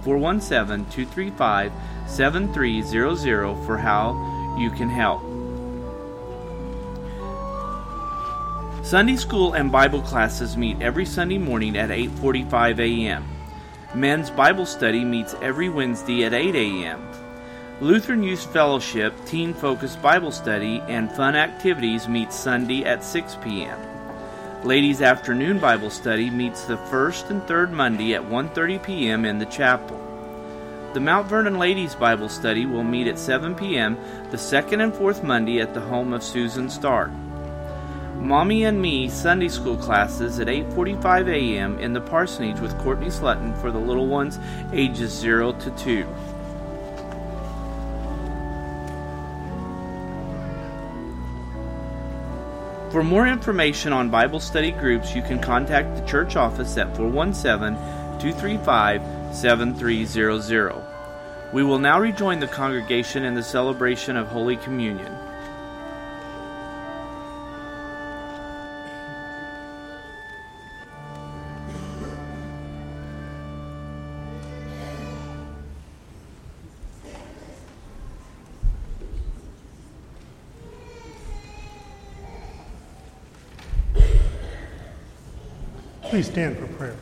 417 0.04 0.86
235 0.90 1.74
7300 2.08 3.66
for 3.66 3.78
how 3.78 4.56
you 4.58 4.72
can 4.72 4.90
help. 4.90 5.31
Sunday 8.92 9.16
school 9.16 9.54
and 9.54 9.72
Bible 9.72 10.02
classes 10.02 10.58
meet 10.58 10.82
every 10.82 11.06
Sunday 11.06 11.38
morning 11.38 11.78
at 11.78 11.92
8:45 11.92 12.80
a.m. 12.80 13.24
Men's 13.96 14.30
Bible 14.30 14.66
study 14.66 15.06
meets 15.06 15.34
every 15.42 15.70
Wednesday 15.70 16.26
at 16.26 16.34
8 16.34 16.54
a.m. 16.56 17.00
Lutheran 17.80 18.22
Youth 18.22 18.52
Fellowship 18.52 19.14
Teen 19.26 19.54
Focused 19.54 20.02
Bible 20.02 20.34
Study 20.34 20.84
and 20.90 21.10
Fun 21.10 21.38
Activities 21.38 22.10
meets 22.10 22.36
Sunday 22.36 22.84
at 22.84 23.02
6 23.02 23.38
p.m. 23.42 23.80
Ladies 24.66 25.02
Afternoon 25.02 25.58
Bible 25.58 25.90
Study 25.90 26.30
meets 26.30 26.66
the 26.66 26.76
first 26.92 27.30
and 27.30 27.42
third 27.48 27.72
Monday 27.72 28.14
at 28.14 28.22
1:30 28.22 28.84
p.m. 28.84 29.24
in 29.24 29.40
the 29.40 29.46
chapel. 29.46 29.96
The 30.94 31.00
Mount 31.00 31.30
Vernon 31.30 31.58
Ladies 31.58 31.96
Bible 31.96 32.28
Study 32.28 32.66
will 32.66 32.84
meet 32.84 33.08
at 33.08 33.18
7 33.18 33.56
p.m. 33.56 33.96
the 34.32 34.38
second 34.38 34.82
and 34.82 34.94
fourth 34.94 35.24
Monday 35.24 35.62
at 35.62 35.74
the 35.74 35.80
home 35.80 36.12
of 36.12 36.22
Susan 36.22 36.70
Stark. 36.70 37.12
Mommy 38.22 38.66
and 38.66 38.80
Me 38.80 39.10
Sunday 39.10 39.50
School 39.50 39.76
classes 39.76 40.40
at 40.40 40.48
8:45 40.48 41.28
a.m. 41.28 41.80
in 41.80 41.92
the 41.92 42.02
parsonage 42.02 42.60
with 42.60 42.78
Courtney 42.78 43.08
Slutton 43.08 43.60
for 43.60 43.72
the 43.72 43.80
little 43.80 44.06
ones 44.06 44.38
ages 44.72 45.12
0 45.12 45.54
to 45.54 45.72
2. 45.72 46.06
For 52.92 53.04
more 53.04 53.26
information 53.26 53.92
on 53.92 54.10
Bible 54.10 54.40
study 54.40 54.72
groups, 54.72 55.16
you 55.16 55.24
can 55.24 55.40
contact 55.40 55.96
the 55.96 56.06
church 56.06 56.36
office 56.36 56.78
at 56.78 56.96
417 56.96 57.76
235 58.20 59.02
7300. 59.36 60.76
We 61.54 61.64
will 61.64 61.80
now 61.80 62.00
rejoin 62.00 62.40
the 62.40 62.48
congregation 62.48 63.24
in 63.24 63.34
the 63.34 63.44
celebration 63.44 64.16
of 64.16 64.28
Holy 64.28 64.58
Communion. 64.58 65.21
Please 86.12 86.28
stand 86.28 86.58
for 86.58 86.68
prayer. 86.74 86.98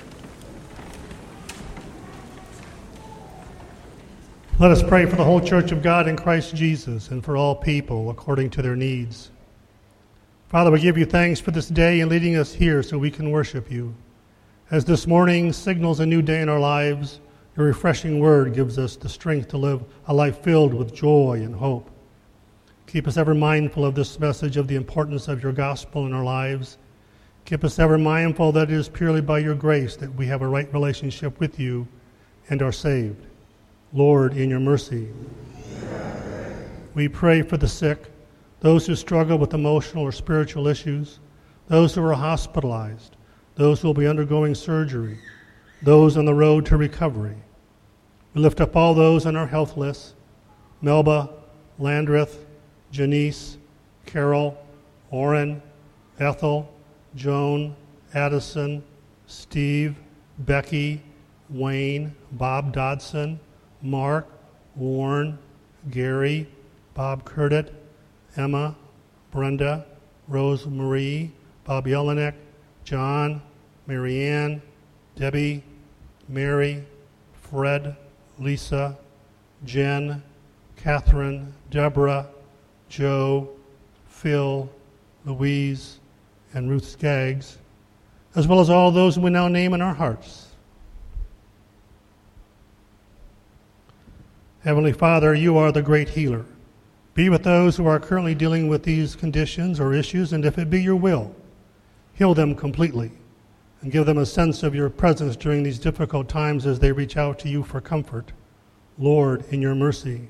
Let 4.59 4.69
us 4.69 4.83
pray 4.83 5.07
for 5.07 5.15
the 5.15 5.23
whole 5.23 5.41
church 5.41 5.71
of 5.71 5.81
God 5.81 6.07
in 6.07 6.15
Christ 6.15 6.55
Jesus 6.55 7.09
and 7.09 7.25
for 7.25 7.35
all 7.35 7.55
people 7.55 8.11
according 8.11 8.51
to 8.51 8.61
their 8.61 8.75
needs. 8.75 9.31
Father, 10.49 10.69
we 10.69 10.79
give 10.79 10.95
you 10.95 11.07
thanks 11.07 11.39
for 11.39 11.49
this 11.49 11.69
day 11.69 12.01
and 12.01 12.11
leading 12.11 12.35
us 12.35 12.53
here 12.53 12.83
so 12.83 12.99
we 12.99 13.09
can 13.09 13.31
worship 13.31 13.71
you. 13.71 13.95
As 14.69 14.85
this 14.85 15.07
morning 15.07 15.53
signals 15.53 15.99
a 15.99 16.05
new 16.05 16.21
day 16.21 16.43
in 16.43 16.47
our 16.47 16.59
lives, 16.59 17.19
your 17.57 17.65
refreshing 17.65 18.19
word 18.19 18.53
gives 18.53 18.77
us 18.77 18.95
the 18.95 19.09
strength 19.09 19.47
to 19.47 19.57
live 19.57 19.83
a 20.05 20.13
life 20.13 20.43
filled 20.43 20.75
with 20.75 20.93
joy 20.93 21.41
and 21.43 21.55
hope. 21.55 21.89
Keep 22.85 23.07
us 23.07 23.17
ever 23.17 23.33
mindful 23.33 23.85
of 23.85 23.95
this 23.95 24.19
message 24.19 24.55
of 24.55 24.67
the 24.67 24.75
importance 24.75 25.27
of 25.27 25.41
your 25.41 25.51
gospel 25.51 26.05
in 26.05 26.13
our 26.13 26.23
lives 26.23 26.77
Keep 27.49 27.63
us 27.63 27.79
ever 27.79 27.97
mindful 27.97 28.51
that 28.51 28.69
it 28.69 28.75
is 28.75 28.87
purely 28.87 29.21
by 29.21 29.39
your 29.39 29.55
grace 29.55 29.95
that 29.95 30.13
we 30.13 30.27
have 30.27 30.43
a 30.43 30.47
right 30.47 30.71
relationship 30.71 31.39
with 31.39 31.59
you 31.59 31.87
and 32.47 32.61
are 32.61 32.71
saved. 32.71 33.25
Lord, 33.91 34.37
in 34.37 34.51
your 34.51 34.59
mercy. 34.59 35.07
We 36.93 37.07
pray 37.07 37.41
for 37.41 37.57
the 37.57 37.67
sick, 37.67 38.11
those 38.59 38.85
who 38.85 38.93
struggle 38.95 39.39
with 39.39 39.55
emotional 39.55 40.03
or 40.03 40.11
spiritual 40.11 40.67
issues, 40.67 41.17
those 41.67 41.95
who 41.95 42.05
are 42.05 42.13
hospitalized, 42.13 43.15
those 43.55 43.81
who 43.81 43.87
will 43.87 43.95
be 43.95 44.05
undergoing 44.05 44.53
surgery, 44.53 45.17
those 45.81 46.17
on 46.17 46.25
the 46.25 46.35
road 46.35 46.67
to 46.67 46.77
recovery. 46.77 47.37
We 48.35 48.41
lift 48.41 48.61
up 48.61 48.75
all 48.75 48.93
those 48.93 49.25
on 49.25 49.35
our 49.35 49.47
health 49.47 49.75
list 49.75 50.13
Melba, 50.83 51.31
Landreth, 51.79 52.45
Janice, 52.91 53.57
Carol, 54.05 54.55
Orrin, 55.09 55.63
Ethel, 56.19 56.71
Joan, 57.15 57.75
Addison, 58.13 58.83
Steve, 59.27 59.95
Becky, 60.39 61.01
Wayne, 61.49 62.15
Bob 62.33 62.73
Dodson, 62.73 63.39
Mark, 63.81 64.27
Warren, 64.75 65.37
Gary, 65.89 66.47
Bob 66.93 67.25
Curtit, 67.25 67.73
Emma, 68.35 68.75
Brenda, 69.31 69.85
Rose 70.27 70.65
Marie, 70.65 71.31
Bob 71.63 71.85
Jelinek, 71.85 72.33
John, 72.83 73.41
Marianne, 73.87 74.61
Debbie, 75.15 75.63
Mary, 76.27 76.83
Fred, 77.33 77.95
Lisa, 78.37 78.97
Jen, 79.65 80.21
Catherine, 80.75 81.53
Deborah, 81.69 82.27
Joe, 82.87 83.49
Phil, 84.07 84.69
Louise, 85.25 85.98
and 86.53 86.69
Ruth 86.69 86.85
Skaggs, 86.85 87.57
as 88.35 88.47
well 88.47 88.59
as 88.59 88.69
all 88.69 88.91
those 88.91 89.17
we 89.17 89.29
now 89.29 89.47
name 89.47 89.73
in 89.73 89.81
our 89.81 89.93
hearts. 89.93 90.47
Heavenly 94.63 94.93
Father, 94.93 95.33
you 95.33 95.57
are 95.57 95.71
the 95.71 95.81
great 95.81 96.09
healer. 96.09 96.45
Be 97.13 97.29
with 97.29 97.43
those 97.43 97.77
who 97.77 97.85
are 97.87 97.99
currently 97.99 98.35
dealing 98.35 98.67
with 98.67 98.83
these 98.83 99.15
conditions 99.15 99.79
or 99.79 99.93
issues, 99.93 100.33
and 100.33 100.45
if 100.45 100.57
it 100.57 100.69
be 100.69 100.81
your 100.81 100.95
will, 100.95 101.33
heal 102.13 102.33
them 102.33 102.55
completely 102.55 103.11
and 103.81 103.91
give 103.91 104.05
them 104.05 104.17
a 104.17 104.25
sense 104.25 104.63
of 104.63 104.75
your 104.75 104.89
presence 104.89 105.35
during 105.35 105.63
these 105.63 105.79
difficult 105.79 106.27
times 106.27 106.65
as 106.65 106.79
they 106.79 106.91
reach 106.91 107.15
out 107.15 107.39
to 107.39 107.49
you 107.49 107.63
for 107.63 107.79
comfort. 107.79 108.33
Lord, 108.97 109.45
in 109.49 109.61
your 109.61 109.75
mercy. 109.75 110.27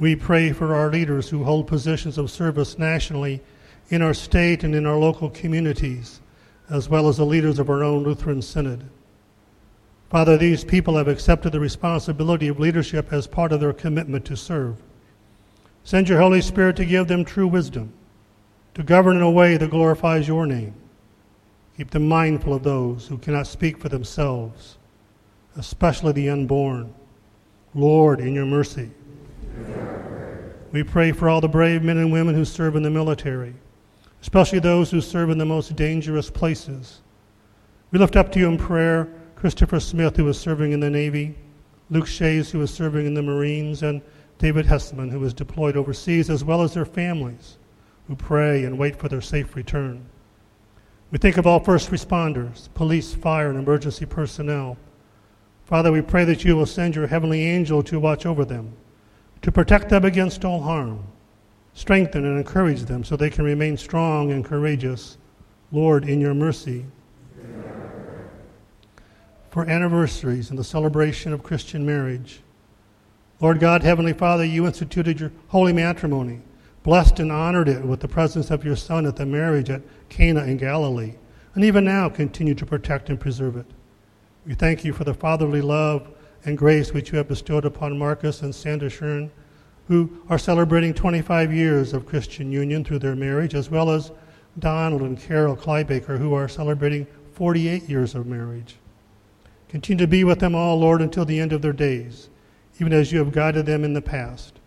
We 0.00 0.16
pray 0.16 0.52
for 0.52 0.74
our 0.74 0.90
leaders 0.90 1.28
who 1.28 1.44
hold 1.44 1.66
positions 1.66 2.18
of 2.18 2.30
service 2.30 2.78
nationally 2.78 3.40
in 3.90 4.02
our 4.02 4.14
state 4.14 4.62
and 4.62 4.74
in 4.74 4.86
our 4.86 4.96
local 4.96 5.28
communities, 5.30 6.20
as 6.70 6.88
well 6.88 7.08
as 7.08 7.16
the 7.16 7.26
leaders 7.26 7.58
of 7.58 7.68
our 7.68 7.82
own 7.82 8.04
Lutheran 8.04 8.40
Synod. 8.40 8.88
Father, 10.08 10.36
these 10.36 10.64
people 10.64 10.96
have 10.96 11.08
accepted 11.08 11.50
the 11.50 11.60
responsibility 11.60 12.46
of 12.48 12.60
leadership 12.60 13.12
as 13.12 13.26
part 13.26 13.52
of 13.52 13.60
their 13.60 13.72
commitment 13.72 14.24
to 14.24 14.36
serve. 14.36 14.76
Send 15.82 16.08
your 16.08 16.20
Holy 16.20 16.40
Spirit 16.40 16.76
to 16.76 16.84
give 16.84 17.08
them 17.08 17.24
true 17.24 17.48
wisdom, 17.48 17.92
to 18.74 18.84
govern 18.84 19.16
in 19.16 19.22
a 19.22 19.30
way 19.30 19.56
that 19.56 19.70
glorifies 19.70 20.28
your 20.28 20.46
name. 20.46 20.74
Keep 21.76 21.90
them 21.90 22.06
mindful 22.06 22.54
of 22.54 22.62
those 22.62 23.08
who 23.08 23.18
cannot 23.18 23.46
speak 23.46 23.78
for 23.78 23.88
themselves, 23.88 24.76
especially 25.56 26.12
the 26.12 26.30
unborn. 26.30 26.94
Lord, 27.74 28.20
in 28.20 28.34
your 28.34 28.46
mercy. 28.46 28.90
We 30.72 30.84
pray 30.84 31.10
for 31.10 31.28
all 31.28 31.40
the 31.40 31.48
brave 31.48 31.82
men 31.82 31.98
and 31.98 32.12
women 32.12 32.34
who 32.34 32.44
serve 32.44 32.76
in 32.76 32.82
the 32.84 32.90
military 32.90 33.54
especially 34.22 34.58
those 34.58 34.90
who 34.90 35.00
serve 35.00 35.30
in 35.30 35.38
the 35.38 35.44
most 35.44 35.76
dangerous 35.76 36.30
places. 36.30 37.00
We 37.90 37.98
lift 37.98 38.16
up 38.16 38.30
to 38.32 38.38
you 38.38 38.48
in 38.48 38.58
prayer 38.58 39.08
Christopher 39.34 39.80
Smith, 39.80 40.16
who 40.16 40.28
is 40.28 40.38
serving 40.38 40.72
in 40.72 40.80
the 40.80 40.90
Navy, 40.90 41.34
Luke 41.88 42.06
Shays, 42.06 42.50
who 42.50 42.60
is 42.60 42.72
serving 42.72 43.06
in 43.06 43.14
the 43.14 43.22
Marines, 43.22 43.82
and 43.82 44.02
David 44.38 44.66
Hessman, 44.66 45.10
who 45.10 45.24
is 45.24 45.34
deployed 45.34 45.76
overseas, 45.76 46.30
as 46.30 46.44
well 46.44 46.62
as 46.62 46.74
their 46.74 46.84
families 46.84 47.58
who 48.06 48.14
pray 48.14 48.64
and 48.64 48.78
wait 48.78 48.96
for 48.96 49.08
their 49.08 49.20
safe 49.20 49.56
return. 49.56 50.04
We 51.10 51.18
think 51.18 51.36
of 51.36 51.46
all 51.46 51.58
first 51.58 51.90
responders, 51.90 52.68
police, 52.74 53.14
fire, 53.14 53.50
and 53.50 53.58
emergency 53.58 54.06
personnel. 54.06 54.76
Father, 55.64 55.90
we 55.90 56.02
pray 56.02 56.24
that 56.24 56.44
you 56.44 56.56
will 56.56 56.66
send 56.66 56.94
your 56.94 57.06
heavenly 57.06 57.42
angel 57.42 57.82
to 57.84 57.98
watch 57.98 58.26
over 58.26 58.44
them, 58.44 58.72
to 59.42 59.50
protect 59.50 59.88
them 59.88 60.04
against 60.04 60.44
all 60.44 60.60
harm 60.60 61.02
strengthen 61.80 62.26
and 62.26 62.36
encourage 62.36 62.82
them 62.82 63.02
so 63.02 63.16
they 63.16 63.30
can 63.30 63.42
remain 63.42 63.74
strong 63.74 64.32
and 64.32 64.44
courageous. 64.44 65.16
Lord, 65.72 66.06
in 66.06 66.20
your 66.20 66.34
mercy. 66.34 66.84
For 69.48 69.66
anniversaries 69.66 70.50
and 70.50 70.58
the 70.58 70.64
celebration 70.64 71.32
of 71.32 71.42
Christian 71.42 71.86
marriage. 71.86 72.42
Lord 73.40 73.60
God, 73.60 73.82
Heavenly 73.82 74.12
Father, 74.12 74.44
you 74.44 74.66
instituted 74.66 75.20
your 75.20 75.32
holy 75.48 75.72
matrimony, 75.72 76.42
blessed 76.82 77.18
and 77.18 77.32
honored 77.32 77.68
it 77.68 77.82
with 77.82 78.00
the 78.00 78.08
presence 78.08 78.50
of 78.50 78.62
your 78.62 78.76
Son 78.76 79.06
at 79.06 79.16
the 79.16 79.24
marriage 79.24 79.70
at 79.70 79.80
Cana 80.10 80.44
in 80.44 80.58
Galilee, 80.58 81.14
and 81.54 81.64
even 81.64 81.86
now 81.86 82.10
continue 82.10 82.54
to 82.56 82.66
protect 82.66 83.08
and 83.08 83.18
preserve 83.18 83.56
it. 83.56 83.66
We 84.46 84.52
thank 84.52 84.84
you 84.84 84.92
for 84.92 85.04
the 85.04 85.14
fatherly 85.14 85.62
love 85.62 86.10
and 86.44 86.58
grace 86.58 86.92
which 86.92 87.10
you 87.10 87.16
have 87.16 87.28
bestowed 87.28 87.64
upon 87.64 87.98
Marcus 87.98 88.42
and 88.42 88.54
Sandra 88.54 88.90
Shern, 88.90 89.30
who 89.90 90.08
are 90.28 90.38
celebrating 90.38 90.94
25 90.94 91.52
years 91.52 91.92
of 91.92 92.06
Christian 92.06 92.52
union 92.52 92.84
through 92.84 93.00
their 93.00 93.16
marriage, 93.16 93.56
as 93.56 93.70
well 93.70 93.90
as 93.90 94.12
Donald 94.56 95.02
and 95.02 95.20
Carol 95.20 95.56
Clybaker, 95.56 96.16
who 96.16 96.32
are 96.32 96.46
celebrating 96.46 97.08
48 97.32 97.88
years 97.88 98.14
of 98.14 98.24
marriage. 98.24 98.76
Continue 99.68 100.04
to 100.04 100.08
be 100.08 100.22
with 100.22 100.38
them 100.38 100.54
all, 100.54 100.78
Lord, 100.78 101.02
until 101.02 101.24
the 101.24 101.40
end 101.40 101.52
of 101.52 101.60
their 101.60 101.72
days, 101.72 102.28
even 102.78 102.92
as 102.92 103.10
you 103.10 103.18
have 103.18 103.32
guided 103.32 103.66
them 103.66 103.82
in 103.82 103.92
the 103.92 104.00
past. 104.00 104.60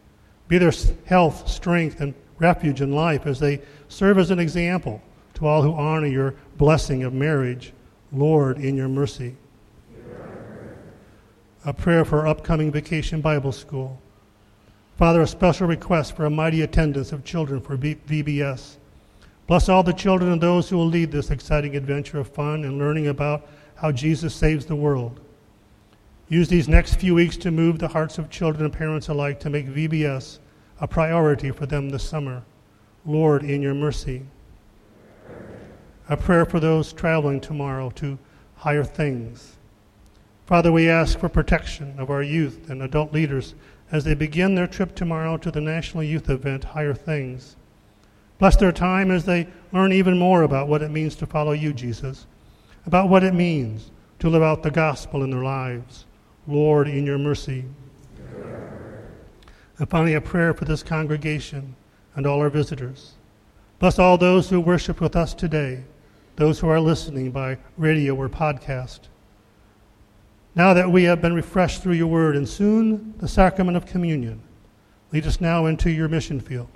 Be 0.49 0.57
their 0.57 0.73
health, 1.05 1.47
strength, 1.47 2.01
and 2.01 2.13
refuge 2.37 2.81
in 2.81 2.91
life 2.91 3.25
as 3.25 3.39
they 3.39 3.61
serve 3.87 4.17
as 4.17 4.29
an 4.29 4.39
example 4.39 5.01
to 5.35 5.47
all 5.47 5.61
who 5.61 5.73
honor 5.73 6.07
your 6.07 6.35
blessing 6.57 7.01
of 7.03 7.13
marriage, 7.13 7.71
Lord, 8.11 8.57
in 8.57 8.75
your 8.75 8.89
mercy. 8.89 9.37
A 11.63 11.71
prayer 11.71 12.03
for 12.03 12.27
upcoming 12.27 12.73
vacation 12.73 13.21
Bible 13.21 13.53
school. 13.53 14.01
Father, 14.97 15.21
a 15.21 15.27
special 15.27 15.67
request 15.67 16.15
for 16.15 16.25
a 16.25 16.29
mighty 16.29 16.61
attendance 16.61 17.11
of 17.11 17.23
children 17.23 17.59
for 17.59 17.77
VBS. 17.77 18.77
Bless 19.47 19.67
all 19.67 19.83
the 19.83 19.91
children 19.91 20.31
and 20.31 20.41
those 20.41 20.69
who 20.69 20.77
will 20.77 20.87
lead 20.87 21.11
this 21.11 21.31
exciting 21.31 21.75
adventure 21.75 22.19
of 22.19 22.27
fun 22.27 22.63
and 22.63 22.77
learning 22.77 23.07
about 23.07 23.47
how 23.75 23.91
Jesus 23.91 24.35
saves 24.35 24.65
the 24.65 24.75
world. 24.75 25.19
Use 26.29 26.47
these 26.47 26.69
next 26.69 26.95
few 26.95 27.15
weeks 27.15 27.37
to 27.37 27.51
move 27.51 27.79
the 27.79 27.87
hearts 27.87 28.17
of 28.17 28.29
children 28.29 28.65
and 28.65 28.73
parents 28.73 29.09
alike 29.09 29.39
to 29.41 29.49
make 29.49 29.67
VBS 29.67 30.39
a 30.79 30.87
priority 30.87 31.51
for 31.51 31.65
them 31.65 31.89
this 31.89 32.07
summer. 32.07 32.43
Lord, 33.05 33.43
in 33.43 33.61
your 33.61 33.73
mercy. 33.73 34.23
A 36.07 36.15
prayer 36.15 36.45
for 36.45 36.59
those 36.59 36.93
traveling 36.93 37.41
tomorrow 37.41 37.89
to 37.95 38.17
higher 38.55 38.83
things. 38.83 39.57
Father, 40.45 40.71
we 40.71 40.89
ask 40.89 41.17
for 41.17 41.29
protection 41.29 41.95
of 41.97 42.09
our 42.09 42.21
youth 42.21 42.69
and 42.69 42.81
adult 42.81 43.11
leaders 43.13 43.55
as 43.93 44.03
they 44.03 44.15
begin 44.15 44.55
their 44.55 44.65
trip 44.65 44.95
tomorrow 44.95 45.37
to 45.37 45.51
the 45.51 45.61
National 45.61 46.01
Youth 46.01 46.27
Event, 46.27 46.63
Higher 46.63 46.95
Things. 46.95 47.55
Bless 48.39 48.55
their 48.55 48.71
time 48.71 49.11
as 49.11 49.23
they 49.23 49.47
learn 49.71 49.93
even 49.93 50.17
more 50.17 50.41
about 50.41 50.67
what 50.67 50.81
it 50.81 50.89
means 50.89 51.15
to 51.15 51.27
follow 51.27 51.51
you, 51.51 51.71
Jesus, 51.73 52.25
about 52.87 53.07
what 53.07 53.23
it 53.23 53.35
means 53.35 53.91
to 54.17 54.29
live 54.29 54.41
out 54.41 54.63
the 54.63 54.71
gospel 54.71 55.23
in 55.23 55.29
their 55.29 55.43
lives. 55.43 56.05
Lord, 56.47 56.87
in 56.87 57.05
your 57.05 57.19
mercy. 57.19 57.65
And 59.77 59.87
finally, 59.87 60.15
a 60.15 60.21
prayer 60.21 60.55
for 60.55 60.65
this 60.65 60.81
congregation 60.81 61.75
and 62.15 62.25
all 62.25 62.39
our 62.39 62.49
visitors. 62.49 63.13
Bless 63.77 63.99
all 63.99 64.17
those 64.17 64.49
who 64.49 64.59
worship 64.59 65.01
with 65.01 65.15
us 65.15 65.35
today, 65.35 65.83
those 66.35 66.59
who 66.59 66.67
are 66.67 66.79
listening 66.79 67.29
by 67.29 67.59
radio 67.77 68.15
or 68.15 68.27
podcast. 68.27 69.01
Now 70.55 70.73
that 70.73 70.91
we 70.91 71.03
have 71.03 71.21
been 71.21 71.33
refreshed 71.33 71.81
through 71.81 71.93
your 71.93 72.07
word 72.07 72.35
and 72.35 72.47
soon 72.47 73.15
the 73.17 73.27
sacrament 73.27 73.75
of 73.75 73.85
communion, 73.85 74.41
lead 75.11 75.25
us 75.25 75.41
now 75.41 75.65
into 75.65 75.89
your 75.89 76.07
mission 76.07 76.39
field. 76.39 76.69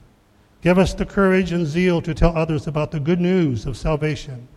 Give 0.62 0.80
us 0.80 0.94
the 0.94 1.06
courage 1.06 1.52
and 1.52 1.66
zeal 1.66 2.02
to 2.02 2.14
tell 2.14 2.36
others 2.36 2.66
about 2.66 2.92
the 2.92 3.00
good 3.00 3.22
news 3.22 3.66
of 3.66 3.78
salvation 3.78 4.48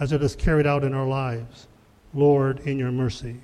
as 0.00 0.12
it 0.12 0.22
is 0.22 0.34
carried 0.34 0.66
out 0.66 0.84
in 0.84 0.92
our 0.92 1.06
lives. 1.06 1.68
Lord, 2.12 2.60
in 2.60 2.78
your 2.78 2.90
mercy. 2.90 3.36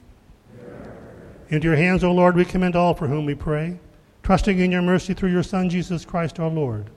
Into 1.50 1.68
your 1.68 1.76
hands, 1.76 2.02
O 2.02 2.10
Lord, 2.10 2.34
we 2.34 2.44
commend 2.44 2.74
all 2.74 2.94
for 2.94 3.06
whom 3.06 3.26
we 3.26 3.34
pray, 3.34 3.78
trusting 4.22 4.58
in 4.58 4.72
your 4.72 4.82
mercy 4.82 5.12
through 5.12 5.30
your 5.30 5.42
Son, 5.42 5.68
Jesus 5.68 6.04
Christ 6.04 6.40
our 6.40 6.48
Lord. 6.48 6.90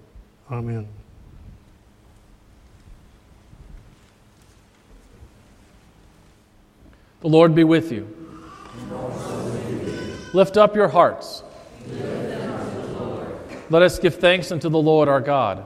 Amen. 0.50 0.88
The 7.26 7.32
Lord 7.32 7.56
be 7.56 7.64
with 7.64 7.92
you. 7.92 8.08
Lift 10.32 10.58
up 10.58 10.76
your 10.76 10.88
hearts. 10.88 11.42
Let 13.72 13.82
us 13.82 13.98
give 13.98 14.18
thanks 14.18 14.52
unto 14.52 14.70
the 14.70 14.78
Lord 14.78 15.10
our 15.10 15.22
God. 15.22 15.66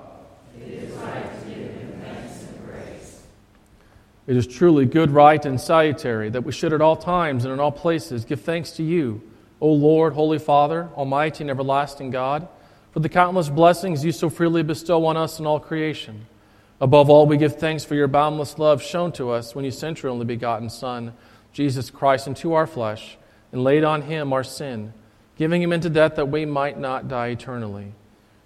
It 4.26 4.38
is 4.38 4.48
truly 4.48 4.86
good, 4.86 5.12
right, 5.12 5.46
and 5.46 5.60
salutary 5.60 6.30
that 6.30 6.46
we 6.46 6.54
should 6.54 6.72
at 6.72 6.80
all 6.80 6.96
times 6.96 7.44
and 7.44 7.54
in 7.54 7.60
all 7.60 7.74
places 7.74 8.24
give 8.24 8.40
thanks 8.40 8.72
to 8.78 8.84
you, 8.84 9.22
O 9.60 9.68
Lord, 9.68 10.14
Holy 10.14 10.40
Father, 10.40 10.88
Almighty 10.96 11.44
and 11.44 11.52
everlasting 11.52 12.10
God, 12.10 12.48
for 12.94 13.02
the 13.02 13.10
countless 13.10 13.50
blessings 13.50 14.06
you 14.06 14.14
so 14.14 14.30
freely 14.30 14.64
bestow 14.64 15.06
on 15.08 15.18
us 15.18 15.40
and 15.40 15.46
all 15.46 15.60
creation. 15.60 16.26
Above 16.80 17.10
all, 17.10 17.26
we 17.26 17.36
give 17.36 17.58
thanks 17.58 17.84
for 17.84 17.96
your 17.96 18.08
boundless 18.08 18.58
love 18.58 18.82
shown 18.82 19.12
to 19.12 19.32
us 19.32 19.54
when 19.54 19.66
you 19.66 19.72
sent 19.72 20.02
your 20.02 20.10
only 20.14 20.24
begotten 20.24 20.70
Son, 20.70 21.12
Jesus 21.54 21.90
Christ, 21.90 22.28
into 22.28 22.54
our 22.54 22.68
flesh 22.68 23.18
and 23.52 23.64
laid 23.64 23.84
on 23.84 24.04
him 24.04 24.32
our 24.34 24.44
sin 24.44 24.94
giving 25.40 25.62
him 25.62 25.72
into 25.72 25.90
death 25.90 26.18
that 26.18 26.28
we 26.28 26.46
might 26.46 26.78
not 26.78 27.08
die 27.08 27.28
eternally. 27.28 27.94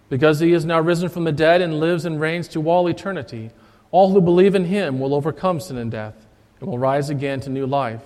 Because 0.10 0.40
he 0.40 0.54
is 0.54 0.64
now 0.64 0.80
risen 0.80 1.10
from 1.10 1.24
the 1.24 1.32
dead 1.32 1.60
and 1.60 1.80
lives 1.80 2.06
and 2.06 2.22
reigns 2.22 2.48
to 2.50 2.70
all 2.70 2.88
eternity, 2.88 3.50
all 3.90 4.12
who 4.12 4.22
believe 4.22 4.54
in 4.54 4.66
him 4.66 5.00
will 5.00 5.16
overcome 5.16 5.60
sin 5.60 5.78
and 5.78 5.90
death 5.90 6.14
and 6.60 6.70
will 6.70 6.78
rise 6.78 7.10
again 7.10 7.40
to 7.42 7.50
new 7.50 7.66
life. 7.66 8.04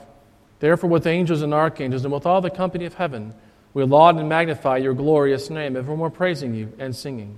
Therefore, 0.60 0.90
with 0.90 1.06
angels 1.06 1.42
and 1.42 1.54
archangels 1.54 2.06
and 2.06 2.14
with 2.14 2.26
all 2.26 2.40
the 2.40 2.50
company 2.50 2.86
of 2.86 2.94
heaven, 2.94 3.34
we 3.74 3.84
laud 3.84 4.18
and 4.18 4.30
magnify 4.30 4.78
your 4.78 4.94
glorious 4.94 5.50
name, 5.50 5.76
evermore 5.76 6.10
praising 6.10 6.56
you 6.56 6.72
and 6.80 6.96
singing. 6.96 7.38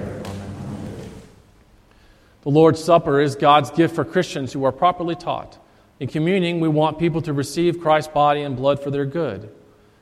The 2.41 2.49
Lord's 2.49 2.83
Supper 2.83 3.21
is 3.21 3.35
God's 3.35 3.69
gift 3.69 3.93
for 3.93 4.03
Christians 4.03 4.51
who 4.51 4.63
are 4.63 4.71
properly 4.71 5.15
taught. 5.15 5.59
In 5.99 6.07
communing, 6.07 6.59
we 6.59 6.67
want 6.67 6.97
people 6.97 7.21
to 7.21 7.33
receive 7.33 7.79
Christ's 7.79 8.11
body 8.11 8.41
and 8.41 8.55
blood 8.55 8.81
for 8.81 8.89
their 8.89 9.05
good. 9.05 9.51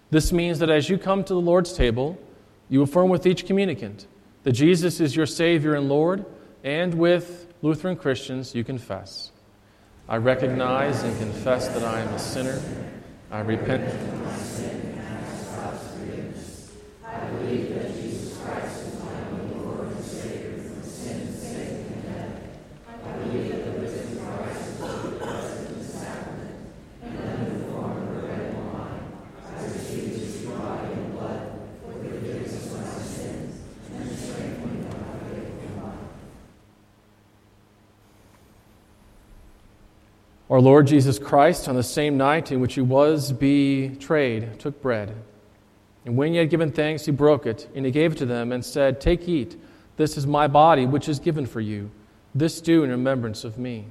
This 0.10 0.32
means 0.32 0.60
that 0.60 0.70
as 0.70 0.90
you 0.90 0.98
come 0.98 1.24
to 1.26 1.34
the 1.34 1.42
Lord's 1.42 1.74
table, 1.74 2.18
you 2.70 2.82
affirm 2.82 3.10
with 3.10 3.26
each 3.26 3.46
communicant 3.46 4.08
that 4.44 4.54
Jesus 4.54 5.02
is 5.02 5.16
your 5.16 5.26
Savior 5.26 5.76
and 5.76 5.90
Lord, 5.90 6.26
and 6.64 6.94
with 6.94 7.54
Lutheran 7.62 7.98
Christians, 7.98 8.56
you 8.56 8.64
confess. 8.64 9.32
I 10.08 10.18
recognize 10.18 11.04
and 11.04 11.18
confess 11.20 11.68
that 11.68 11.84
I 11.84 12.00
am 12.00 12.14
a 12.14 12.20
sinner. 12.20 12.62
I 13.30 13.42
repent. 13.42 14.79
Our 40.50 40.62
Lord 40.62 40.88
Jesus 40.88 41.20
Christ, 41.20 41.70
on 41.70 41.76
the 41.76 41.84
same 41.84 42.18
night 42.18 42.52
in 42.52 42.60
which 42.60 42.74
he 42.74 42.82
was 42.82 43.32
betrayed, 43.32 44.60
took 44.60 44.82
bread. 44.82 45.16
And 46.06 46.18
when 46.18 46.32
he 46.32 46.40
had 46.40 46.50
given 46.50 46.72
thanks, 46.72 47.06
he 47.06 47.12
broke 47.12 47.46
it, 47.46 47.70
and 47.76 47.86
he 47.86 47.92
gave 47.92 48.14
it 48.14 48.18
to 48.18 48.26
them, 48.26 48.52
and 48.52 48.66
said, 48.66 49.00
Take, 49.00 49.28
eat. 49.30 49.56
This 49.98 50.18
is 50.18 50.26
my 50.26 50.48
body, 50.48 50.88
which 50.88 51.08
is 51.08 51.20
given 51.20 51.46
for 51.46 51.62
you. 51.62 51.92
This 52.34 52.62
do 52.62 52.84
in 52.84 52.90
remembrance 52.90 53.44
of 53.44 53.60
me. 53.60 53.86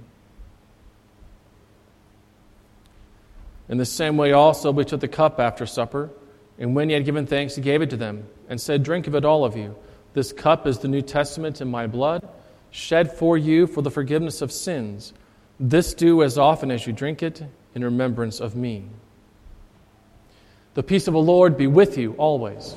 In 3.68 3.78
the 3.78 3.86
same 3.86 4.16
way, 4.16 4.32
also, 4.32 4.72
we 4.72 4.84
took 4.84 5.00
the 5.00 5.06
cup 5.06 5.38
after 5.38 5.64
supper, 5.64 6.10
and 6.58 6.74
when 6.74 6.88
he 6.88 6.94
had 6.94 7.04
given 7.04 7.26
thanks, 7.26 7.54
he 7.54 7.62
gave 7.62 7.82
it 7.82 7.90
to 7.90 7.96
them, 7.96 8.26
and 8.48 8.60
said, 8.60 8.82
Drink 8.82 9.06
of 9.06 9.14
it, 9.14 9.24
all 9.24 9.44
of 9.44 9.56
you. 9.56 9.76
This 10.14 10.32
cup 10.32 10.66
is 10.66 10.80
the 10.80 10.88
New 10.88 11.02
Testament 11.02 11.60
in 11.60 11.70
my 11.70 11.86
blood, 11.86 12.26
shed 12.72 13.16
for 13.16 13.38
you 13.38 13.68
for 13.68 13.82
the 13.82 13.92
forgiveness 13.92 14.42
of 14.42 14.50
sins. 14.50 15.12
This 15.60 15.92
do 15.92 16.22
as 16.22 16.38
often 16.38 16.70
as 16.70 16.86
you 16.86 16.92
drink 16.92 17.22
it 17.22 17.42
in 17.74 17.82
remembrance 17.82 18.40
of 18.40 18.54
me. 18.54 18.84
The 20.74 20.82
peace 20.82 21.08
of 21.08 21.14
the 21.14 21.20
Lord 21.20 21.56
be 21.56 21.66
with 21.66 21.98
you 21.98 22.12
always. 22.12 22.76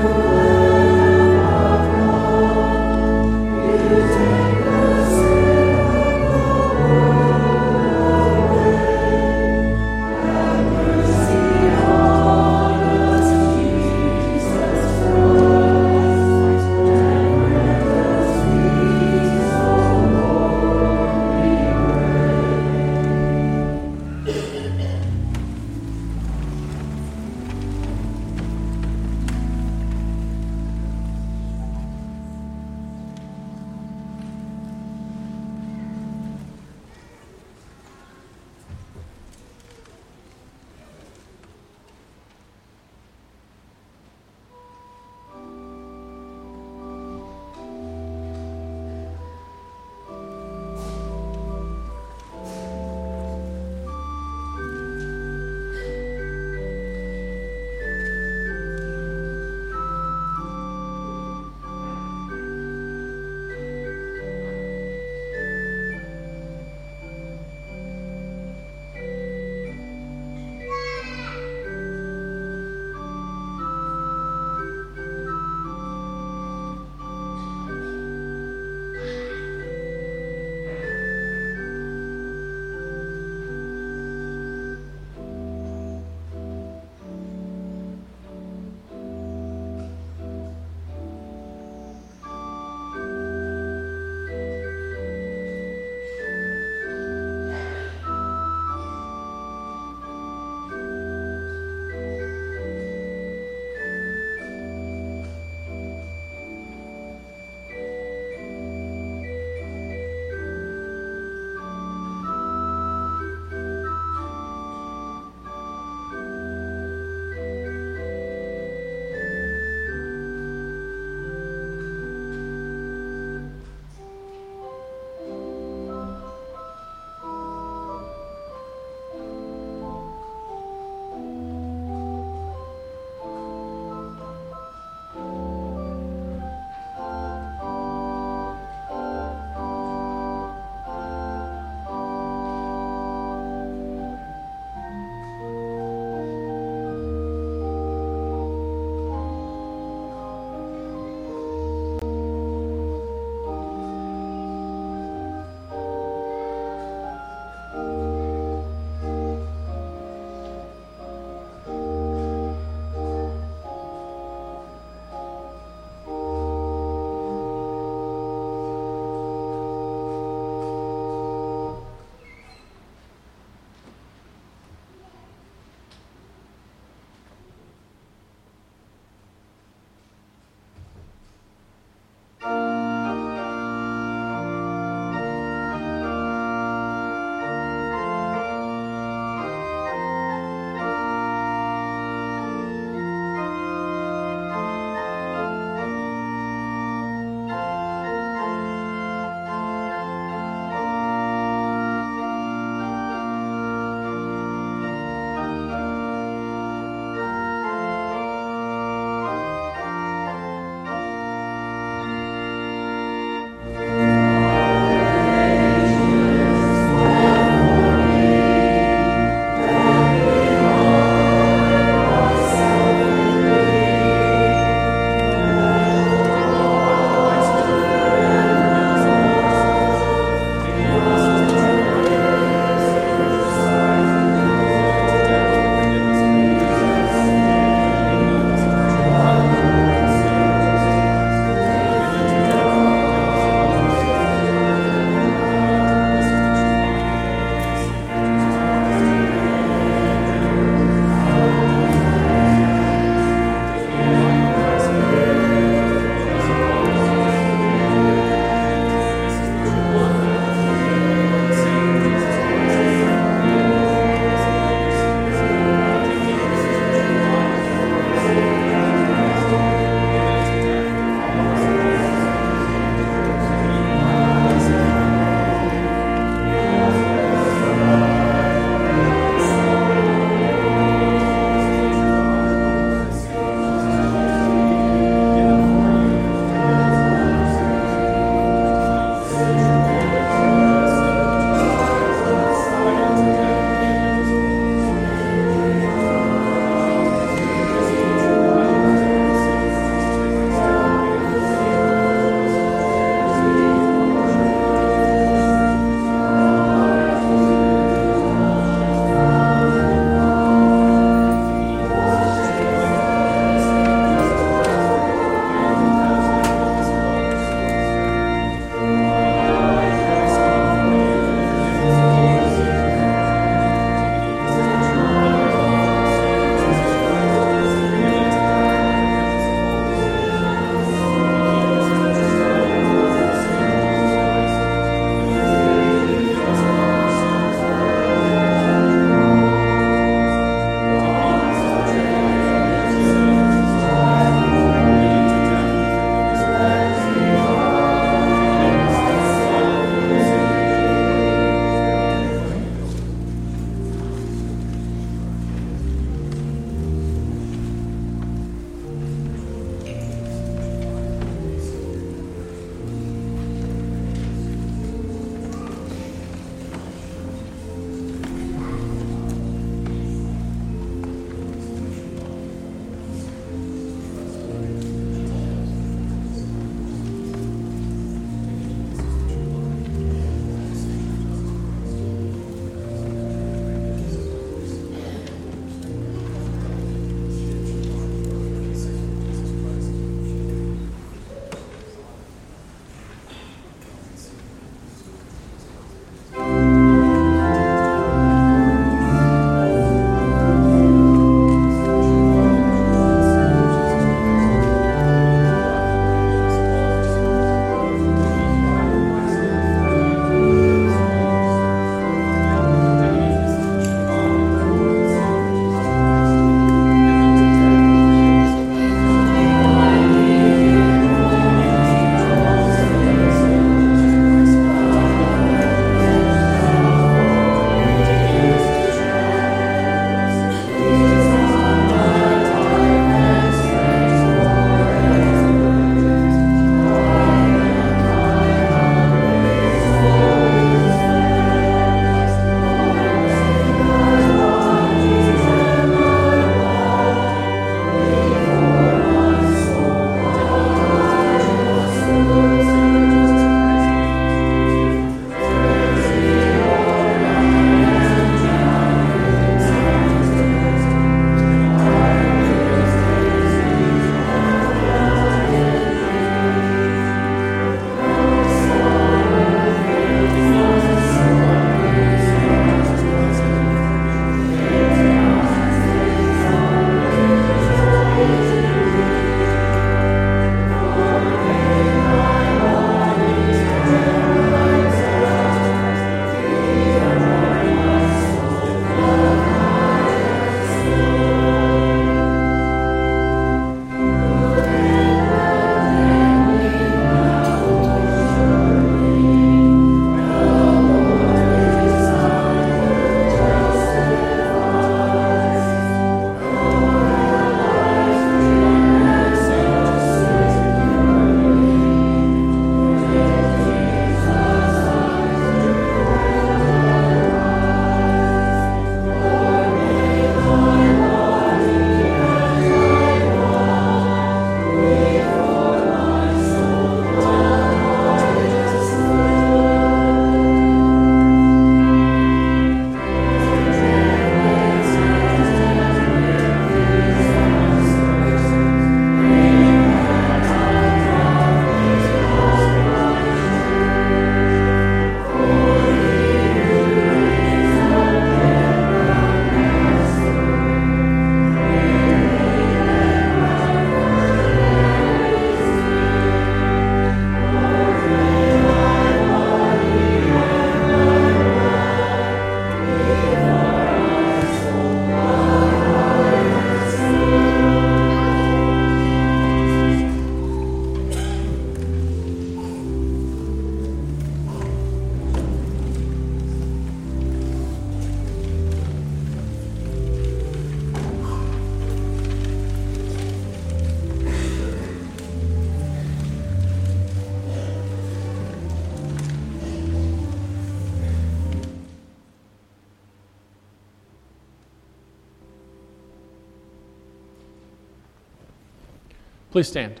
Please 599.58 599.66
stand. 599.66 600.00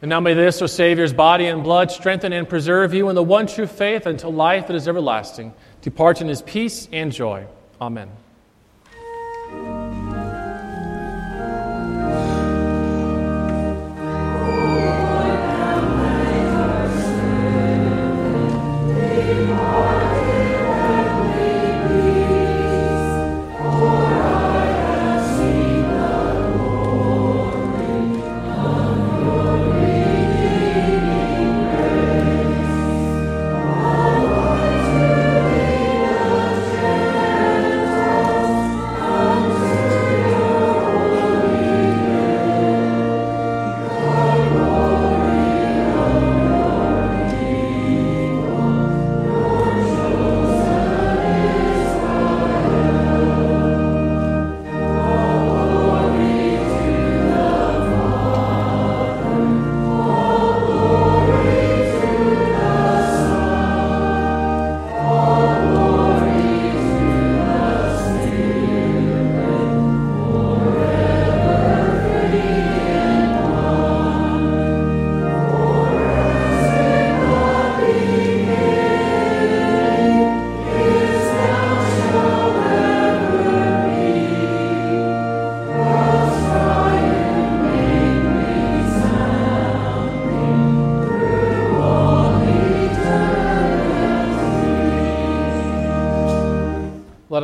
And 0.00 0.08
now 0.08 0.20
may 0.20 0.34
this, 0.34 0.62
our 0.62 0.68
Savior's 0.68 1.12
body 1.12 1.46
and 1.46 1.64
blood, 1.64 1.90
strengthen 1.90 2.32
and 2.32 2.48
preserve 2.48 2.94
you 2.94 3.08
in 3.08 3.16
the 3.16 3.22
one 3.24 3.48
true 3.48 3.66
faith 3.66 4.06
until 4.06 4.32
life 4.32 4.68
that 4.68 4.76
is 4.76 4.86
everlasting. 4.86 5.54
Depart 5.82 6.20
in 6.20 6.28
his 6.28 6.42
peace 6.42 6.88
and 6.92 7.10
joy. 7.10 7.48
Amen. 7.80 8.08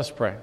Us 0.03 0.11
pray. 0.11 0.35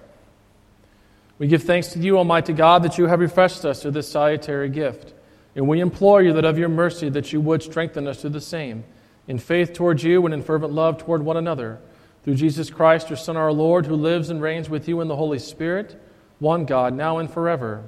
We 1.37 1.47
give 1.47 1.63
thanks 1.63 1.89
to 1.89 1.99
you, 1.99 2.17
Almighty 2.17 2.53
God, 2.53 2.83
that 2.83 2.97
you 2.97 3.07
have 3.07 3.19
refreshed 3.19 3.65
us 3.65 3.81
to 3.81 3.91
this 3.91 4.09
salutary 4.09 4.69
gift. 4.69 5.13
And 5.53 5.67
we 5.67 5.81
implore 5.81 6.21
you 6.21 6.31
that 6.33 6.45
of 6.45 6.57
your 6.57 6.69
mercy 6.69 7.09
that 7.09 7.33
you 7.33 7.41
would 7.41 7.61
strengthen 7.61 8.07
us 8.07 8.21
to 8.21 8.29
the 8.29 8.39
same, 8.39 8.85
in 9.27 9.37
faith 9.37 9.73
towards 9.73 10.01
you 10.01 10.23
and 10.23 10.33
in 10.33 10.41
fervent 10.43 10.71
love 10.71 10.97
toward 10.97 11.23
one 11.23 11.35
another. 11.35 11.81
Through 12.23 12.35
Jesus 12.35 12.69
Christ, 12.69 13.09
your 13.09 13.17
Son, 13.17 13.35
our 13.35 13.51
Lord, 13.51 13.85
who 13.85 13.95
lives 13.95 14.29
and 14.29 14.41
reigns 14.41 14.69
with 14.69 14.87
you 14.87 15.01
in 15.01 15.09
the 15.09 15.17
Holy 15.17 15.39
Spirit, 15.39 16.01
one 16.39 16.63
God, 16.63 16.93
now 16.93 17.17
and 17.17 17.29
forever. 17.29 17.83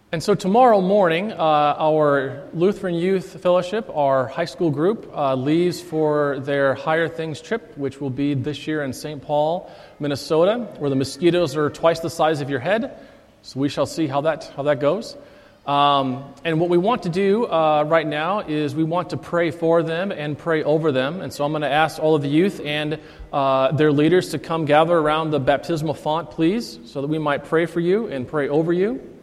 And 0.10 0.24
so 0.24 0.36
tomorrow 0.36 0.80
morning, 0.80 1.34
uh, 1.34 1.36
our 1.36 2.48
Lutheran 2.54 2.96
Youth 2.96 3.42
Fellowship, 3.42 3.90
our 3.94 4.28
high 4.28 4.46
school 4.46 4.72
group, 4.72 5.12
uh, 5.14 5.36
leaves 5.36 5.82
for 5.82 6.40
their 6.40 6.76
Higher 6.76 7.10
Things 7.10 7.42
trip, 7.42 7.78
which 7.78 8.00
will 8.00 8.10
be 8.10 8.34
this 8.34 8.68
year 8.68 8.84
in 8.84 8.94
St. 8.94 9.22
Paul, 9.22 9.70
Minnesota, 10.00 10.60
where 10.80 10.90
the 10.90 10.96
mosquitoes 10.96 11.58
are 11.58 11.70
twice 11.70 12.00
the 12.00 12.10
size 12.10 12.40
of 12.40 12.50
your 12.50 12.62
head. 12.62 12.98
So 13.42 13.60
we 13.60 13.68
shall 13.68 13.86
see 13.86 14.08
how 14.08 14.22
that, 14.22 14.50
how 14.56 14.64
that 14.64 14.80
goes. 14.80 15.18
Um, 15.66 16.34
and 16.46 16.62
what 16.62 16.70
we 16.70 16.78
want 16.78 17.04
to 17.04 17.10
do 17.10 17.46
uh, 17.46 17.84
right 17.84 18.08
now 18.08 18.40
is 18.40 18.74
we 18.74 18.86
want 18.86 19.10
to 19.10 19.18
pray 19.18 19.52
for 19.52 19.84
them 19.84 20.14
and 20.14 20.38
pray 20.38 20.64
over 20.64 20.94
them. 20.94 21.20
And 21.20 21.34
so 21.34 21.44
I'm 21.44 21.52
going 21.52 21.64
to 21.64 21.70
ask 21.70 22.02
all 22.02 22.16
of 22.16 22.22
the 22.22 22.30
youth 22.30 22.62
and 22.64 23.02
uh, 23.34 23.74
their 23.74 23.92
leaders 23.92 24.30
to 24.30 24.40
come 24.40 24.64
gather 24.64 24.98
around 24.98 25.32
the 25.32 25.42
baptismal 25.42 25.96
font, 25.96 26.32
please, 26.32 26.80
so 26.86 27.02
that 27.02 27.08
we 27.08 27.20
might 27.20 27.44
pray 27.44 27.66
for 27.66 27.82
you 27.82 28.08
and 28.08 28.26
pray 28.26 28.48
over 28.48 28.72
you. 28.72 29.17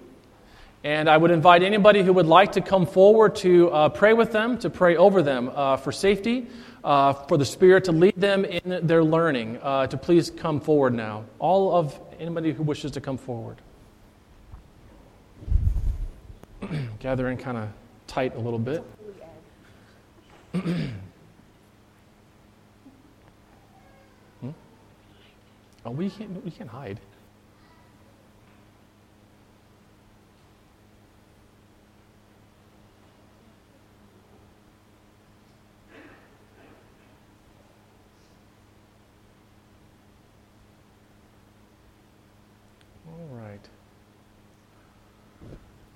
And 0.84 1.08
I 1.08 1.16
would 1.16 1.30
invite 1.30 1.62
anybody 1.62 2.02
who 2.02 2.12
would 2.12 2.26
like 2.26 2.52
to 2.52 2.60
come 2.60 2.84
forward 2.84 3.36
to 3.36 3.70
uh, 3.70 3.88
pray 3.88 4.12
with 4.12 4.32
them, 4.32 4.58
to 4.58 4.68
pray 4.68 4.98
over 4.98 5.22
them 5.22 5.50
uh, 5.54 5.78
for 5.78 5.90
safety, 5.90 6.46
uh, 6.84 7.14
for 7.14 7.38
the 7.38 7.44
Spirit 7.46 7.84
to 7.84 7.92
lead 7.92 8.14
them 8.14 8.44
in 8.44 8.86
their 8.86 9.02
learning, 9.02 9.58
uh, 9.62 9.86
to 9.86 9.96
please 9.96 10.28
come 10.28 10.60
forward 10.60 10.92
now. 10.92 11.24
All 11.38 11.74
of 11.74 11.98
anybody 12.20 12.52
who 12.52 12.62
wishes 12.62 12.92
to 12.92 13.00
come 13.00 13.16
forward. 13.16 13.56
Gathering 16.98 17.38
kind 17.38 17.56
of 17.56 17.70
tight 18.06 18.36
a 18.36 18.38
little 18.38 18.58
bit. 18.58 18.84
hmm? 20.52 20.90
Oh, 25.86 25.90
we 25.92 26.10
can't, 26.10 26.44
we 26.44 26.50
can't 26.50 26.68
hide. 26.68 27.00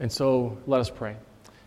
And 0.01 0.11
so 0.13 0.57
let 0.67 0.81
us 0.81 0.91
pray. 0.91 1.17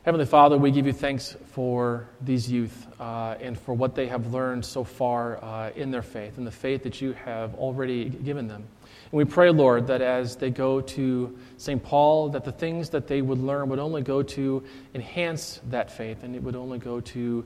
Heavenly 0.03 0.25
Father, 0.25 0.57
we 0.57 0.71
give 0.71 0.87
you 0.87 0.93
thanks 0.93 1.35
for 1.47 2.07
these 2.21 2.49
youth 2.49 2.87
uh, 2.99 3.35
and 3.41 3.59
for 3.59 3.73
what 3.73 3.93
they 3.93 4.07
have 4.07 4.33
learned 4.33 4.65
so 4.65 4.83
far 4.83 5.43
uh, 5.43 5.71
in 5.75 5.91
their 5.91 6.01
faith 6.01 6.37
and 6.37 6.47
the 6.47 6.51
faith 6.51 6.81
that 6.83 7.01
you 7.01 7.11
have 7.13 7.53
already 7.55 8.09
given 8.09 8.47
them. 8.47 8.63
And 8.83 9.11
we 9.11 9.25
pray, 9.25 9.51
Lord, 9.51 9.85
that 9.87 10.01
as 10.01 10.37
they 10.37 10.49
go 10.49 10.81
to 10.81 11.37
St. 11.57 11.83
Paul, 11.83 12.29
that 12.29 12.45
the 12.45 12.51
things 12.53 12.89
that 12.89 13.05
they 13.05 13.21
would 13.21 13.37
learn 13.37 13.69
would 13.69 13.79
only 13.79 14.01
go 14.01 14.23
to 14.23 14.63
enhance 14.95 15.59
that 15.69 15.91
faith 15.91 16.23
and 16.23 16.35
it 16.35 16.41
would 16.41 16.55
only 16.55 16.79
go 16.79 17.01
to 17.01 17.45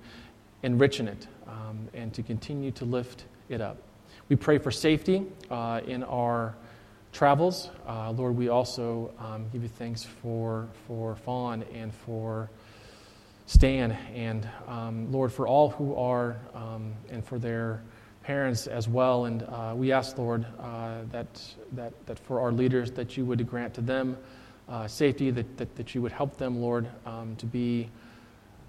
enriching 0.63 1.07
it 1.07 1.27
um, 1.47 1.89
and 1.93 2.13
to 2.13 2.21
continue 2.21 2.71
to 2.71 2.85
lift 2.85 3.25
it 3.49 3.59
up. 3.59 3.77
We 4.29 4.35
pray 4.35 4.59
for 4.59 4.71
safety 4.71 5.25
uh, 5.49 5.81
in 5.85 6.03
our 6.03 6.55
travels. 7.15 7.69
Uh, 7.87 8.11
Lord, 8.11 8.35
we 8.35 8.49
also 8.49 9.09
um, 9.19 9.45
give 9.53 9.63
you 9.63 9.69
thanks 9.69 10.03
for, 10.03 10.67
for 10.85 11.15
Fawn 11.15 11.63
and 11.73 11.93
for 11.93 12.49
Stan, 13.45 13.93
and 14.13 14.47
um, 14.67 15.09
Lord, 15.13 15.31
for 15.31 15.47
all 15.47 15.69
who 15.69 15.95
are, 15.95 16.35
um, 16.53 16.93
and 17.09 17.23
for 17.23 17.39
their 17.39 17.81
parents 18.23 18.67
as 18.67 18.89
well. 18.89 19.25
And 19.25 19.43
uh, 19.43 19.73
we 19.77 19.93
ask, 19.93 20.17
Lord, 20.17 20.45
uh, 20.59 21.03
that, 21.13 21.27
that, 21.71 21.93
that 22.05 22.19
for 22.19 22.41
our 22.41 22.51
leaders, 22.51 22.91
that 22.91 23.15
you 23.15 23.23
would 23.23 23.47
grant 23.49 23.73
to 23.75 23.81
them 23.81 24.17
uh, 24.67 24.85
safety, 24.85 25.31
that, 25.31 25.55
that, 25.55 25.73
that 25.77 25.95
you 25.95 26.01
would 26.01 26.11
help 26.11 26.35
them, 26.35 26.59
Lord, 26.59 26.85
um, 27.05 27.37
to 27.37 27.45
be 27.45 27.89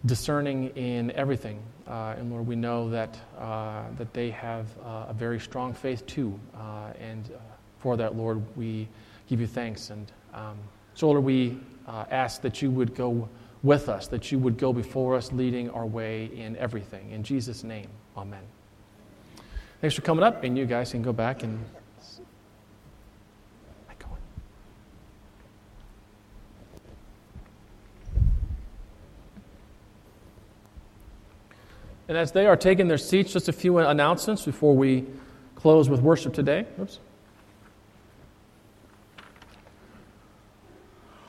discerning 0.05 0.69
in 0.77 1.11
everything. 1.13 1.61
Uh, 1.89 2.15
and 2.17 2.31
Lord, 2.31 2.47
we 2.47 2.55
know 2.55 2.91
that, 2.91 3.19
uh, 3.41 3.83
that 3.99 4.13
they 4.15 4.31
have 4.31 4.67
uh, 4.85 5.07
a 5.09 5.15
very 5.15 5.41
strong 5.41 5.75
faith 5.75 6.07
too. 6.07 6.39
Uh, 6.55 6.93
and 7.01 7.31
uh, 7.35 7.56
for 7.87 7.97
that, 7.97 8.17
Lord, 8.17 8.43
we 8.57 8.89
give 9.29 9.41
you 9.41 9.47
thanks. 9.47 9.91
And 9.91 10.11
um, 10.35 10.59
so, 10.95 11.07
Lord, 11.07 11.23
we 11.23 11.57
uh, 11.87 12.05
ask 12.11 12.43
that 12.43 12.61
you 12.61 12.69
would 12.69 12.97
go 12.97 13.29
with 13.63 13.89
us, 13.89 14.09
that 14.09 14.33
you 14.33 14.41
would 14.41 14.59
go 14.59 14.73
before 14.73 15.15
us, 15.15 15.31
leading 15.31 15.71
our 15.71 15.87
way 15.87 16.25
in 16.35 16.57
everything. 16.57 17.13
In 17.13 17.23
Jesus' 17.23 17.63
name, 17.63 17.87
amen. 18.17 18.43
Thanks 19.81 19.95
for 19.95 20.03
coming 20.03 20.25
up, 20.25 20.43
and 20.43 20.59
you 20.59 20.67
guys 20.67 20.91
can 20.91 21.03
go 21.03 21.13
back 21.13 21.45
and. 21.45 21.65
And 32.09 32.19
as 32.19 32.33
they 32.33 32.47
are 32.47 32.57
taking 32.57 32.89
their 32.89 32.99
seats, 32.99 33.33
just 33.33 33.49
a 33.49 33.53
few 33.53 33.79
announcements 33.79 34.45
before 34.45 34.75
we 34.75 35.05
close 35.55 35.89
with 35.89 36.01
worship 36.01 36.35
today. 36.35 36.67
Oops. 36.81 36.99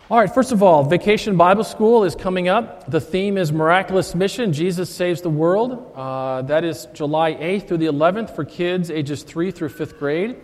All 0.10 0.18
right, 0.18 0.34
first 0.34 0.54
of 0.54 0.64
all, 0.64 0.86
Vacation 0.86 1.36
Bible 1.36 1.66
School 1.66 2.06
is 2.06 2.16
coming 2.16 2.48
up. 2.48 2.90
The 2.90 3.02
theme 3.02 3.38
is 3.38 3.52
Miraculous 3.52 4.16
Mission 4.16 4.54
Jesus 4.54 4.90
Saves 4.90 5.22
the 5.22 5.30
World. 5.30 5.92
Uh, 5.94 6.44
that 6.44 6.64
is 6.64 6.88
July 6.94 7.34
8th 7.34 7.68
through 7.68 7.80
the 7.80 7.88
11th 7.88 8.34
for 8.34 8.46
kids 8.46 8.90
ages 8.90 9.24
3 9.24 9.52
through 9.52 9.68
5th 9.68 10.00
grade. 10.00 10.38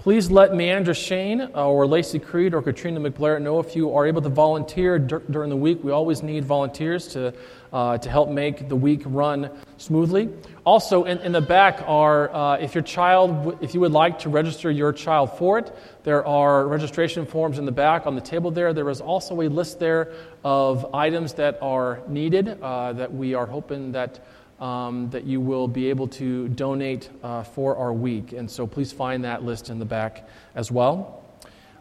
Please 0.00 0.30
let 0.30 0.52
Meandra 0.52 0.96
Shane 0.96 1.42
or 1.54 1.86
Lacey 1.86 2.18
Creed 2.18 2.54
or 2.54 2.62
Katrina 2.62 2.98
McBlair 2.98 3.38
know 3.38 3.58
if 3.58 3.76
you 3.76 3.94
are 3.94 4.06
able 4.06 4.22
to 4.22 4.30
volunteer 4.30 4.98
dur- 4.98 5.22
during 5.30 5.50
the 5.50 5.56
week. 5.56 5.84
We 5.84 5.92
always 5.92 6.22
need 6.22 6.42
volunteers 6.46 7.08
to 7.08 7.34
uh, 7.70 7.98
to 7.98 8.08
help 8.08 8.30
make 8.30 8.70
the 8.70 8.76
week 8.76 9.02
run 9.04 9.50
smoothly. 9.76 10.30
Also, 10.64 11.04
in, 11.04 11.18
in 11.18 11.32
the 11.32 11.40
back 11.42 11.84
are, 11.86 12.34
uh, 12.34 12.56
if 12.56 12.74
your 12.74 12.82
child, 12.82 13.58
if 13.60 13.74
you 13.74 13.80
would 13.80 13.92
like 13.92 14.20
to 14.20 14.30
register 14.30 14.70
your 14.70 14.94
child 14.94 15.36
for 15.36 15.58
it, 15.58 15.70
there 16.02 16.26
are 16.26 16.66
registration 16.66 17.26
forms 17.26 17.58
in 17.58 17.66
the 17.66 17.72
back 17.72 18.06
on 18.06 18.14
the 18.14 18.22
table 18.22 18.50
there. 18.50 18.72
There 18.72 18.88
is 18.88 19.02
also 19.02 19.38
a 19.42 19.48
list 19.48 19.78
there 19.78 20.14
of 20.42 20.94
items 20.94 21.34
that 21.34 21.58
are 21.60 22.00
needed 22.08 22.58
uh, 22.62 22.94
that 22.94 23.12
we 23.12 23.34
are 23.34 23.46
hoping 23.46 23.92
that. 23.92 24.18
Um, 24.60 25.08
that 25.08 25.24
you 25.24 25.40
will 25.40 25.68
be 25.68 25.88
able 25.88 26.06
to 26.08 26.46
donate 26.48 27.08
uh, 27.22 27.44
for 27.44 27.78
our 27.78 27.94
week. 27.94 28.34
And 28.34 28.50
so 28.50 28.66
please 28.66 28.92
find 28.92 29.24
that 29.24 29.42
list 29.42 29.70
in 29.70 29.78
the 29.78 29.86
back 29.86 30.28
as 30.54 30.70
well. 30.70 31.24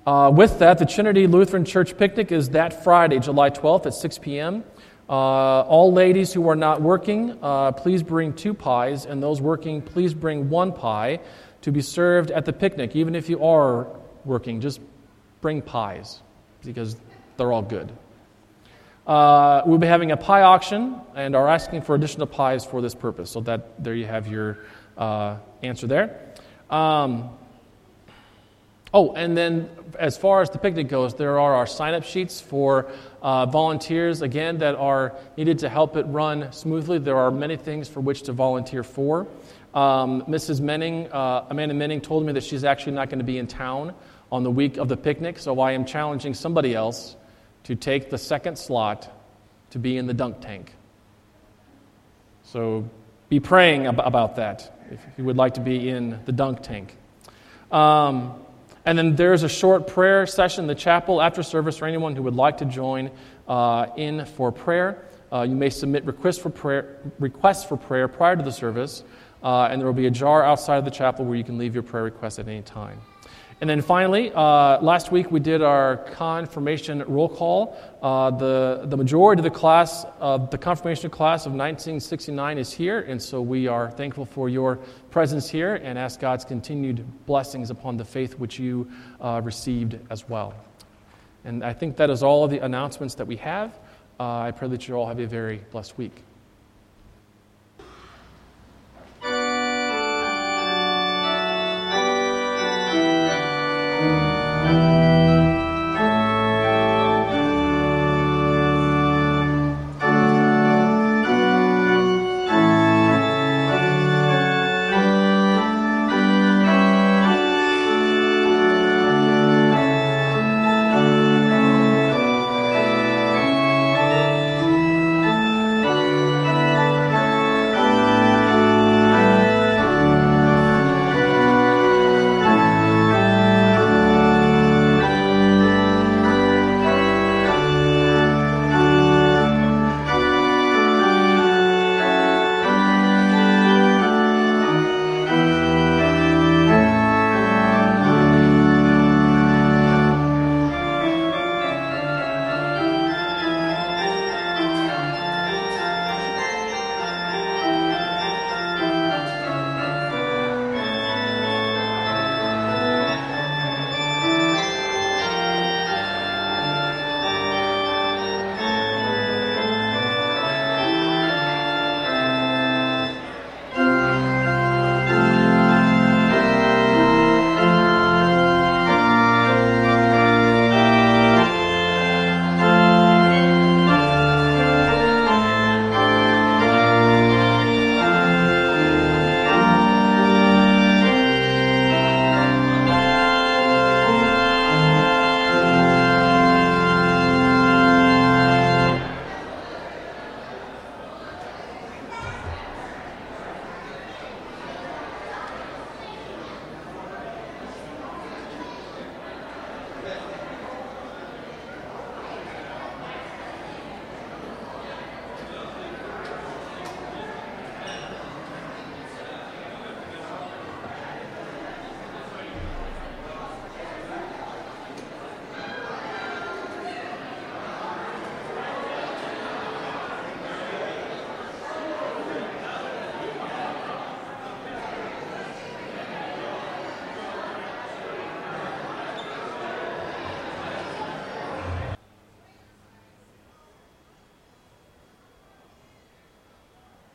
Uh, 0.07 0.31
with 0.33 0.59
that, 0.59 0.79
the 0.79 0.85
Trinity 0.85 1.27
Lutheran 1.27 1.65
Church 1.65 1.97
picnic 1.97 2.31
is 2.31 2.49
that 2.51 2.83
Friday, 2.83 3.19
July 3.19 3.49
12th 3.49 3.85
at 3.85 3.93
6 3.93 4.17
p.m. 4.19 4.63
Uh, 5.09 5.61
all 5.61 5.91
ladies 5.91 6.31
who 6.31 6.47
are 6.47 6.55
not 6.55 6.81
working, 6.81 7.37
uh, 7.41 7.71
please 7.71 8.01
bring 8.01 8.31
two 8.31 8.53
pies, 8.53 9.05
and 9.05 9.21
those 9.21 9.41
working, 9.41 9.81
please 9.81 10.13
bring 10.13 10.49
one 10.49 10.71
pie 10.71 11.19
to 11.61 11.71
be 11.71 11.81
served 11.81 12.31
at 12.31 12.45
the 12.45 12.53
picnic. 12.53 12.95
Even 12.95 13.15
if 13.15 13.29
you 13.29 13.43
are 13.43 13.87
working, 14.23 14.61
just 14.61 14.79
bring 15.41 15.61
pies 15.61 16.21
because 16.63 16.95
they're 17.37 17.51
all 17.51 17.61
good. 17.61 17.91
Uh, 19.09 19.63
we'll 19.65 19.79
be 19.79 19.87
having 19.87 20.11
a 20.11 20.17
pie 20.17 20.43
auction 20.43 20.95
and 21.15 21.35
are 21.35 21.47
asking 21.47 21.81
for 21.81 21.95
additional 21.95 22.27
pies 22.27 22.63
for 22.63 22.79
this 22.79 22.93
purpose. 22.93 23.31
So 23.31 23.41
that 23.41 23.83
there 23.83 23.95
you 23.95 24.05
have 24.05 24.27
your 24.27 24.59
uh, 24.95 25.37
answer 25.63 25.87
there. 25.87 26.33
Um, 26.69 27.31
Oh, 28.91 29.13
and 29.13 29.37
then 29.37 29.69
as 29.99 30.17
far 30.17 30.41
as 30.41 30.49
the 30.49 30.57
picnic 30.57 30.87
goes, 30.87 31.13
there 31.13 31.39
are 31.39 31.53
our 31.53 31.67
sign 31.67 31.93
up 31.93 32.03
sheets 32.03 32.41
for 32.41 32.89
uh, 33.21 33.45
volunteers, 33.45 34.23
again, 34.23 34.57
that 34.59 34.73
are 34.73 35.15
needed 35.37 35.59
to 35.59 35.69
help 35.69 35.95
it 35.95 36.07
run 36.07 36.51
smoothly. 36.51 36.97
There 36.97 37.17
are 37.17 37.29
many 37.29 37.55
things 37.55 37.87
for 37.87 37.99
which 37.99 38.23
to 38.23 38.33
volunteer 38.33 38.83
for. 38.83 39.27
Um, 39.75 40.23
Mrs. 40.23 40.59
Menning, 40.59 41.07
uh, 41.11 41.45
Amanda 41.51 41.75
Menning, 41.75 42.01
told 42.01 42.25
me 42.25 42.33
that 42.33 42.43
she's 42.43 42.63
actually 42.63 42.93
not 42.93 43.09
going 43.09 43.19
to 43.19 43.25
be 43.25 43.37
in 43.37 43.45
town 43.45 43.93
on 44.31 44.41
the 44.41 44.49
week 44.49 44.77
of 44.77 44.87
the 44.87 44.97
picnic, 44.97 45.37
so 45.37 45.59
I 45.59 45.73
am 45.73 45.85
challenging 45.85 46.33
somebody 46.33 46.73
else 46.73 47.15
to 47.63 47.75
take 47.75 48.09
the 48.09 48.17
second 48.17 48.57
slot 48.57 49.09
to 49.71 49.79
be 49.79 49.97
in 49.97 50.07
the 50.07 50.13
dunk 50.13 50.41
tank. 50.41 50.73
So 52.43 52.89
be 53.29 53.39
praying 53.39 53.85
ab- 53.85 53.99
about 53.99 54.37
that 54.37 54.75
if 54.91 54.99
you 55.17 55.23
would 55.25 55.37
like 55.37 55.53
to 55.55 55.61
be 55.61 55.89
in 55.89 56.19
the 56.25 56.31
dunk 56.31 56.61
tank. 56.61 56.95
Um, 57.71 58.33
and 58.85 58.97
then 58.97 59.15
there's 59.15 59.43
a 59.43 59.49
short 59.49 59.87
prayer 59.87 60.25
session 60.25 60.63
in 60.63 60.67
the 60.67 60.75
chapel 60.75 61.21
after 61.21 61.43
service 61.43 61.77
for 61.77 61.85
anyone 61.85 62.15
who 62.15 62.23
would 62.23 62.35
like 62.35 62.57
to 62.57 62.65
join 62.65 63.11
uh, 63.47 63.87
in 63.97 64.25
for 64.25 64.51
prayer. 64.51 65.05
Uh, 65.31 65.43
you 65.43 65.55
may 65.55 65.69
submit 65.69 66.05
requests 66.05 66.39
for 66.39 66.49
prayer, 66.49 66.97
requests 67.19 67.63
for 67.65 67.77
prayer 67.77 68.07
prior 68.07 68.35
to 68.35 68.41
the 68.41 68.51
service, 68.51 69.03
uh, 69.43 69.67
and 69.69 69.79
there 69.79 69.85
will 69.85 69.93
be 69.93 70.07
a 70.07 70.11
jar 70.11 70.43
outside 70.43 70.77
of 70.77 70.85
the 70.85 70.91
chapel 70.91 71.23
where 71.23 71.37
you 71.37 71.43
can 71.43 71.57
leave 71.57 71.75
your 71.75 71.83
prayer 71.83 72.03
requests 72.03 72.39
at 72.39 72.47
any 72.47 72.63
time. 72.63 72.99
And 73.61 73.69
then 73.69 73.81
finally, 73.81 74.31
uh, 74.33 74.79
last 74.81 75.11
week 75.11 75.31
we 75.31 75.41
did 75.41 75.61
our 75.61 75.97
confirmation 75.97 77.03
roll 77.07 77.27
call. 77.27 77.77
Uh, 78.01 78.31
the, 78.31 78.83
the 78.85 78.95
majority 78.95 79.41
of 79.41 79.43
the 79.43 79.49
class, 79.49 80.05
of 80.21 80.49
the 80.49 80.57
confirmation 80.57 81.09
class 81.09 81.45
of 81.45 81.51
1969 81.51 82.57
is 82.57 82.71
here, 82.71 83.01
and 83.01 83.21
so 83.21 83.41
we 83.41 83.67
are 83.67 83.91
thankful 83.91 84.25
for 84.25 84.47
your 84.47 84.77
presence 85.11 85.49
here 85.49 85.75
and 85.75 85.99
ask 85.99 86.21
God's 86.21 86.45
continued 86.45 87.05
blessings 87.25 87.69
upon 87.69 87.97
the 87.97 88.05
faith 88.05 88.39
which 88.39 88.59
you 88.59 88.89
uh, 89.19 89.41
received 89.43 89.99
as 90.09 90.29
well. 90.29 90.53
And 91.43 91.61
I 91.61 91.73
think 91.73 91.97
that 91.97 92.09
is 92.09 92.23
all 92.23 92.45
of 92.45 92.51
the 92.51 92.59
announcements 92.59 93.15
that 93.15 93.27
we 93.27 93.35
have. 93.37 93.77
Uh, 94.21 94.39
I 94.39 94.51
pray 94.51 94.69
that 94.69 94.87
you 94.87 94.95
all 94.95 95.07
have 95.07 95.19
a 95.19 95.27
very 95.27 95.57
blessed 95.71 95.97
week. 95.97 96.23